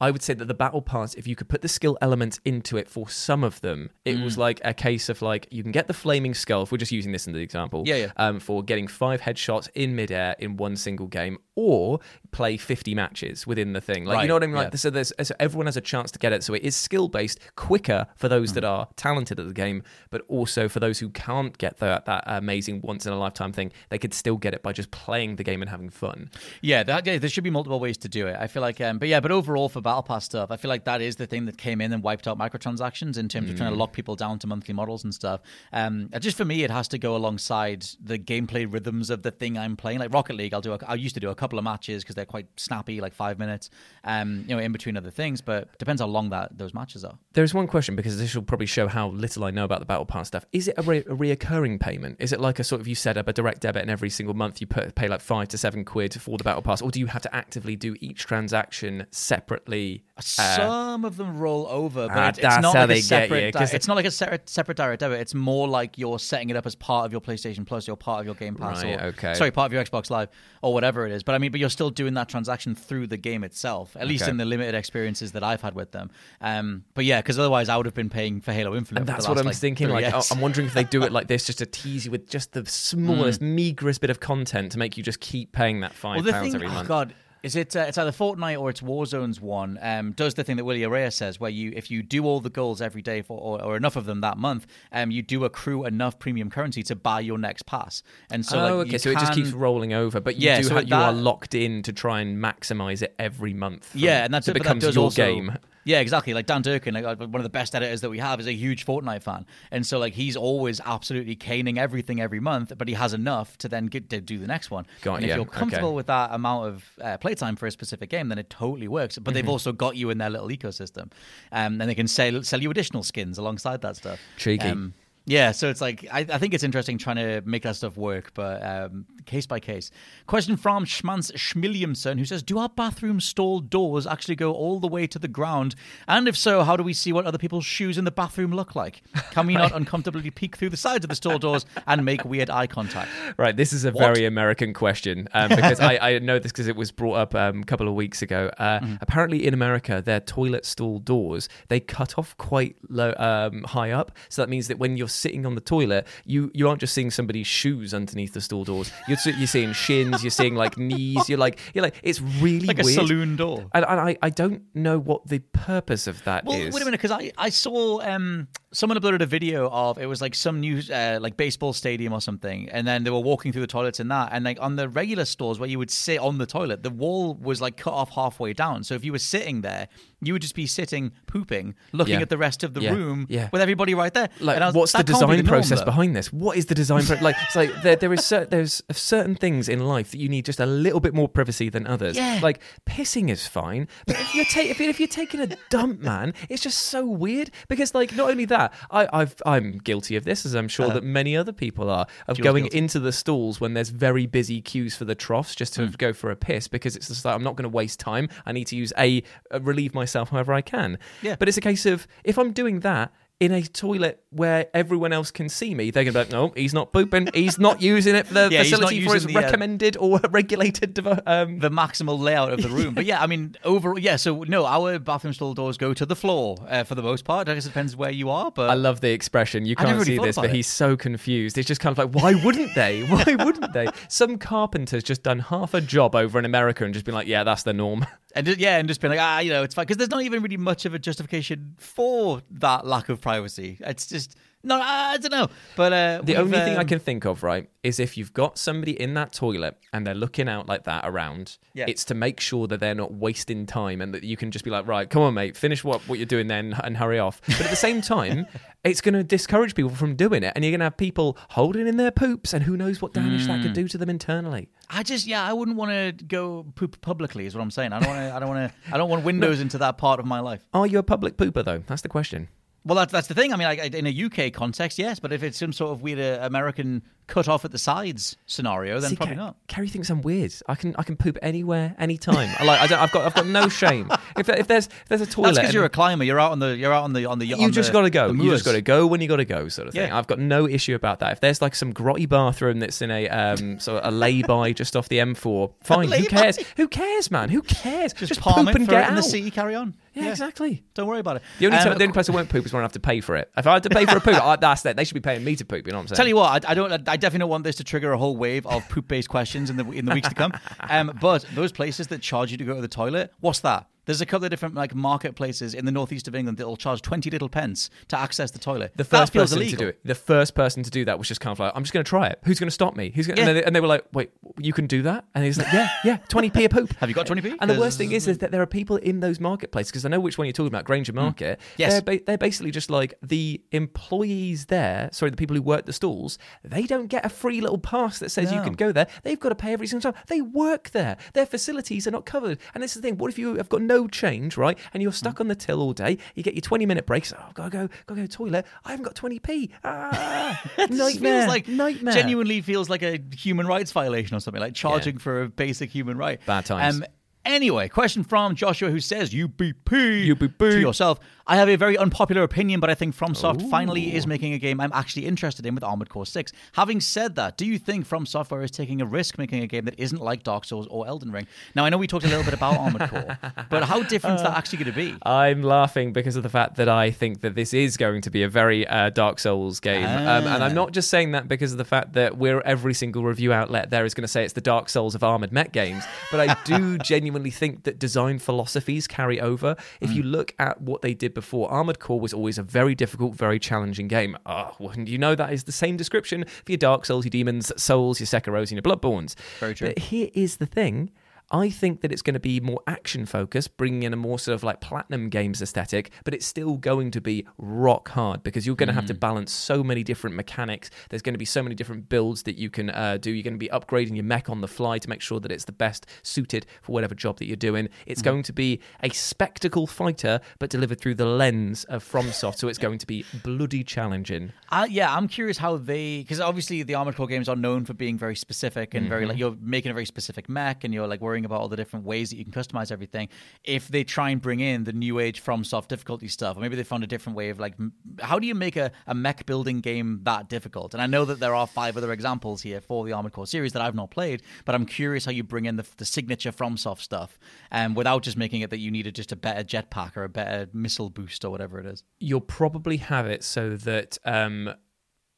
I 0.03 0.11
would 0.11 0.23
say 0.23 0.35
that 0.35 0.47
the 0.49 0.53
battle 0.55 0.83
pass, 0.83 1.15
if 1.15 1.27
you 1.27 1.35
could 1.37 1.49
put 1.49 1.62
the 1.62 1.69
skill 1.69 1.97
elements 2.03 2.41
into 2.45 2.77
it 2.77 2.88
for 2.88 3.09
some 3.09 3.43
of 3.45 3.61
them, 3.62 3.88
it 4.05 4.17
Mm. 4.17 4.25
was 4.25 4.37
like 4.37 4.61
a 4.65 4.75
case 4.75 5.09
of 5.09 5.23
like 5.23 5.47
you 5.51 5.62
can 5.62 5.73
get 5.73 5.87
the 5.87 5.95
flaming 5.95 6.35
skull. 6.35 6.65
If 6.65 6.73
we're 6.73 6.79
just 6.79 6.93
using 6.93 7.12
this 7.12 7.27
in 7.27 7.33
the 7.33 7.38
example, 7.41 7.85
Yeah, 7.87 7.97
yeah. 7.97 8.12
Um, 8.17 8.41
for 8.41 8.62
getting 8.62 8.88
five 8.88 9.21
headshots 9.23 9.69
in 9.75 9.95
midair 9.97 10.35
in 10.38 10.57
one 10.57 10.77
single 10.77 11.07
game, 11.07 11.38
or 11.55 12.01
play 12.33 12.57
fifty 12.57 12.95
matches 12.95 13.47
within 13.47 13.73
the 13.75 13.81
thing. 13.81 14.05
Like 14.05 14.23
you 14.23 14.29
know 14.29 14.35
what 14.35 14.43
I 14.43 14.47
mean? 14.47 14.57
Like 14.57 14.73
yeah. 14.73 14.77
so, 14.77 14.91
there's 14.91 15.12
so 15.23 15.35
everyone 15.38 15.67
has 15.67 15.77
a 15.77 15.81
chance 15.81 16.11
to 16.11 16.19
get 16.19 16.33
it. 16.33 16.43
So 16.43 16.53
it 16.55 16.62
is 16.62 16.75
skill 16.75 17.09
based, 17.09 17.38
quicker 17.57 18.07
for 18.17 18.29
those 18.29 18.51
Mm. 18.51 18.55
that 18.55 18.65
are 18.65 18.88
talented 18.97 19.38
at 19.38 19.47
the 19.47 19.55
game, 19.55 19.83
but 20.11 20.23
also 20.29 20.69
for 20.69 20.81
those 20.81 20.99
who 20.99 21.11
can't 21.11 21.57
get 21.59 21.79
that 21.79 22.07
that 22.07 22.25
amazing 22.27 22.81
once 22.83 23.07
in 23.07 23.12
a 23.12 23.19
lifetime 23.19 23.53
thing, 23.53 23.71
they 23.91 23.99
could 23.99 24.15
still 24.15 24.37
get 24.37 24.53
it 24.55 24.62
by 24.65 24.73
just 24.73 24.91
playing 24.91 25.37
the 25.37 25.45
game 25.45 25.61
and 25.62 25.69
having 25.71 25.91
fun. 25.91 26.31
Yeah, 26.61 26.83
that, 26.85 27.07
yeah, 27.07 27.19
there 27.19 27.31
should 27.31 27.45
be 27.45 27.51
multiple 27.51 27.79
ways 27.79 27.99
to 27.99 28.09
do 28.09 28.27
it. 28.27 28.37
I 28.41 28.47
feel 28.49 28.62
like, 28.62 28.81
um, 28.81 28.99
but 28.99 29.09
yeah, 29.09 29.21
but 29.21 29.31
overall 29.31 29.69
for 29.69 29.81
Battle 29.83 29.92
Pass 30.01 30.25
stuff, 30.25 30.51
I 30.51 30.57
feel 30.57 30.69
like 30.71 30.85
that 30.85 31.03
is 31.03 31.17
the 31.17 31.27
thing 31.27 31.45
that 31.45 31.59
came 31.59 31.81
in 31.83 31.93
and 31.93 32.03
wiped 32.03 32.27
out 32.27 32.39
microtransactions 32.39 33.19
in 33.19 33.29
terms 33.29 33.51
of 33.51 33.55
Mm. 33.57 33.59
trying 33.59 33.73
to 33.73 33.77
lock 33.79 33.93
people 33.93 34.17
down 34.17 34.39
to 34.39 34.47
monthly 34.47 34.73
models 34.73 35.05
and 35.05 35.13
stuff. 35.13 35.41
Um, 35.73 36.09
just 36.21 36.37
for 36.37 36.45
me, 36.45 36.63
it 36.65 36.71
has 36.71 36.89
to 36.89 36.99
go 36.99 37.15
alongside 37.17 37.85
the 38.03 38.19
gameplay 38.19 38.73
rhythms 38.73 39.11
of 39.11 39.23
the 39.23 39.31
thing 39.31 39.59
I'm 39.59 39.77
playing. 39.77 39.99
Like 39.99 40.15
Rocket 40.15 40.37
League, 40.37 40.55
I'll 40.55 40.61
do. 40.63 40.73
A, 40.73 40.79
I 40.87 40.95
used 40.95 41.15
to 41.17 41.21
do 41.21 41.29
a 41.31 41.35
couple 41.35 41.59
of 41.59 41.65
matches 41.65 42.03
because 42.03 42.15
they're 42.15 42.25
quite 42.25 42.47
snappy, 42.57 43.01
like 43.01 43.13
five 43.13 43.39
minutes, 43.39 43.69
um, 44.05 44.45
you 44.49 44.55
know, 44.57 44.59
in 44.63 44.73
between 44.73 44.97
other 44.97 45.11
things. 45.11 45.41
But 45.43 45.77
depends 45.79 46.01
how 46.01 46.09
long 46.09 46.31
that 46.31 46.57
those 46.57 46.73
matches 46.73 47.05
are. 47.05 47.19
There's 47.35 47.53
one 47.53 47.67
question 47.67 47.97
because 47.97 48.19
this 48.19 48.35
will 48.35 48.43
probably 48.43 48.67
show 48.67 48.87
how 48.89 49.09
little 49.09 49.45
I 49.45 49.51
know 49.51 49.65
about 49.65 49.81
the 49.81 49.87
battle 49.87 50.07
pass 50.07 50.29
stuff. 50.29 50.45
Is 50.53 50.69
it 50.69 50.75
a, 50.79 50.83
re- 50.83 50.99
a 50.99 51.05
reoccurring 51.17 51.81
payment? 51.81 52.17
Is 52.21 52.33
it 52.33 52.41
like 52.41 52.59
a 52.59 52.65
sort 52.65 52.81
of 52.81 52.87
you 52.89 52.95
set 52.95 53.17
up 53.17 53.27
a 53.29 53.33
direct 53.33 53.61
debit 53.63 53.83
and 53.83 53.91
every 53.91 54.11
single 54.11 54.35
month 54.35 54.61
you 54.61 54.67
put, 54.67 54.95
pay 54.95 55.09
like 55.09 55.21
five 55.21 55.49
to 55.49 55.59
seven 55.59 55.85
quid 55.85 56.21
for 56.21 56.39
the 56.39 56.45
battle 56.45 56.63
pass, 56.63 56.81
or 56.83 56.91
do 56.91 57.01
you 57.01 57.07
have 57.07 57.23
to 57.23 57.35
actively 57.35 57.75
do 57.77 57.97
each 58.01 58.27
transaction 58.27 59.07
separately? 59.11 59.82
Uh, 60.16 60.21
Some 60.23 61.05
of 61.05 61.16
them 61.16 61.38
roll 61.38 61.66
over, 61.68 62.07
but 62.07 62.16
Ah, 62.16 62.29
it's, 62.29 62.38
it's 62.38 62.45
not 62.61 62.75
how 62.75 62.81
like 62.81 62.88
they 62.88 62.95
a 62.95 62.97
get 62.99 63.05
separate. 63.05 63.45
you, 63.47 63.53
di- 63.53 63.68
it's 63.73 63.88
not 63.88 63.95
like 63.97 64.05
a 64.05 64.11
separate, 64.11 64.49
separate 64.49 64.77
direct 64.77 65.01
debit. 65.01 65.21
It's 65.21 65.35
more 65.35 65.66
like 65.66 65.99
you're 65.99 66.18
setting 66.18 66.51
it 66.51 66.57
up 66.57 66.66
as 66.66 66.75
part 66.75 67.07
of 67.07 67.12
your 67.12 67.21
PlayStation 67.21 67.66
Plus, 67.66 67.88
or 67.88 67.97
part 67.97 68.21
of 68.21 68.27
your 68.27 68.35
Game 68.35 68.55
Pass, 68.55 68.83
Right, 68.85 69.01
or 69.01 69.05
okay. 69.07 69.35
sorry, 69.35 69.51
part 69.51 69.66
of 69.66 69.73
your 69.73 69.83
Xbox 69.83 70.11
Live, 70.11 70.29
or 70.61 70.73
whatever 70.75 71.07
it 71.07 71.12
is. 71.12 71.23
But 71.23 71.35
I 71.35 71.38
mean, 71.38 71.51
but 71.51 71.61
you're 71.61 71.71
still 71.71 71.90
doing 71.90 72.14
that 72.14 72.29
transaction 72.29 72.75
through 72.75 73.07
the 73.09 73.16
game 73.16 73.42
itself, 73.42 73.97
at 73.99 74.07
least 74.07 74.25
Okay. 74.25 74.31
in 74.31 74.37
the 74.37 74.45
limited 74.45 74.75
experiences 74.75 75.33
that 75.33 75.42
I've 75.42 75.62
had 75.62 75.75
with 75.75 75.92
them. 75.92 76.11
Um, 76.40 76.85
but 76.95 77.05
yeah, 77.05 77.21
because 77.21 77.38
otherwise 77.38 77.68
I 77.68 77.77
would 77.77 77.87
have 77.87 77.95
been 77.95 78.11
paying 78.11 78.40
for 78.40 78.53
Halo 78.53 78.77
Infinite. 78.77 79.01
and 79.01 79.09
that's 79.09 79.27
what 79.27 79.38
I'm 79.38 79.47
like, 79.47 79.57
thinking. 79.57 79.88
Like, 79.88 80.12
oh. 80.12 80.23
I'm 80.31 80.40
wondering 80.40 80.66
if 80.66 80.75
they 80.75 80.85
do 80.85 81.03
it 81.05 81.11
like 81.12 81.27
this, 81.27 81.45
just 81.47 81.59
to 81.59 81.66
tease 81.66 82.05
you 82.05 82.11
with 82.11 82.29
just 82.29 82.53
the 82.53 82.64
smallest, 82.66 83.40
meagrest 83.40 84.01
bit 84.01 84.11
of 84.11 84.21
content 84.21 84.73
to 84.73 84.79
make 84.79 84.97
you 84.97 85.03
just 85.03 85.21
keep 85.21 85.53
paying 85.53 85.81
that 85.81 85.95
five 85.95 86.23
well, 86.23 86.33
pounds 86.33 86.47
thing, 86.49 86.55
every 86.55 86.66
oh 86.68 86.71
month. 86.73 86.88
God, 86.88 87.14
is 87.43 87.57
it? 87.57 87.75
Uh, 87.75 87.81
it's 87.89 87.99
either 87.99 88.13
Fortnite 88.13 88.61
or 88.61 88.71
it's 88.71 88.81
Warzone's 88.81 89.41
one. 89.41 89.79
Um, 89.83 90.13
does 90.13 90.35
the 90.35 90.45
thing 90.45 90.57
that 90.57 90.65
Willie 90.65 90.83
Arrea 90.83 91.13
says, 91.13 91.41
where 91.41 91.51
you, 91.51 91.73
if 91.75 91.91
you 91.91 92.03
do 92.03 92.25
all 92.25 92.41
the 92.41 92.51
goals 92.51 92.81
every 92.81 93.03
day 93.03 93.23
for, 93.23 93.39
or, 93.39 93.63
or 93.63 93.77
enough 93.77 93.97
of 93.97 94.05
them 94.05 94.21
that 94.21 94.39
month, 94.39 94.67
um, 94.93 95.11
you 95.11 95.23
do 95.23 95.45
accrue 95.45 95.85
enough 95.85 96.19
premium 96.19 96.51
currency 96.51 96.83
to 96.85 96.95
buy 96.95 97.21
your 97.21 97.39
next 97.39 97.67
pass. 97.67 98.03
And 98.31 98.47
so, 98.47 98.59
oh, 98.59 98.79
like, 98.79 98.89
okay. 98.89 98.99
So 98.99 99.11
it 99.11 99.19
just 99.19 99.33
keeps 99.33 99.51
rolling 99.51 99.93
over, 99.93 100.21
but 100.21 100.37
you 100.37 100.47
Yeah, 100.47 100.59
do 100.59 100.65
so 100.65 100.75
ha- 100.75 100.81
you 100.81 100.95
are 100.95 101.13
locked 101.13 101.55
in 101.55 101.83
to 101.83 101.93
try 101.93 102.21
and 102.21 102.37
maximize 102.43 103.03
it 103.03 103.15
every 103.19 103.55
month. 103.55 103.91
Yeah, 103.95 104.25
and 104.25 104.33
that's 104.33 104.47
so 104.47 104.51
it. 104.51 104.55
that 104.55 104.63
becomes 104.63 104.85
does 104.85 104.95
your 104.95 105.05
also, 105.05 105.25
game. 105.25 105.59
Yeah, 105.85 106.01
exactly. 106.01 106.33
Like 106.35 106.47
Dan 106.47 106.62
Durkin, 106.62 106.95
like 106.95 107.05
uh, 107.05 107.16
one 107.16 107.37
of 107.37 107.42
the 107.42 107.49
best 107.49 107.75
editors 107.75 108.01
that 108.03 108.11
we 108.11 108.18
have, 108.18 108.38
is 108.40 108.47
a 108.47 108.53
huge 108.53 108.87
Fortnite 108.87 109.23
fan, 109.23 109.47
and 109.71 109.85
so 109.87 109.99
like 109.99 110.12
he's 110.14 110.37
always 110.37 110.81
absolutely 110.85 111.35
caning 111.35 111.79
everything 111.79 112.21
every 112.21 112.40
month, 112.40 112.73
but 112.79 112.87
he 112.88 112.95
has 112.95 113.12
enough 113.14 113.59
to 113.59 113.68
then 113.68 113.87
get 113.87 114.09
to 114.11 114.21
do 114.21 114.38
the 114.38 114.47
next 114.47 114.71
one. 114.71 114.87
Got 115.03 115.16
and 115.16 115.25
if 115.25 115.31
ya. 115.31 115.37
you're 115.37 115.45
comfortable 115.45 115.88
Okay. 115.88 115.97
with 115.97 116.07
that 116.07 116.31
amount 116.33 116.66
of 116.68 116.85
uh, 117.01 117.16
playtime 117.18 117.57
for 117.57 117.66
a 117.66 117.71
specific 117.71 118.11
game, 118.11 118.29
then 118.29 118.38
it 118.38 118.49
totally 118.49 118.88
works. 118.88 119.18
But 119.18 119.31
Mm-hmm. 119.31 119.35
they've 119.35 119.49
also 119.49 119.73
got 119.73 119.97
you 119.97 120.11
in 120.11 120.18
their 120.18 120.31
little 120.31 120.49
ecosystem, 120.49 121.11
um, 121.51 121.81
and 121.81 121.83
they 121.90 121.95
can 121.95 122.07
sell 122.09 122.42
sell 122.42 122.61
you 122.62 122.71
additional 122.71 123.03
skins 123.03 123.38
alongside 123.38 123.81
that 123.83 123.97
stuff. 123.97 124.21
Cheeky. 124.37 124.68
Um, 124.68 124.95
yeah, 125.25 125.53
so 125.53 125.69
it's 125.69 125.81
like 125.81 126.07
I, 126.11 126.21
I 126.21 126.39
think 126.39 126.55
it's 126.55 126.65
interesting 126.65 126.99
trying 126.99 127.17
to 127.17 127.43
make 127.45 127.63
that 127.63 127.77
stuff 127.77 127.97
work, 127.97 128.33
but 128.35 128.63
um, 128.63 129.07
case 129.25 129.47
by 129.47 129.61
case. 129.61 129.91
Question 130.27 130.57
from 130.57 130.85
Schmans 130.85 131.33
Schmilliamson, 131.35 132.19
who 132.19 132.25
says, 132.25 132.43
"Do 132.43 132.59
our 132.59 132.69
bathroom 132.69 133.21
stall 133.21 133.61
doors 133.61 134.07
actually 134.07 134.37
go 134.37 134.53
all 134.53 134.81
the 134.81 134.89
way 134.89 135.07
to 135.07 135.19
the 135.19 135.29
ground? 135.29 135.75
And 136.09 136.27
if 136.27 136.37
so, 136.37 136.63
how 136.65 136.77
do 136.77 136.83
we 136.83 136.93
see 136.93 137.13
what 137.13 137.25
other 137.25 137.39
people's 137.39 137.65
shoes 137.65 137.99
in 137.99 138.05
the 138.05 138.11
bathroom 138.11 138.53
look 138.53 138.75
like? 138.75 139.03
Can 139.31 139.47
we 139.47 139.55
not 139.63 139.73
uncomfortably 139.73 140.31
peek 140.31 140.57
through 140.57 140.71
the 140.71 140.77
sides 140.77 141.05
of 141.05 141.09
the 141.09 141.17
stall 141.17 141.39
doors 141.39 141.65
and 141.87 142.05
make 142.05 142.25
weird 142.25 142.51
eye 142.51 142.67
contact?" 142.67 143.11
Right, 143.37 143.57
this 143.57 143.73
is 143.73 143.85
a 143.85 143.93
very 143.93 144.25
American 144.25 144.73
question 144.75 145.29
um, 145.33 145.49
because 145.55 145.81
I, 145.81 145.99
I 145.99 146.19
know 146.19 146.39
this 146.39 146.53
because 146.53 146.67
it 146.67 146.77
was 146.77 146.91
brought 146.91 147.15
up 147.15 147.35
um, 147.35 147.63
a 147.63 147.65
couple 147.65 147.89
of 147.89 147.95
weeks 147.95 148.23
ago. 148.23 148.51
Uh, 148.59 148.81
Mm-hmm. 148.83 148.95
Apparently, 149.01 149.47
in 149.47 149.55
America, 149.55 150.03
their 150.05 150.21
toilet 150.21 150.65
stall 150.65 150.99
doors 150.99 151.49
they 151.69 151.79
cut 151.79 152.19
off 152.19 152.37
quite 152.39 152.77
low, 152.89 153.15
um, 153.17 153.65
high 153.65 153.91
up, 153.91 154.13
so 154.29 154.43
that 154.43 154.49
means 154.49 154.69
that 154.69 154.79
when 154.79 154.97
you're 154.97 155.09
sitting 155.14 155.46
on 155.46 155.55
the 155.55 155.61
toilet, 155.61 156.07
you 156.25 156.51
you 156.55 156.68
aren't 156.68 156.81
just 156.81 156.94
seeing 156.94 157.11
somebody's 157.11 157.46
shoes 157.46 157.92
underneath 157.94 158.33
the 158.35 158.40
stall 158.40 158.64
doors. 158.64 158.90
You're 159.09 159.18
you're 159.38 159.46
seeing 159.46 159.72
shins, 159.72 160.22
you're 160.22 160.31
seeing 160.31 160.55
like 160.55 160.77
knees. 160.77 161.29
You're 161.29 161.38
like 161.38 161.59
you're 161.75 161.83
like 161.83 161.94
it's 162.03 162.20
really 162.20 162.66
Like 162.66 162.81
a 162.81 162.85
weird. 162.85 162.94
saloon 162.96 163.37
door. 163.37 163.66
And, 163.75 163.85
and 163.85 164.01
I, 164.01 164.16
I 164.22 164.31
don't 164.31 164.62
know 164.75 164.98
what 164.98 165.27
the 165.27 165.38
purpose 165.38 166.07
of 166.07 166.22
that 166.25 166.44
is. 166.44 166.48
Well, 166.48 166.59
wait 166.59 166.83
a 166.83 166.85
minute, 166.85 166.92
because 167.01 167.11
I, 167.11 167.33
I 167.38 167.48
saw 167.51 168.01
um, 168.01 168.48
someone 168.73 168.99
uploaded 168.99 169.21
a 169.23 169.27
video 169.27 169.69
of 169.71 169.99
it 169.99 170.07
was 170.07 170.21
like 170.21 170.35
some 170.35 170.61
new 170.61 170.81
uh, 170.93 171.19
like 171.21 171.37
baseball 171.37 171.73
stadium 171.73 172.13
or 172.13 172.21
something, 172.21 172.69
and 172.71 172.87
then 172.87 173.05
they 173.05 173.11
were 173.11 173.21
walking 173.21 173.53
through 173.53 173.61
the 173.63 173.67
toilets 173.67 174.01
in 174.01 174.09
that, 174.09 174.31
and 174.33 174.45
like 174.45 174.59
on 174.61 174.77
the 174.77 174.89
regular 174.89 175.25
stores 175.25 175.59
where 175.59 175.69
you 175.69 175.79
would 175.79 175.91
sit 175.91 176.19
on 176.19 176.39
the 176.39 176.47
toilet, 176.47 176.83
the 176.83 176.91
wall 176.91 177.35
was 177.35 177.61
like 177.61 177.77
cut 177.77 177.93
off 177.95 178.11
halfway 178.11 178.53
down. 178.53 178.83
So 178.85 178.95
if 178.95 179.05
you 179.05 179.13
were 179.13 179.19
sitting 179.19 179.61
there, 179.63 179.89
you 180.21 180.33
would 180.33 180.43
just 180.43 180.55
be 180.55 180.67
sitting 180.67 181.13
pooping, 181.27 181.75
looking 181.93 182.15
Yeah. 182.15 182.21
at 182.23 182.29
the 182.31 182.39
rest 182.39 182.63
of 182.65 182.75
the 182.75 182.81
Yeah. 182.83 182.93
room 182.93 183.27
Yeah. 183.29 183.49
with 183.53 183.61
everybody 183.61 183.95
right 183.95 184.15
there. 184.15 184.29
like 184.41 184.57
And 184.57 184.65
was- 184.67 184.75
what's 184.75 184.93
the 184.93 184.99
be 184.99 185.13
design 185.13 185.29
norm, 185.31 185.47
process 185.47 185.81
though. 185.81 185.85
behind 185.87 186.15
this 186.17 186.33
what 186.33 186.57
is 186.57 186.67
the 186.67 186.75
design 186.75 187.05
pro- 187.05 187.19
like 187.21 187.37
it's 187.47 187.57
like 187.57 187.83
there, 187.83 187.97
there 187.97 188.13
is 188.13 188.25
cer- 188.25 188.47
there's 188.47 188.83
certain 188.93 189.35
things 189.35 189.69
in 189.69 189.81
life 189.81 190.13
that 190.13 190.19
you 190.19 190.29
need 190.29 190.45
just 190.45 190.61
a 190.61 190.67
little 190.67 191.01
bit 191.01 191.13
more 191.15 191.29
privacy 191.29 191.69
than 191.69 191.87
others 191.87 192.17
Yeah. 192.17 192.39
like 192.43 192.61
pissing 192.87 193.29
is 193.31 193.47
fine 193.47 193.89
but 194.07 194.17
if 194.21 194.35
you're, 194.35 194.45
ta- 194.45 194.61
if, 194.71 194.81
if 194.81 194.99
you're 195.01 195.09
taking 195.09 195.41
a 195.41 195.49
dump 195.71 196.01
man 196.01 196.35
it's 196.49 196.63
just 196.63 196.79
so 196.79 197.05
weird 197.05 197.51
because 197.69 197.95
like 197.95 198.15
not 198.15 198.31
only 198.31 198.45
that 198.47 198.62
I, 198.90 199.09
I've, 199.12 199.35
i'm 199.46 199.79
guilty 199.79 200.16
of 200.16 200.25
this 200.25 200.44
as 200.46 200.55
i'm 200.55 200.68
sure 200.68 200.88
that 200.90 201.05
many 201.05 201.37
other 201.37 201.53
people 201.53 201.88
are 201.90 202.07
of 202.29 202.38
going 202.40 202.64
guilty. 202.64 202.79
into 202.79 202.98
the 203.01 203.12
stalls 203.12 203.61
when 203.61 203.75
there's 203.75 203.88
very 203.90 204.27
busy 204.27 204.61
queues 204.61 204.94
for 204.96 205.05
the 205.05 205.14
troughs 205.14 205.55
just 205.55 205.75
to 205.75 205.88
go 205.88 206.12
for 206.12 206.31
a 206.31 206.37
piss 206.37 206.68
because 206.68 206.96
it's 206.96 207.09
just 207.09 207.25
like 207.25 207.35
i'm 207.35 207.42
not 207.42 207.57
going 207.57 207.64
to 207.64 207.68
waste 207.75 207.98
time 208.01 208.29
i 208.46 208.53
need 208.53 208.66
to 208.66 208.77
use 208.77 208.92
a 208.98 209.22
uh, 209.53 209.61
relieve 209.61 209.94
myself 209.94 210.31
however 210.31 210.53
i 210.53 210.61
can 210.61 210.98
Yeah. 211.22 211.37
but 211.38 211.48
it's 211.48 211.57
a 211.59 211.62
case 211.62 211.87
of 211.87 212.07
if 212.25 212.38
I'm 212.38 212.53
doing 212.53 212.81
that 212.81 213.12
in 213.43 213.51
a 213.51 213.61
toilet 213.61 214.23
where 214.31 214.69
everyone 214.73 215.13
else 215.13 215.33
can 215.33 215.49
see 215.49 215.75
me, 215.75 215.91
they're 215.91 216.05
going 216.05 216.15
to 216.15 216.19
be 216.21 216.23
like, 216.23 216.31
no, 216.31 216.53
he's 216.55 216.73
not 216.73 216.93
pooping. 216.93 217.29
He's 217.35 217.59
not 217.59 217.83
using 217.83 218.15
it 218.15 218.29
for 218.29 218.35
the 218.35 218.49
Yeah, 218.53 218.63
facility 218.63 219.05
for 219.05 219.15
his 219.15 219.27
the, 219.27 219.37
uh, 219.37 219.41
recommended 219.41 219.97
or 219.97 220.21
regulated. 220.31 220.97
Um, 221.27 221.59
the 221.59 221.69
maximal 221.69 222.21
layout 222.21 222.53
of 222.53 222.63
the 222.63 222.69
room. 222.69 222.95
But 222.95 223.05
yeah, 223.05 223.21
I 223.21 223.27
mean, 223.27 223.57
overall, 223.65 223.99
yeah. 223.99 224.15
So 224.15 224.45
no, 224.45 224.65
our 224.65 225.01
bathroom 225.01 225.33
stall 225.33 225.55
doors 225.55 225.77
go 225.77 225.93
to 225.93 226.07
the 226.07 226.15
floor 226.15 226.57
uh, 226.69 226.85
for 226.85 226.95
the 226.95 227.03
most 227.03 227.25
part. 227.25 227.49
I 227.49 227.55
guess 227.55 227.67
it 227.67 227.71
depends 227.71 227.97
where 227.97 228.13
you 228.13 228.31
are, 228.31 228.53
but 228.53 228.71
I 228.71 228.75
love 228.75 229.01
the 229.01 229.11
expression. 229.11 229.67
You 229.67 229.75
can't 229.75 229.91
really 229.91 230.05
see 230.05 230.19
this, 230.19 230.37
but 230.37 230.45
it. 230.45 230.53
he's 230.53 230.69
so 230.69 230.97
confused. 230.97 231.59
It's 231.59 231.67
just 231.67 231.81
kind 231.81 231.99
of 231.99 231.99
like, 231.99 232.23
why 232.23 232.35
wouldn't 232.45 232.77
they? 232.77 233.03
Why 233.03 233.35
wouldn't 233.45 233.73
they? 233.73 233.89
Some 234.09 234.39
carpenter's 234.39 235.03
just 235.03 235.25
done 235.25 235.41
half 235.41 235.75
a 235.75 235.81
job 235.81 236.15
over 236.15 236.39
in 236.39 236.45
America 236.45 236.85
and 236.85 236.95
just 236.95 237.05
been 237.05 237.15
like, 237.15 237.27
yeah, 237.27 237.43
that's 237.43 237.65
the 237.65 237.73
norm. 237.73 238.07
And 238.35 238.47
yeah, 238.59 238.79
and 238.79 238.88
just 238.88 239.01
being 239.01 239.11
like, 239.11 239.21
ah, 239.21 239.40
you 239.40 239.51
know, 239.51 239.62
it's 239.62 239.75
fine 239.75 239.85
because 239.85 239.99
there's 239.99 240.11
not 240.11 240.23
even 240.23 240.42
really 240.42 240.57
much 240.57 240.85
of 240.87 240.95
a 240.95 240.99
justification 240.99 241.75
for 241.79 242.42
that 242.51 242.87
lack 242.87 243.09
of 243.09 243.21
privacy. 243.21 243.79
It's 243.81 244.07
just 244.07 244.37
no, 244.64 244.81
I 244.81 245.16
don't 245.18 245.31
know. 245.33 245.48
But 245.77 245.92
uh, 245.92 246.20
The 246.22 246.37
only 246.37 246.53
thing 246.59 246.77
I 246.77 246.83
um, 246.83 246.87
can 246.87 246.98
think 246.98 247.25
of, 247.25 247.42
right, 247.42 247.68
is 247.83 247.98
if 247.98 248.16
you've 248.16 248.33
got 248.33 248.59
somebody 248.59 248.92
in 249.01 249.14
that 249.14 249.33
toilet 249.33 249.77
and 249.92 250.07
they're 250.07 250.14
looking 250.14 250.48
out 250.48 250.66
like 250.68 250.85
that 250.85 251.05
around, 251.05 251.59
Yeah. 251.75 251.87
it's 251.88 252.05
to 252.07 252.14
make 252.14 252.38
sure 252.40 252.66
that 252.68 252.79
they're 252.81 252.94
not 252.94 253.12
wasting 253.12 253.66
time 253.66 254.01
and 254.01 254.14
that 254.14 254.22
you 254.22 254.37
can 254.37 254.51
just 254.51 254.64
be 254.64 254.70
like, 254.70 254.87
right, 254.87 255.09
come 255.11 255.22
on, 255.22 255.35
mate, 255.35 255.57
finish 255.57 255.83
what, 255.83 256.01
what 256.09 256.18
you're 256.18 256.27
doing 256.27 256.46
then 256.46 256.75
and 256.85 256.96
hurry 256.96 257.18
off. 257.18 257.40
But 257.46 257.62
at 257.62 257.70
the 257.70 257.77
same 257.77 258.01
time, 258.01 258.46
it's 258.85 259.01
going 259.01 259.14
to 259.14 259.25
discourage 259.25 259.75
people 259.75 259.90
from 259.90 260.14
doing 260.14 260.42
it. 260.44 260.53
And 260.55 260.64
you're 260.64 260.70
going 260.72 260.81
to 260.81 260.85
have 260.85 260.96
people 260.96 261.37
holding 261.51 261.87
in 261.88 261.96
their 261.96 262.11
poops 262.12 262.53
and 262.53 262.62
who 262.64 262.77
knows 262.77 263.03
what 263.03 263.12
damage 263.12 263.46
that 263.46 263.59
Mm. 263.61 263.62
could 263.62 263.72
do 263.75 263.88
to 263.88 263.98
them 263.98 264.09
internally. 264.11 264.68
I 264.88 265.03
just 265.03 265.27
yeah, 265.27 265.42
I 265.44 265.53
wouldn't 265.53 265.77
want 265.77 265.90
to 266.18 266.25
go 266.25 266.66
poop 266.75 267.01
publicly. 267.01 267.46
Is 267.46 267.55
what 267.55 267.62
I'm 267.62 267.70
saying. 267.70 267.92
I 267.92 268.01
don't 268.01 268.09
want 268.09 268.20
to. 268.29 268.35
I 268.35 268.38
don't 268.38 268.48
want 268.48 268.70
to. 268.72 268.94
I 268.94 268.98
don't 268.98 269.09
want 269.11 269.25
windows 269.25 269.61
into 269.64 269.79
that 269.79 269.98
part 269.98 270.20
of 270.20 270.27
my 270.27 270.40
life. 270.40 270.66
Are 270.75 270.87
you 270.87 270.98
a 270.98 271.03
public 271.03 271.37
pooper, 271.37 271.64
though? 271.64 271.83
That's 271.87 272.03
the 272.03 272.09
question. 272.09 272.48
Well, 272.85 272.97
that's 272.97 273.12
that's 273.12 273.29
the 273.29 273.35
thing. 273.35 273.53
I 273.53 273.57
mean, 273.57 273.68
like 273.68 273.95
in 273.95 274.07
a 274.07 274.25
UK 274.25 274.53
context, 274.53 274.99
yes, 274.99 275.21
but 275.21 275.33
if 275.33 275.42
it's 275.42 275.59
some 275.59 275.73
sort 275.73 275.92
of 275.92 276.03
weird 276.03 276.18
uh, 276.18 276.45
American 276.45 277.03
cut 277.27 277.49
off 277.49 277.65
at 277.65 277.71
the 277.71 277.79
sides 277.79 278.37
scenario, 278.47 279.01
then 279.01 279.11
See, 279.11 279.17
probably 279.17 279.37
not. 279.37 279.57
Carrie 279.69 279.89
thinks 279.89 280.11
I'm 280.11 280.21
weird. 280.23 280.53
I 280.69 280.75
can 280.75 280.95
I 280.99 281.03
can 281.03 281.17
poop 281.17 281.39
anywhere, 281.43 281.95
anytime. 281.99 282.55
I 282.59 282.65
like. 282.65 282.81
I 282.81 282.87
don't, 282.87 282.99
I've 283.01 283.13
got 283.13 283.25
I've 283.27 283.35
got 283.35 283.47
no 283.47 283.69
shame. 283.69 284.11
If, 284.37 284.49
if 284.49 284.67
there's 284.69 284.87
if 284.87 285.05
there's 285.09 285.21
a 285.21 285.27
toilet, 285.27 285.49
That's 285.55 285.59
because 285.61 285.75
you're 285.75 285.85
a 285.85 285.89
climber. 285.91 286.25
You're 286.25 286.41
out 286.41 286.53
on 286.53 286.59
the. 286.59 286.77
You're 286.77 286.93
out 286.93 287.05
on 287.05 287.13
the 287.13 287.27
on 287.27 287.39
the. 287.39 287.47
you 287.47 287.57
on 287.57 287.73
just 287.73 287.89
the- 287.89 287.93
got 287.93 288.03
to 288.03 288.11
go. 288.11 288.33
You 288.33 288.51
just 288.51 288.65
got 288.65 288.73
to 288.73 288.83
go 288.83 289.07
when 289.07 289.21
you 289.21 289.29
got 289.29 289.37
to 289.37 289.45
go, 289.45 289.69
sort 289.69 289.89
of 289.89 289.95
thing. 289.95 290.09
Yeah. 290.09 290.17
I've 290.19 290.27
got 290.27 290.39
no 290.39 290.67
issue 290.69 290.95
about 290.95 291.21
that. 291.21 291.33
If 291.33 291.41
there's 291.41 291.63
like 291.63 291.75
some 291.75 291.93
grotty 291.93 292.29
bathroom 292.29 292.81
that's 292.81 293.01
in 293.03 293.11
a 293.11 293.29
um 293.29 293.79
sort 293.81 294.03
of 294.03 294.13
a 294.13 294.17
lay-by 294.17 294.73
just 294.73 294.97
off 294.97 295.09
the 295.09 295.19
M4, 295.19 295.73
fine. 295.83 296.11
Who 296.11 296.27
cares? 296.27 296.59
Who 296.77 296.89
cares, 296.89 297.31
man? 297.31 297.49
Who 297.51 297.63
cares? 297.63 298.13
Just, 298.13 298.35
poop 298.41 298.43
palm 298.55 298.69
it, 298.69 298.75
and 298.77 298.89
get 298.89 299.05
it 299.05 299.09
in 299.09 299.15
the 299.15 299.21
out. 299.21 299.25
sea, 299.25 299.51
carry 299.51 299.75
on. 299.75 299.95
Yeah, 300.15 300.29
exactly. 300.29 300.83
Don't 300.93 301.07
worry 301.07 301.21
about 301.21 301.37
it. 301.37 301.43
The 301.59 301.67
only, 301.67 301.79
Um, 301.79 301.85
time, 301.85 301.97
the 301.99 302.05
only 302.05 302.13
person 302.13 302.33
who 302.33 302.37
won't 302.37 302.51
poop 302.51 302.67
is 302.67 302.73
when 302.73 302.81
I 302.81 302.85
have 302.85 302.93
to 302.93 303.01
pay 303.01 303.21
for 303.23 303.35
it. 303.35 303.51
If 303.57 303.67
I 303.67 303.73
had 303.73 303.83
to 303.85 303.89
pay 303.89 304.05
for 304.05 304.19
a 304.19 304.21
poop, 304.21 304.35
I, 304.43 304.57
that's 304.57 304.83
that. 304.83 304.95
They 304.97 305.05
should 305.05 305.15
be 305.15 305.21
paying 305.21 305.43
me 305.43 305.57
to 305.57 305.65
poop. 305.65 305.87
You 305.87 305.93
know 305.93 305.99
what 305.99 306.03
I'm 306.03 306.09
saying? 306.09 306.17
Tell 306.17 306.29
you 306.29 306.37
what, 306.37 306.67
I, 306.67 306.73
I 306.73 306.75
don't. 306.75 307.09
I 307.09 307.12
definitely 307.16 307.40
don't 307.40 307.51
want 307.51 307.64
this 307.64 307.77
to 307.77 307.85
trigger 307.85 308.12
a 308.12 308.18
whole 308.18 308.37
wave 308.37 308.66
of 308.66 308.88
poop-based 308.88 309.29
questions 309.29 309.70
in 309.70 309.77
the 309.77 309.88
in 309.90 310.05
the 310.05 310.14
weeks 310.14 310.29
to 310.29 310.35
come. 310.35 310.53
Um, 310.81 311.18
but 311.20 311.44
those 311.55 311.72
places 311.72 312.09
that 312.09 312.20
charge 312.20 312.51
you 312.51 312.57
to 312.59 312.64
go 312.64 312.75
to 312.75 312.81
the 312.81 312.88
toilet, 312.88 313.33
what's 313.40 313.61
that? 313.61 313.87
There's 314.07 314.21
a 314.21 314.27
couple 314.27 314.45
of 314.45 314.51
different 314.51 314.75
like 314.75 314.95
marketplaces 314.95 315.75
in 315.75 315.85
the 315.85 315.93
northeast 315.93 316.27
of 316.29 316.35
England 316.35 316.59
that 316.59 316.67
will 316.67 316.77
charge 316.77 317.03
twenty 317.03 317.31
little 317.31 317.49
pence 317.49 317.91
to 318.09 318.19
access 318.19 318.51
the 318.51 318.59
toilet. 318.59 318.93
The 318.97 319.05
first 319.05 319.33
person 319.33 319.59
illegal. 319.59 319.79
to 319.79 319.85
do 319.85 319.88
it. 319.88 320.01
The 320.05 320.15
first 320.15 320.55
person 320.55 320.83
to 320.83 320.91
do 320.91 321.05
that 321.05 321.19
was 321.19 321.29
just 321.29 321.41
kind 321.41 321.53
of 321.53 321.59
like, 321.61 321.73
I'm 321.75 321.83
just 321.83 321.93
going 321.93 322.05
to 322.05 322.09
try 322.09 322.27
it. 322.29 322.38
Who's 322.45 322.59
going 322.59 322.69
to 322.69 322.73
stop 322.73 322.97
me? 322.97 323.11
Who's 323.15 323.27
going? 323.27 323.38
Yeah. 323.38 323.49
And, 323.49 323.57
they, 323.57 323.65
and 323.65 323.77
they 323.77 323.81
were 323.81 323.87
like, 323.87 324.05
Wait, 324.12 324.31
you 324.59 324.73
can 324.73 324.87
do 324.87 325.03
that? 325.03 325.25
And 325.35 325.45
he's 325.45 325.59
like, 325.59 325.73
Yeah, 325.73 325.88
yeah, 326.05 326.19
20p 326.29 326.65
a 326.65 326.69
poop. 326.69 326.93
Have 326.99 327.09
you 327.09 327.15
got 327.15 327.27
20p? 327.27 327.57
And 327.61 327.71
the 327.71 327.79
worst 327.79 327.99
thing 327.99 328.12
is, 328.12 328.27
is 328.29 328.38
that 328.38 328.51
there 328.51 328.62
are 328.62 328.67
people 328.67 328.97
in 328.97 329.21
those 329.21 329.41
marketplaces 329.41 329.91
because 329.91 330.05
I 330.05 330.09
know 330.09 330.21
which 330.21 330.38
one 330.38 330.47
you're 330.47 330.53
talking 330.53 330.69
about, 330.69 330.85
Grainger 330.85 331.12
Market. 331.12 331.59
Hmm. 331.61 331.75
Yes. 331.79 331.93
they're, 331.93 332.19
ba- 332.19 332.25
they're 332.27 332.38
basically 332.38 332.71
just 332.71 332.91
like 332.91 333.15
the 333.23 333.61
employees 333.71 334.67
there. 334.67 335.09
Sorry, 335.12 335.31
the 335.31 335.37
people 335.37 335.57
who 335.57 335.62
work 335.62 335.87
the 335.87 335.93
stalls. 335.93 336.38
They 336.65 336.83
don't 336.85 337.07
get 337.07 337.25
a 337.25 337.29
free 337.29 337.61
little 337.61 337.79
pass 337.79 338.19
that 338.19 338.31
says 338.31 338.53
you 338.53 338.61
can 338.62 338.73
go 338.75 338.93
there. 338.93 339.07
They've 339.23 339.38
got 339.38 339.51
to 339.51 339.55
pay 339.55 339.73
every 339.73 339.87
single 339.87 340.12
time. 340.12 340.21
They 340.27 340.41
work 340.41 340.91
there. 340.91 341.17
Their 341.35 341.47
facilities 341.47 342.07
are 342.07 342.11
not 342.11 342.27
covered. 342.27 342.59
And 342.75 342.83
this 342.83 342.97
is 342.97 343.03
the 343.03 343.09
thing. 343.09 343.19
What 343.19 343.31
if 343.31 343.38
you 343.38 343.57
have 343.57 343.69
got 343.69 343.83
no 343.83 343.92
change, 344.09 344.57
right? 344.57 344.79
And 344.93 345.03
you're 345.03 345.13
stuck 345.13 345.41
on 345.41 345.49
the 345.49 345.55
till 345.55 345.81
all 345.81 345.93
day. 345.93 346.19
You 346.35 346.43
get 346.43 346.55
your 346.55 346.61
20 346.63 346.87
minute 346.87 347.07
breaks. 347.07 347.33
Oh, 347.33 347.43
I've 347.49 347.55
gotta 347.55 347.71
go, 347.71 347.89
gotta 348.07 348.07
go 348.07 348.15
to 348.17 348.23
the 348.23 348.29
toilet. 348.29 348.67
I 348.85 348.91
haven't 348.91 349.05
got 349.05 349.15
20p. 349.15 349.71
Ah, 349.85 350.61
It 350.79 350.91
nightmare. 350.91 351.41
feels 351.43 351.49
like 351.49 351.69
nightmare. 351.69 352.15
Genuinely 352.15 352.61
feels 352.61 352.89
like 352.91 353.03
a 353.03 353.21
human 353.35 353.67
rights 353.67 353.93
violation 353.93 354.37
or 354.37 354.41
something 354.41 354.61
like 354.61 354.75
charging 354.75 355.19
for 355.19 355.43
a 355.43 355.49
basic 355.49 355.91
human 355.91 356.17
right. 356.17 356.41
Bad 356.47 356.65
times. 356.67 356.97
Um, 356.97 357.05
anyway, 357.45 357.89
question 357.89 358.25
from 358.25 358.55
Joshua 358.55 358.91
who 358.91 359.01
says 359.01 359.31
UBP 359.31 360.29
UBP. 360.29 360.59
to 360.59 360.81
yourself. 360.81 361.19
I 361.47 361.57
have 361.57 361.69
a 361.69 361.77
very 361.77 361.99
unpopular 361.99 362.45
opinion, 362.45 362.79
but 362.79 362.89
I 362.89 362.95
think 362.95 363.17
FromSoft 363.17 363.69
finally 363.69 364.15
is 364.15 364.27
making 364.27 364.53
a 364.53 364.59
game 364.59 364.81
I'm 364.81 364.93
actually 364.93 365.27
interested 365.27 365.67
in 365.67 365.75
with 365.75 365.83
Armored 365.83 366.09
Core 366.09 366.25
6. 366.25 366.53
Having 366.73 367.01
said 367.01 367.35
that, 367.35 367.57
do 367.57 367.67
you 367.67 367.79
think 367.79 368.07
From 368.07 368.27
Software 368.27 368.63
is 368.63 368.71
taking 368.71 369.01
a 369.01 369.05
risk 369.05 369.39
making 369.39 369.63
a 369.63 369.67
game 369.67 369.85
that 369.87 369.99
isn't 369.99 370.21
like 370.21 370.45
Dark 370.45 370.65
Souls 370.65 370.87
or 370.89 371.07
Elden 371.07 371.33
Ring? 371.33 371.49
Now, 371.75 371.85
I 371.85 371.89
know 371.89 371.99
we 371.99 372.07
talked 372.07 372.25
a 372.25 372.29
little 372.29 372.45
bit 372.45 372.55
about 372.55 372.79
Armored 372.79 373.11
Core, 373.11 373.39
but 373.71 373.83
how 373.83 374.03
different 374.05 374.37
is 374.37 374.43
that 374.43 374.57
actually 374.57 374.85
going 374.85 374.93
to 374.93 374.97
be? 374.97 375.17
I'm 375.25 375.63
laughing 375.63 376.13
because 376.13 376.37
of 376.37 376.45
the 376.45 376.49
fact 376.49 376.77
that 376.77 376.89
I 376.89 377.11
think 377.11 377.41
that 377.41 377.57
this 377.57 377.75
is 377.75 377.97
going 377.97 378.23
to 378.23 378.31
be 378.31 378.45
a 378.45 378.49
very 378.49 378.87
uh, 378.87 379.11
Dark 379.11 379.41
Souls 379.41 379.81
game. 379.81 380.05
Um, 380.05 380.47
and 380.47 380.63
I'm 380.63 380.75
not 380.75 380.93
just 380.93 381.11
saying 381.11 381.33
that 381.33 381.49
because 381.49 381.73
of 381.73 381.79
the 381.79 381.85
fact 381.85 382.13
that 382.13 382.39
we're 382.39 382.61
every 382.61 382.95
single 382.95 383.25
review 383.25 383.53
outlet 383.53 383.91
there 383.91 384.05
is 384.05 384.15
going 384.15 384.23
to 384.23 384.29
say 384.29 384.45
it's 384.45 384.53
the 384.53 384.61
Dark 384.61 384.89
Souls 384.89 385.17
of 385.17 385.25
Armored 385.25 385.53
Mech 385.53 385.73
games. 385.73 386.05
But 386.31 386.49
I 386.49 386.57
do 386.65 386.99
genuinely 386.99 387.32
think 387.51 387.85
that 387.85 387.99
design 387.99 388.38
philosophies 388.38 389.07
carry 389.07 389.40
over. 389.40 389.77
If 390.01 390.12
you 390.12 390.23
mm. 390.23 390.31
look 390.31 390.55
at 390.59 390.81
what 390.81 391.03
they 391.03 391.14
did 391.14 391.35
before, 391.35 391.71
Armored 391.71 391.99
Core 391.99 392.21
was 392.21 392.33
always 392.33 392.59
a 392.59 392.62
very 392.62 392.95
difficult, 392.95 393.35
very 393.35 393.59
challenging 393.59 394.09
game. 394.09 394.37
Oh, 394.47 394.75
well, 394.79 394.99
you 394.99 395.18
know 395.18 395.35
that 395.35 395.53
is 395.53 395.64
the 395.64 395.73
same 395.73 395.97
description 395.97 396.45
for 396.64 396.73
your 396.73 396.79
Dark 396.79 397.05
Souls, 397.05 397.25
your 397.25 397.31
Demons, 397.31 397.73
Souls, 397.77 398.21
your 398.21 398.27
Sekiros, 398.27 398.71
and 398.71 398.73
your 398.73 398.83
Bloodbornes. 398.83 399.35
Very 399.61 399.75
true. 399.75 399.88
But 399.88 399.99
here 399.99 400.29
is 400.35 400.57
the 400.57 400.66
thing. 400.66 401.11
I 401.53 401.69
think 401.69 402.01
that 402.01 402.11
it's 402.11 402.23
going 402.23 402.35
to 402.35 402.41
be 402.41 402.61
more 402.61 402.81
action 402.87 403.27
focused, 403.27 403.77
bringing 403.77 404.05
in 404.05 404.15
a 404.15 404.17
more 404.17 404.38
sort 404.38 404.55
of 404.55 404.62
like 404.62 404.81
platinum 404.81 405.29
games 405.29 405.61
aesthetic, 405.61 406.11
but 406.25 406.33
it's 406.33 406.47
still 406.47 406.79
going 406.79 407.11
to 407.11 407.21
be 407.21 407.47
rock 407.59 408.09
hard 408.09 408.43
because 408.43 408.67
you're 408.67 408.75
going 408.75 408.88
to 408.88 408.95
have 408.95 409.07
to 409.07 409.15
balance 409.15 409.53
so 409.53 409.85
many 409.85 410.03
different 410.03 410.35
mechanics. 410.35 410.91
There's 411.11 411.21
going 411.21 411.35
to 411.35 411.38
be 411.38 411.45
so 411.45 411.62
many 411.62 411.75
different 411.75 412.09
builds 412.09 412.45
that 412.45 412.57
you 412.57 412.71
can 412.71 412.88
uh, 412.88 413.19
do. 413.19 413.31
You're 413.31 413.43
going 413.43 413.53
to 413.53 413.59
be 413.59 413.69
upgrading 413.69 414.17
your 414.17 414.25
mech 414.25 414.49
on 414.49 414.62
the 414.62 414.69
fly 414.69 414.99
to 414.99 415.09
make 415.11 415.21
sure 415.21 415.41
that 415.41 415.53
it's 415.53 415.67
the 415.67 415.73
best 415.73 416.07
suited 416.23 416.65
for 416.81 416.93
whatever 416.93 417.15
job 417.15 417.38
that 417.38 417.47
you're 417.47 417.57
doing. 417.57 417.91
It's 418.07 418.23
going 418.23 418.45
to 418.45 418.53
be 418.55 418.81
a 419.03 419.11
spectacle 419.11 419.87
fighter, 419.87 420.41
but 420.59 420.71
delivered 420.71 421.01
through 421.01 421.17
the 421.17 421.27
lens 421.27 421.85
of 421.85 422.03
FromSoft, 422.03 422.57
so 422.57 422.69
it's 422.69 422.79
going 422.79 422.98
to 422.98 423.07
be 423.07 423.27
bloody 423.42 423.85
challenging. 423.85 424.53
Uh, 424.71 424.87
yeah, 424.88 425.15
I'm 425.15 425.29
curious 425.29 425.59
how 425.59 425.77
they 425.77 426.21
because 426.21 426.40
obviously 426.40 426.83
the 426.83 426.94
Armored 426.94 427.17
Core 427.17 427.27
games 427.27 427.48
are 427.48 427.57
known 427.57 427.85
for 427.85 427.92
being 427.92 428.17
very 428.17 428.37
specific 428.37 428.94
and 428.94 429.09
very 429.09 429.27
like 429.27 429.37
you're 429.37 429.57
making 429.61 429.90
a 429.90 429.94
very 429.94 430.07
specific 430.07 430.48
mech 430.48 430.85
and 430.85 430.94
you're 430.94 431.07
like 431.07 431.21
worrying 431.21 431.42
about 431.45 431.61
all 431.61 431.69
the 431.69 431.77
different 431.77 432.05
ways 432.05 432.31
that 432.31 432.37
you 432.37 432.45
can 432.45 432.53
customize 432.53 432.93
everything. 432.93 433.29
If 433.65 433.88
they 433.88 434.05
try 434.05 434.31
and 434.31 434.40
bring 434.40 434.61
in 434.61 434.85
the 434.85 434.93
new 434.93 435.19
age 435.19 435.43
FromSoft 435.43 435.88
difficulty 435.88 436.29
stuff, 436.29 436.57
or 436.57 436.61
maybe 436.61 436.77
they 436.77 436.85
found 436.85 437.05
a 437.05 437.07
different 437.07 437.37
way 437.37 437.51
of 437.51 437.59
like, 437.59 437.75
how 438.21 438.38
do 438.38 438.47
you 438.47 438.55
make 438.55 438.77
a, 438.77 438.93
a 439.07 439.15
mech 439.15 439.47
building 439.47 439.81
game 439.81 440.21
that 440.25 440.49
difficult? 440.49 440.95
And 440.95 441.03
I 441.03 441.07
know 441.07 441.25
that 441.25 441.40
there 441.40 441.55
are 441.55 441.67
five 441.67 441.97
other 441.97 442.13
examples 442.13 442.63
here 442.63 442.81
for 442.81 443.05
the 443.05 443.13
Armored 443.13 443.33
Core 443.33 443.47
series 443.47 443.73
that 443.73 443.83
I've 443.83 443.95
not 443.95 444.11
played, 444.11 444.43
but 444.65 444.75
I'm 444.75 444.87
curious 444.87 445.25
how 445.25 445.33
you 445.33 445.43
bring 445.43 445.67
in 445.67 445.77
the, 445.77 445.87
the 445.97 446.05
signature 446.05 446.53
FromSoft 446.53 447.01
stuff, 447.01 447.38
um, 447.71 447.95
without 447.95 448.23
just 448.23 448.37
making 448.37 448.61
it 448.63 448.71
that 448.71 448.79
you 448.79 448.90
needed 448.90 449.15
just 449.15 449.33
a 449.33 449.37
better 449.37 449.65
jetpack 449.65 450.17
or 450.17 450.25
a 450.25 450.29
better 450.29 450.69
missile 450.73 451.11
boost 451.11 451.45
or 451.45 451.51
whatever 451.51 451.79
it 451.79 451.87
is. 451.87 452.05
you'll 452.19 452.40
probably 452.40 452.97
have 452.97 453.27
it 453.27 453.45
so 453.45 453.77
that 453.77 454.19
um, 454.25 454.73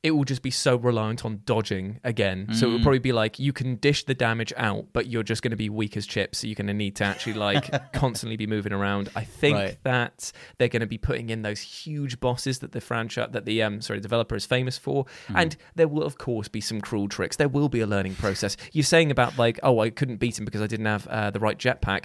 it 0.05 0.11
will 0.11 0.25
just 0.25 0.43
be 0.43 0.51
so 0.51 0.77
reliant 0.77 1.25
on 1.25 1.41
dodging 1.47 1.99
again. 2.05 2.47
So 2.53 2.69
it 2.69 2.73
will 2.73 2.81
probably 2.83 2.99
be 2.99 3.13
like 3.13 3.39
you 3.39 3.55
can 3.55 3.77
dish 3.77 4.05
the 4.05 4.13
damage 4.15 4.53
out, 4.59 4.85
but 4.93 5.07
you're 5.07 5.23
just 5.23 5.41
going 5.43 5.51
to 5.53 5.57
be 5.57 5.71
weak 5.71 5.97
as 5.97 6.07
chips. 6.07 6.39
So 6.39 6.47
you're 6.47 6.55
going 6.57 6.67
to 6.67 6.75
need 6.75 6.95
to 6.97 7.05
actually 7.05 7.33
like 7.33 7.71
constantly 7.95 8.37
be 8.37 8.47
moving 8.47 8.73
around. 8.75 9.09
I 9.17 9.25
think 9.25 9.57
Right. 9.57 9.79
that 9.85 10.31
they're 10.59 10.69
going 10.69 10.81
to 10.81 10.87
be 10.87 10.99
putting 10.99 11.31
in 11.31 11.41
those 11.41 11.61
huge 11.61 12.21
bosses 12.21 12.59
that 12.59 12.73
the 12.73 12.83
franchise 12.83 13.31
that 13.33 13.47
the 13.47 13.63
um 13.63 13.81
sorry 13.81 13.99
developer 14.01 14.37
is 14.37 14.45
famous 14.45 14.77
for, 14.77 15.07
and 15.35 15.57
there 15.75 15.89
will 15.89 16.03
of 16.05 16.19
course 16.19 16.49
be 16.49 16.61
some 16.61 16.83
cruel 16.83 17.09
tricks. 17.09 17.37
There 17.37 17.49
will 17.49 17.71
be 17.71 17.81
a 17.81 17.87
learning 17.87 18.17
process. 18.17 18.59
You're 18.73 18.85
saying 18.85 19.11
about 19.11 19.39
like 19.39 19.59
oh 19.63 19.79
I 19.81 19.89
couldn't 19.89 20.17
beat 20.19 20.39
him 20.39 20.45
because 20.45 20.61
I 20.61 20.67
didn't 20.67 20.87
have 20.87 21.07
uh, 21.07 21.31
the 21.31 21.41
right 21.41 21.57
jetpack. 21.59 22.05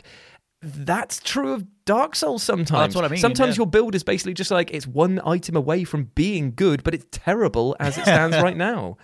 That's 0.62 1.20
true 1.22 1.54
of 1.54 1.66
Dark 1.86 2.16
Souls 2.16 2.44
sometimes. 2.44 2.94
what 2.94 3.06
I 3.06 3.08
mean, 3.08 3.20
Sometimes 3.20 3.56
yeah. 3.56 3.62
your 3.62 3.68
build 3.68 3.96
is 3.96 4.04
basically 4.04 4.34
just 4.34 4.52
like 4.52 4.72
it's 4.72 4.86
one 4.86 5.20
item 5.26 5.56
away 5.56 5.86
from 5.86 6.12
being 6.16 6.52
good, 6.54 6.84
but 6.84 6.94
it's 6.94 7.06
terrible 7.12 7.76
as 7.80 7.98
it 7.98 8.02
stands 8.04 8.36
right 8.44 8.58
now. 8.58 8.98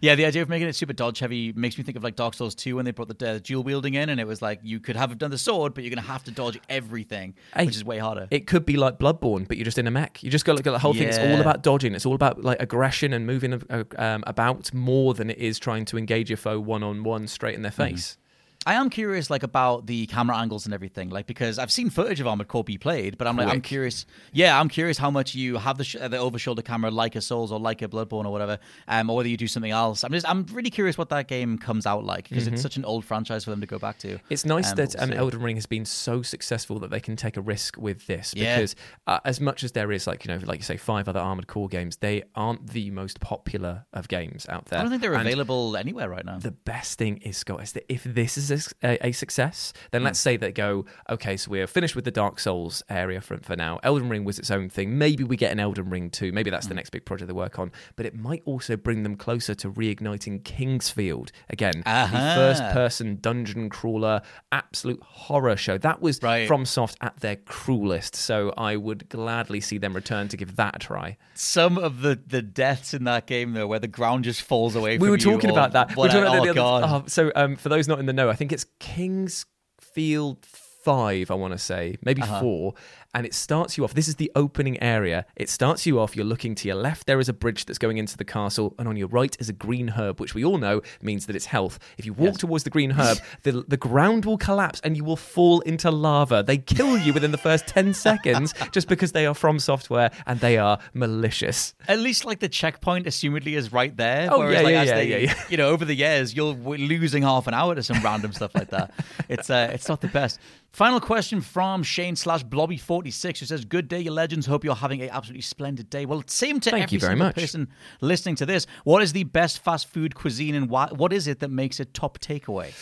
Yeah, 0.00 0.14
the 0.14 0.24
idea 0.24 0.40
of 0.42 0.48
making 0.48 0.68
it 0.68 0.74
super 0.74 0.94
dodge 0.94 1.18
heavy 1.18 1.52
makes 1.52 1.76
me 1.76 1.84
think 1.84 1.96
of 1.96 2.02
like 2.02 2.16
Dark 2.16 2.32
Souls 2.34 2.54
2 2.54 2.76
when 2.76 2.84
they 2.86 2.90
brought 2.90 3.16
the 3.16 3.30
uh, 3.30 3.38
dual 3.42 3.62
wielding 3.62 3.94
in, 3.94 4.08
and 4.08 4.18
it 4.18 4.26
was 4.26 4.40
like 4.42 4.58
you 4.62 4.80
could 4.80 4.96
have 4.96 5.16
done 5.18 5.30
the 5.30 5.38
sword, 5.38 5.74
but 5.74 5.84
you're 5.84 5.94
going 5.94 6.02
to 6.02 6.10
have 6.10 6.24
to 6.24 6.30
dodge 6.30 6.58
everything, 6.68 7.34
Hey, 7.54 7.66
which 7.66 7.76
is 7.76 7.84
way 7.84 7.98
harder. 7.98 8.26
It 8.30 8.46
could 8.46 8.64
be 8.64 8.76
like 8.76 8.98
Bloodborne, 8.98 9.46
but 9.46 9.58
you're 9.58 9.64
just 9.66 9.78
in 9.78 9.86
a 9.86 9.90
mech. 9.92 10.22
You 10.22 10.30
just 10.30 10.44
got 10.46 10.56
like 10.56 10.64
the 10.64 10.78
whole 10.78 10.94
thing. 10.94 11.08
It's 11.08 11.18
all 11.18 11.40
about 11.40 11.62
dodging. 11.62 11.94
It's 11.94 12.06
all 12.06 12.14
about 12.14 12.42
like 12.42 12.60
aggression 12.60 13.12
and 13.12 13.26
moving 13.26 13.62
uh, 13.70 13.84
um, 13.98 14.24
about 14.26 14.72
more 14.74 15.12
than 15.14 15.28
it 15.30 15.38
is 15.38 15.58
trying 15.58 15.84
to 15.86 15.98
engage 15.98 16.30
your 16.30 16.38
foe 16.38 16.58
one 16.58 16.82
on 16.82 17.04
one 17.04 17.26
straight 17.28 17.54
in 17.54 17.60
their 17.62 17.70
Mm-hmm. 17.72 17.94
face. 17.94 18.16
I 18.64 18.74
am 18.74 18.90
curious, 18.90 19.28
like 19.28 19.42
about 19.42 19.86
the 19.86 20.06
camera 20.06 20.36
angles 20.36 20.66
and 20.66 20.74
everything, 20.74 21.10
like 21.10 21.26
because 21.26 21.58
I've 21.58 21.70
seen 21.72 21.90
footage 21.90 22.20
of 22.20 22.26
Armored 22.26 22.48
Core 22.48 22.62
be 22.62 22.78
played, 22.78 23.18
but 23.18 23.26
I'm 23.26 23.36
like, 23.36 23.48
I'm 23.48 23.60
curious. 23.60 24.06
Yeah, 24.32 24.58
I'm 24.60 24.68
curious 24.68 24.98
how 24.98 25.10
much 25.10 25.34
you 25.34 25.56
have 25.56 25.78
the 25.78 25.84
sh- 25.84 25.96
the 26.00 26.16
over 26.18 26.38
shoulder 26.38 26.62
camera 26.62 26.90
like 26.90 27.16
a 27.16 27.20
Souls 27.20 27.50
or 27.50 27.58
like 27.58 27.82
a 27.82 27.88
Bloodborne 27.88 28.24
or 28.24 28.30
whatever, 28.30 28.58
um, 28.86 29.10
or 29.10 29.16
whether 29.16 29.28
you 29.28 29.36
do 29.36 29.48
something 29.48 29.72
else. 29.72 30.04
I'm 30.04 30.12
just, 30.12 30.28
I'm 30.28 30.46
really 30.52 30.70
curious 30.70 30.96
what 30.96 31.08
that 31.08 31.26
game 31.26 31.58
comes 31.58 31.86
out 31.86 32.04
like 32.04 32.28
because 32.28 32.46
it's 32.46 32.62
such 32.62 32.76
an 32.76 32.84
old 32.84 33.04
franchise 33.04 33.42
for 33.44 33.50
them 33.50 33.60
to 33.60 33.66
go 33.66 33.78
back 33.80 33.98
to. 33.98 34.08
Mm-hmm. 34.08 34.26
It's 34.30 34.44
nice 34.44 34.70
Um, 34.70 34.76
that 34.76 35.02
um. 35.02 35.12
Elden 35.12 35.42
Ring 35.42 35.56
has 35.56 35.66
been 35.66 35.84
so 35.84 36.22
successful 36.22 36.78
that 36.80 36.90
they 36.90 37.00
can 37.00 37.16
take 37.16 37.36
a 37.36 37.40
risk 37.40 37.76
with 37.76 38.06
this 38.06 38.32
Yeah. 38.36 38.56
because 38.56 38.76
uh, 39.08 39.18
as 39.24 39.40
much 39.40 39.64
as 39.64 39.72
there 39.72 39.90
is 39.90 40.06
like 40.06 40.24
you 40.24 40.32
know 40.32 40.40
like 40.46 40.58
you 40.60 40.64
say 40.64 40.76
five 40.76 41.08
other 41.08 41.20
Armored 41.20 41.48
Core 41.48 41.68
games, 41.68 41.96
they 41.96 42.22
aren't 42.36 42.68
the 42.70 42.90
most 42.92 43.18
popular 43.18 43.86
of 43.92 44.06
games 44.06 44.46
out 44.48 44.66
there. 44.66 44.78
I 44.78 44.82
don't 44.82 44.90
think 44.90 45.02
they're 45.02 45.14
And 45.14 45.26
available 45.26 45.76
anywhere 45.76 46.08
right 46.08 46.24
now. 46.24 46.38
the 46.38 46.52
best 46.52 46.98
thing 46.98 47.16
is 47.18 47.36
Scott 47.36 47.62
is 47.64 47.72
that 47.72 47.84
if 47.92 48.04
this 48.04 48.38
is 48.38 48.51
a, 48.52 48.58
a, 48.82 49.08
a 49.08 49.12
success, 49.12 49.72
then 49.90 50.02
let's 50.02 50.20
hmm. 50.20 50.24
say 50.24 50.36
they 50.36 50.52
go, 50.52 50.84
okay, 51.10 51.36
so 51.36 51.50
we're 51.50 51.66
finished 51.66 51.96
with 51.96 52.04
the 52.04 52.10
Dark 52.10 52.38
Souls 52.38 52.82
area 52.88 53.20
for, 53.20 53.38
for 53.38 53.56
now. 53.56 53.80
Elden 53.82 54.08
Ring 54.08 54.24
was 54.24 54.38
its 54.38 54.50
own 54.50 54.68
thing. 54.68 54.98
Maybe 54.98 55.24
we 55.24 55.36
get 55.36 55.52
an 55.52 55.60
Elden 55.60 55.90
Ring 55.90 56.10
too. 56.10 56.32
Maybe 56.32 56.50
that's 56.50 56.66
the 56.66 56.74
hmm. 56.74 56.76
next 56.76 56.90
big 56.90 57.04
project 57.04 57.28
they 57.28 57.34
work 57.34 57.58
on. 57.58 57.72
But 57.96 58.06
it 58.06 58.14
might 58.14 58.42
also 58.44 58.76
bring 58.76 59.02
them 59.02 59.16
closer 59.16 59.54
to 59.56 59.70
reigniting 59.70 60.44
King's 60.44 60.90
Field 60.90 61.32
again, 61.48 61.82
Aha. 61.86 62.08
the 62.10 62.18
uh-huh. 62.18 62.34
first-person 62.34 63.18
dungeon 63.20 63.68
crawler, 63.68 64.22
absolute 64.50 65.02
horror 65.02 65.56
show. 65.56 65.78
That 65.78 66.00
was 66.00 66.22
Right. 66.22 66.48
FromSoft 66.48 66.96
at 67.00 67.20
their 67.20 67.36
cruelest. 67.36 68.14
So 68.14 68.52
I 68.56 68.76
would 68.76 69.08
gladly 69.08 69.60
see 69.60 69.78
them 69.78 69.94
return 69.94 70.28
to 70.28 70.36
give 70.36 70.56
that 70.56 70.76
a 70.76 70.78
try. 70.78 71.16
Some 71.34 71.78
of 71.78 72.02
the, 72.02 72.18
the 72.26 72.42
deaths 72.42 72.94
in 72.94 73.04
that 73.04 73.26
game 73.26 73.52
though, 73.52 73.66
where 73.66 73.78
the 73.78 73.88
ground 73.88 74.24
just 74.24 74.42
falls 74.42 74.76
away. 74.76 74.92
we 74.92 74.98
from 74.98 75.08
were 75.08 75.16
you 75.16 75.18
talking 75.18 75.50
about 75.50 75.72
that. 75.72 75.96
We 75.96 76.02
were 76.02 76.08
talking 76.08 76.22
about 76.22 76.38
oh 76.38 76.42
the 76.44 76.50
other- 76.50 76.54
god! 76.54 76.82
oh, 76.84 77.04
so, 77.06 77.32
um, 77.34 77.56
for 77.56 77.68
those 77.68 77.88
not 77.88 77.98
in 77.98 78.06
the 78.06 78.12
know, 78.12 78.28
I 78.30 78.34
think 78.34 78.41
it's 78.50 78.64
King's 78.80 79.46
Field 79.80 80.44
Five. 80.44 81.30
I 81.30 81.34
want 81.34 81.52
to 81.52 81.58
say 81.58 81.96
maybe 82.02 82.22
Uh-huh. 82.22 82.40
four, 82.40 82.74
and 83.14 83.26
it 83.26 83.34
starts 83.34 83.76
you 83.76 83.84
off. 83.84 83.94
This 83.94 84.08
is 84.08 84.16
the 84.16 84.30
opening 84.34 84.82
area. 84.82 85.26
It 85.36 85.48
starts 85.48 85.86
you 85.86 86.00
off. 86.00 86.16
You're 86.16 86.24
looking 86.24 86.54
to 86.56 86.68
your 86.68 86.76
left. 86.76 87.06
There 87.06 87.20
is 87.20 87.28
a 87.28 87.32
bridge 87.32 87.66
that's 87.66 87.78
going 87.78 87.98
into 87.98 88.16
the 88.16 88.24
castle, 88.24 88.74
and 88.78 88.88
on 88.88 88.96
your 88.96 89.08
right 89.08 89.36
is 89.38 89.48
a 89.48 89.52
green 89.52 89.88
herb, 89.88 90.20
which 90.20 90.34
we 90.34 90.44
all 90.44 90.58
know 90.58 90.82
means 91.02 91.26
that 91.26 91.36
it's 91.36 91.46
health. 91.46 91.78
If 91.98 92.06
you 92.06 92.12
walk 92.12 92.38
towards 92.38 92.64
the 92.64 92.70
green 92.70 92.90
herb, 92.98 93.18
the 93.42 93.64
the 93.68 93.76
ground 93.76 94.24
will 94.24 94.38
collapse 94.38 94.80
and 94.82 94.96
you 94.96 95.04
will 95.04 95.16
fall 95.16 95.60
into 95.60 95.90
lava. 95.90 96.42
They 96.46 96.58
kill 96.58 96.98
you 96.98 97.12
within 97.12 97.32
the 97.32 97.38
first 97.38 97.66
ten 97.66 97.94
seconds 98.08 98.54
just 98.70 98.88
because 98.88 99.12
they 99.12 99.26
are 99.26 99.34
FromSoftware 99.34 100.12
and 100.26 100.40
they 100.40 100.58
are 100.58 100.78
malicious. 100.94 101.74
At 101.88 101.98
least 101.98 102.24
like 102.24 102.40
the 102.40 102.48
checkpoint, 102.48 103.06
assumedly, 103.06 103.56
is 103.56 103.72
right 103.72 103.96
there. 103.96 104.28
Oh, 104.30 104.38
whereas, 104.38 104.54
yeah, 104.54 104.62
like, 104.62 104.72
yeah, 104.72 104.80
as 104.80 104.88
yeah, 104.88 104.94
they, 104.94 105.08
yeah, 105.08 105.16
yeah. 105.16 105.44
You 105.48 105.56
know, 105.56 105.68
over 105.68 105.84
the 105.84 105.94
years, 105.94 106.34
you're 106.34 106.54
losing 106.54 107.22
half 107.22 107.46
an 107.46 107.54
hour 107.54 107.74
to 107.74 107.82
some 107.82 108.02
random 108.02 108.32
stuff 108.32 108.54
like 108.54 108.70
that. 108.70 108.92
It's 109.28 109.50
uh, 109.50 109.70
it's 109.72 109.88
not 109.88 110.00
the 110.00 110.08
best. 110.08 110.40
Final 110.72 111.00
question 111.00 111.42
from 111.42 111.82
Shane 111.82 112.16
slash 112.16 112.42
Blobby 112.44 112.78
forty 113.02 113.10
six, 113.10 113.40
who 113.40 113.46
says, 113.46 113.64
"Good 113.64 113.88
day, 113.88 114.00
you 114.00 114.12
legends. 114.12 114.46
Hope 114.46 114.62
you're 114.64 114.76
having 114.76 115.02
a 115.02 115.08
absolutely 115.08 115.42
splendid 115.42 115.90
day." 115.90 116.06
Well, 116.06 116.22
same 116.28 116.60
to 116.60 116.70
Thank 116.70 116.84
every 116.84 116.94
you 116.94 117.00
very 117.00 117.12
single 117.14 117.26
much. 117.26 117.34
person 117.34 117.68
listening 118.00 118.36
to 118.36 118.46
this. 118.46 118.66
What 118.84 119.02
is 119.02 119.12
the 119.12 119.24
best 119.24 119.62
fast 119.64 119.88
food 119.88 120.14
cuisine, 120.14 120.54
and 120.54 120.70
why, 120.70 120.88
what 120.92 121.12
is 121.12 121.26
it 121.26 121.40
that 121.40 121.48
makes 121.50 121.80
it 121.80 121.94
top 121.94 122.18
takeaway? 122.20 122.72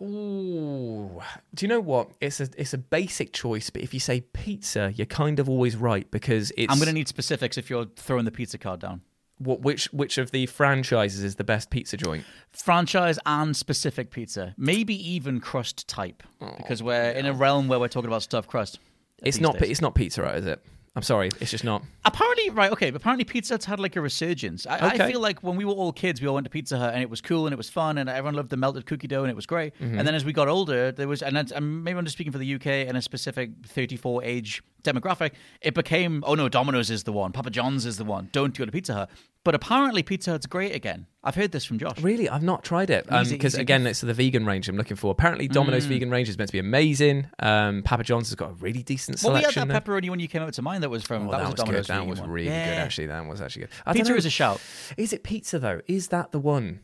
Ooh. 0.00 1.20
Do 1.54 1.64
you 1.64 1.68
know 1.68 1.80
what? 1.80 2.10
It's 2.20 2.38
a 2.38 2.48
it's 2.56 2.72
a 2.74 2.78
basic 2.78 3.32
choice, 3.32 3.70
but 3.70 3.82
if 3.82 3.92
you 3.94 4.00
say 4.00 4.20
pizza, 4.20 4.92
you're 4.94 5.06
kind 5.06 5.40
of 5.40 5.48
always 5.48 5.74
right 5.74 6.08
because 6.10 6.52
it's 6.56 6.70
I'm 6.72 6.78
going 6.78 6.88
to 6.88 6.92
need 6.92 7.08
specifics 7.08 7.58
if 7.58 7.68
you're 7.70 7.86
throwing 7.96 8.24
the 8.26 8.30
pizza 8.30 8.58
card 8.58 8.80
down. 8.80 9.00
what 9.38 9.60
which 9.62 9.86
which 9.92 10.18
of 10.18 10.30
the 10.32 10.46
franchises 10.46 11.22
is 11.24 11.36
the 11.36 11.44
best 11.44 11.70
pizza 11.70 11.96
joint? 11.96 12.24
franchise 12.52 13.18
and 13.26 13.56
specific 13.56 14.10
pizza, 14.10 14.54
maybe 14.58 14.94
even 15.14 15.40
crust 15.40 15.88
type, 15.88 16.22
because 16.58 16.82
we're 16.82 17.10
in 17.10 17.26
a 17.26 17.32
realm 17.32 17.66
where 17.68 17.78
we're 17.80 17.88
talking 17.88 18.08
about 18.08 18.22
stuffed 18.22 18.48
crust. 18.48 18.78
It's 19.22 19.40
not 19.40 19.58
days. 19.58 19.70
it's 19.70 19.80
not 19.80 19.94
pizza, 19.94 20.22
right? 20.22 20.36
Is 20.36 20.46
it? 20.46 20.62
I'm 20.96 21.02
sorry, 21.02 21.28
it's 21.40 21.50
just 21.50 21.62
not. 21.62 21.82
Apparently, 22.06 22.48
right? 22.48 22.72
Okay, 22.72 22.90
but 22.90 23.02
apparently, 23.02 23.24
Pizza 23.24 23.52
Hut's 23.52 23.66
had 23.66 23.78
like 23.78 23.96
a 23.96 24.00
resurgence. 24.00 24.66
I, 24.66 24.92
I 24.92 25.10
feel 25.10 25.20
like 25.20 25.42
when 25.42 25.54
we 25.56 25.66
were 25.66 25.74
all 25.74 25.92
kids, 25.92 26.22
we 26.22 26.26
all 26.26 26.34
went 26.34 26.44
to 26.44 26.50
Pizza 26.50 26.78
Hut, 26.78 26.94
and 26.94 27.02
it 27.02 27.10
was 27.10 27.20
cool 27.20 27.46
and 27.46 27.52
it 27.52 27.56
was 27.56 27.68
fun, 27.68 27.98
and 27.98 28.08
everyone 28.08 28.32
loved 28.34 28.48
the 28.48 28.56
melted 28.56 28.86
cookie 28.86 29.06
dough, 29.06 29.22
and 29.22 29.30
it 29.30 29.36
was 29.36 29.44
great. 29.44 29.74
Mm-hmm. 29.74 29.98
And 29.98 30.08
then 30.08 30.14
as 30.14 30.24
we 30.24 30.32
got 30.32 30.48
older, 30.48 30.92
there 30.92 31.06
was, 31.06 31.20
and 31.22 31.36
and 31.36 31.84
maybe 31.84 31.98
I'm 31.98 32.04
just 32.06 32.16
speaking 32.16 32.32
for 32.32 32.38
the 32.38 32.54
UK 32.54 32.66
and 32.66 32.96
a 32.96 33.02
specific 33.02 33.50
34 33.66 34.24
age 34.24 34.62
demographic. 34.82 35.32
It 35.60 35.74
became, 35.74 36.24
oh 36.26 36.34
no, 36.34 36.48
Domino's 36.48 36.90
is 36.90 37.04
the 37.04 37.12
one, 37.12 37.30
Papa 37.30 37.50
John's 37.50 37.84
is 37.84 37.98
the 37.98 38.04
one. 38.04 38.30
Don't 38.32 38.56
go 38.56 38.64
to 38.64 38.72
Pizza 38.72 38.94
Hut. 38.94 39.10
But 39.46 39.54
apparently, 39.54 40.02
Pizza 40.02 40.32
Hut's 40.32 40.46
great 40.46 40.74
again. 40.74 41.06
I've 41.22 41.36
heard 41.36 41.52
this 41.52 41.64
from 41.64 41.78
Josh. 41.78 42.00
Really, 42.00 42.28
I've 42.28 42.42
not 42.42 42.64
tried 42.64 42.90
it 42.90 43.04
because 43.04 43.30
easy 43.32 43.60
again, 43.60 43.86
it's 43.86 44.00
the 44.00 44.12
vegan 44.12 44.44
range 44.44 44.68
I'm 44.68 44.76
looking 44.76 44.96
for. 44.96 45.12
Apparently, 45.12 45.46
Domino's 45.46 45.86
vegan 45.86 46.10
range 46.10 46.28
is 46.28 46.36
meant 46.36 46.48
to 46.48 46.52
be 46.52 46.58
amazing. 46.58 47.28
Um, 47.38 47.84
Papa 47.84 48.02
John's 48.02 48.28
has 48.28 48.34
got 48.34 48.50
a 48.50 48.54
really 48.54 48.82
decent 48.82 49.20
selection. 49.20 49.32
Well, 49.32 49.40
we 49.40 49.44
had 49.44 49.68
that 49.68 49.84
there. 49.84 50.00
pepperoni 50.00 50.10
when 50.10 50.18
you 50.18 50.26
came 50.26 50.42
out 50.42 50.52
to 50.54 50.62
mind. 50.62 50.82
That 50.82 50.90
was 50.90 51.04
from 51.04 51.28
Oh, 51.28 51.30
that, 51.30 51.38
that, 51.38 51.44
was, 51.44 51.52
was 51.52 51.60
Domino's 51.60 51.86
good. 51.86 51.94
That 51.94 52.06
was 52.08 52.20
one. 52.20 52.30
really 52.30 52.48
good. 52.48 52.54
Yeah. 52.54 52.82
Actually, 52.82 53.06
that 53.06 53.24
was 53.24 53.40
actually 53.40 53.62
good. 53.62 53.70
I 53.86 53.92
Pizza 53.92 54.16
is 54.16 54.26
a 54.26 54.30
shout. 54.30 54.60
Is 54.96 55.12
it 55.12 55.22
pizza 55.22 55.60
though? 55.60 55.80
Is 55.86 56.08
that 56.08 56.32
the 56.32 56.40
one? 56.40 56.80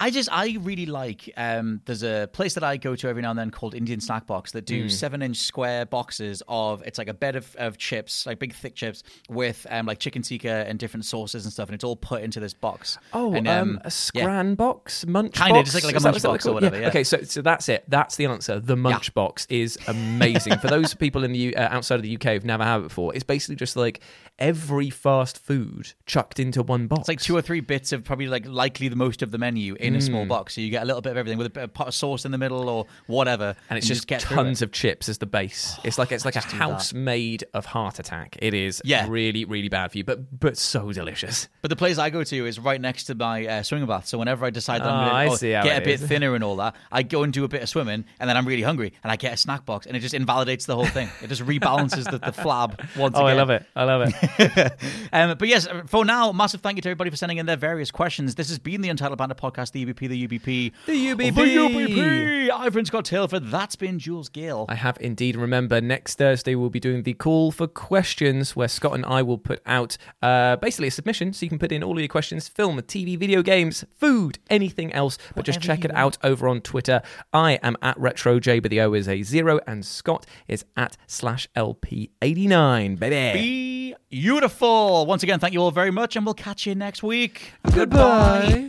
I 0.00 0.10
just 0.10 0.28
I 0.30 0.56
really 0.60 0.86
like 0.86 1.28
um 1.36 1.80
there's 1.84 2.02
a 2.04 2.28
place 2.32 2.54
that 2.54 2.62
I 2.62 2.76
go 2.76 2.94
to 2.94 3.08
every 3.08 3.22
now 3.22 3.30
and 3.30 3.38
then 3.38 3.50
called 3.50 3.74
Indian 3.74 4.00
Snack 4.00 4.26
Box 4.26 4.52
that 4.52 4.64
Mm. 4.64 4.66
do 4.66 4.88
seven 4.88 5.22
inch 5.22 5.38
square 5.38 5.86
boxes 5.86 6.42
of 6.48 6.82
it's 6.86 6.98
like 6.98 7.08
a 7.08 7.14
bed 7.14 7.34
of, 7.36 7.54
of 7.58 7.78
chips, 7.78 8.24
like 8.26 8.38
big 8.38 8.54
thick 8.54 8.74
chips 8.74 9.02
with 9.28 9.66
um 9.70 9.86
like 9.86 9.98
chicken 9.98 10.22
tikka 10.22 10.64
and 10.68 10.78
different 10.78 11.04
sauces 11.04 11.44
and 11.44 11.52
stuff, 11.52 11.68
and 11.68 11.74
it's 11.74 11.84
all 11.84 11.96
put 11.96 12.22
into 12.22 12.38
this 12.40 12.54
box. 12.54 12.96
Oh, 13.12 13.32
and, 13.34 13.48
um, 13.48 13.78
a 13.82 13.86
yeah. 13.86 13.88
scran 13.88 14.54
box, 14.54 15.04
munch 15.06 15.34
Kinda, 15.34 15.62
just 15.64 15.74
like- 15.74 15.84
like 15.84 15.96
a 15.96 16.00
munch 16.00 16.22
box 16.22 16.46
or 16.46 16.54
whatever, 16.54 16.78
yeah. 16.80 16.88
Okay, 16.88 17.02
so 17.04 17.22
so 17.22 17.42
that's 17.42 17.68
it. 17.68 17.84
That's 17.88 18.16
the 18.16 18.26
answer. 18.26 18.60
The 18.60 18.76
munch 18.76 19.12
box 19.14 19.46
is 19.50 19.78
amazing. 19.88 20.58
For 20.58 20.68
those 20.68 20.94
people 21.04 21.24
in 21.24 21.32
the 21.32 21.56
uh, 21.56 21.74
outside 21.74 21.96
of 21.96 22.02
the 22.02 22.14
UK 22.14 22.34
who've 22.34 22.44
never 22.44 22.62
had 22.64 22.78
it 22.80 22.82
before, 22.84 23.14
it's 23.14 23.24
basically 23.24 23.56
just 23.56 23.76
like 23.76 24.00
every 24.38 24.90
fast 24.90 25.38
food 25.38 25.92
chucked 26.06 26.38
into 26.38 26.62
one 26.62 26.86
box. 26.86 27.00
It's 27.00 27.08
like 27.08 27.20
two 27.20 27.36
or 27.36 27.42
three 27.42 27.60
bits 27.60 27.92
of 27.92 28.04
probably 28.04 28.28
like 28.28 28.46
likely 28.46 28.88
the 28.88 28.94
most 28.96 29.22
of 29.22 29.30
the 29.32 29.38
menu 29.38 29.74
in 29.88 29.96
a 29.96 30.00
small 30.00 30.24
Mm. 30.24 30.28
box. 30.28 30.54
So 30.54 30.60
you 30.60 30.70
get 30.70 30.82
a 30.82 30.86
little 30.86 31.00
bit 31.02 31.10
of 31.10 31.16
everything 31.16 31.38
with 31.38 31.46
a 31.46 31.50
bit 31.50 31.64
of 31.64 31.74
pot 31.74 31.88
of 31.88 31.94
sauce 31.94 32.24
in 32.24 32.32
the 32.32 32.38
middle 32.38 32.68
or 32.68 32.86
whatever, 33.06 33.54
and 33.70 33.76
it's 33.78 33.86
just, 33.86 34.06
get 34.06 34.20
tons 34.20 34.62
of 34.62 34.72
chips 34.72 35.08
as 35.08 35.18
the 35.18 35.26
base. 35.26 35.76
It's 35.84 35.98
like 35.98 36.12
it's 36.12 36.24
like 36.24 36.36
a 36.36 36.40
just 36.40 36.52
house 36.54 36.92
made 36.92 37.44
of 37.54 37.66
heart 37.66 37.98
attack. 37.98 38.36
It 38.40 38.54
is 38.54 38.80
Yeah. 38.84 39.06
really 39.08 39.44
really 39.44 39.68
bad 39.68 39.90
for 39.92 39.98
you, 39.98 40.04
but 40.04 40.38
but 40.38 40.56
so 40.56 40.92
delicious. 40.92 41.48
But 41.62 41.68
the 41.70 41.76
place 41.76 41.98
I 41.98 42.10
go 42.10 42.22
to 42.24 42.46
is 42.46 42.58
right 42.58 42.80
next 42.80 43.04
to 43.04 43.14
my 43.14 43.46
uh, 43.46 43.62
swimming 43.62 43.86
bath. 43.88 44.06
So 44.06 44.18
whenever 44.18 44.44
I 44.46 44.50
decide 44.50 44.82
that 44.82 44.88
Oh, 44.88 44.94
I'm 44.94 45.26
going 45.28 45.38
see 45.38 45.48
to 45.52 45.62
get 45.62 45.82
a 45.82 45.84
bit 45.84 46.00
is. 46.00 46.08
thinner 46.08 46.34
and 46.34 46.44
all 46.44 46.56
that, 46.56 46.74
I 46.92 47.02
go 47.02 47.22
and 47.22 47.32
do 47.32 47.44
a 47.44 47.48
bit 47.48 47.62
of 47.62 47.68
swimming, 47.68 48.04
and 48.20 48.28
then 48.28 48.36
I'm 48.36 48.46
really 48.46 48.62
hungry, 48.62 48.92
and 49.02 49.10
I 49.12 49.16
get 49.16 49.32
a 49.32 49.36
snack 49.36 49.64
box, 49.64 49.86
and 49.86 49.96
it 49.96 50.00
just 50.00 50.14
invalidates 50.14 50.66
the 50.66 50.74
whole 50.74 50.86
thing. 50.86 51.08
It 51.22 51.28
just 51.28 51.44
rebalances 51.44 52.04
the, 52.04 52.18
the 52.18 52.32
flab 52.32 52.78
once 52.96 53.16
Oh, 53.16 53.26
again. 53.26 53.30
I 53.30 53.32
love 53.34 53.50
it! 53.50 53.66
I 53.76 53.84
love 53.84 54.02
it. 54.04 54.72
um, 55.12 55.36
but 55.38 55.48
yes, 55.48 55.66
for 55.86 56.04
now, 56.04 56.32
massive 56.32 56.60
thank 56.60 56.76
you 56.76 56.82
to 56.82 56.88
everybody 56.88 57.10
for 57.10 57.16
sending 57.16 57.38
in 57.38 57.46
their 57.46 57.56
various 57.56 57.90
questions. 57.90 58.34
This 58.34 58.48
has 58.48 58.58
been 58.58 58.80
the 58.82 58.88
Untitled 58.88 59.18
Banter 59.18 59.34
podcast, 59.34 59.72
the 59.84 59.92
UBP, 59.94 60.08
the 60.08 60.26
UBP, 60.28 60.72
The 60.86 61.06
UBP. 61.08 61.34
the 61.34 61.56
UBP. 61.56 62.50
I've 62.50 62.72
been 62.72 62.84
Scott 62.84 63.04
Tailford. 63.04 63.50
That's 63.50 63.76
been 63.76 63.98
Jules 63.98 64.28
Gill. 64.28 64.66
I 64.68 64.74
have 64.74 64.96
indeed. 65.00 65.36
Remember, 65.36 65.80
next 65.80 66.16
Thursday 66.18 66.54
we'll 66.54 66.70
be 66.70 66.80
doing 66.80 67.02
the 67.02 67.14
call 67.14 67.52
for 67.52 67.66
questions, 67.66 68.56
where 68.56 68.68
Scott 68.68 68.94
and 68.94 69.04
I 69.04 69.22
will 69.22 69.38
put 69.38 69.60
out 69.66 69.96
uh, 70.22 70.56
basically 70.56 70.88
a 70.88 70.90
submission, 70.90 71.32
so 71.32 71.44
you 71.44 71.50
can 71.50 71.58
put 71.58 71.72
in 71.72 71.82
all 71.82 71.92
of 71.92 71.98
your 71.98 72.08
questions: 72.08 72.48
film, 72.48 72.80
TV, 72.82 73.18
video 73.18 73.42
games, 73.42 73.84
food, 73.96 74.38
anything 74.50 74.92
else. 74.92 75.18
But 75.34 75.44
just 75.44 75.60
check 75.60 75.84
it 75.84 75.94
out 75.94 76.18
over 76.24 76.48
on 76.48 76.60
Twitter. 76.60 77.02
I 77.32 77.52
am 77.62 77.76
at 77.82 77.98
RetroJ, 77.98 78.62
but 78.62 78.70
the 78.70 78.80
O 78.80 78.92
is 78.94 79.08
a 79.08 79.22
zero, 79.22 79.60
and 79.66 79.84
Scott 79.84 80.26
is 80.48 80.64
at 80.76 80.96
slash 81.06 81.48
LP89. 81.56 82.98
Baby. 82.98 83.38
Be 83.38 83.94
beautiful. 84.10 85.06
Once 85.06 85.22
again, 85.22 85.38
thank 85.38 85.52
you 85.54 85.60
all 85.60 85.70
very 85.70 85.90
much, 85.90 86.16
and 86.16 86.24
we'll 86.24 86.34
catch 86.34 86.66
you 86.66 86.74
next 86.74 87.02
week. 87.02 87.52
Goodbye. 87.74 88.68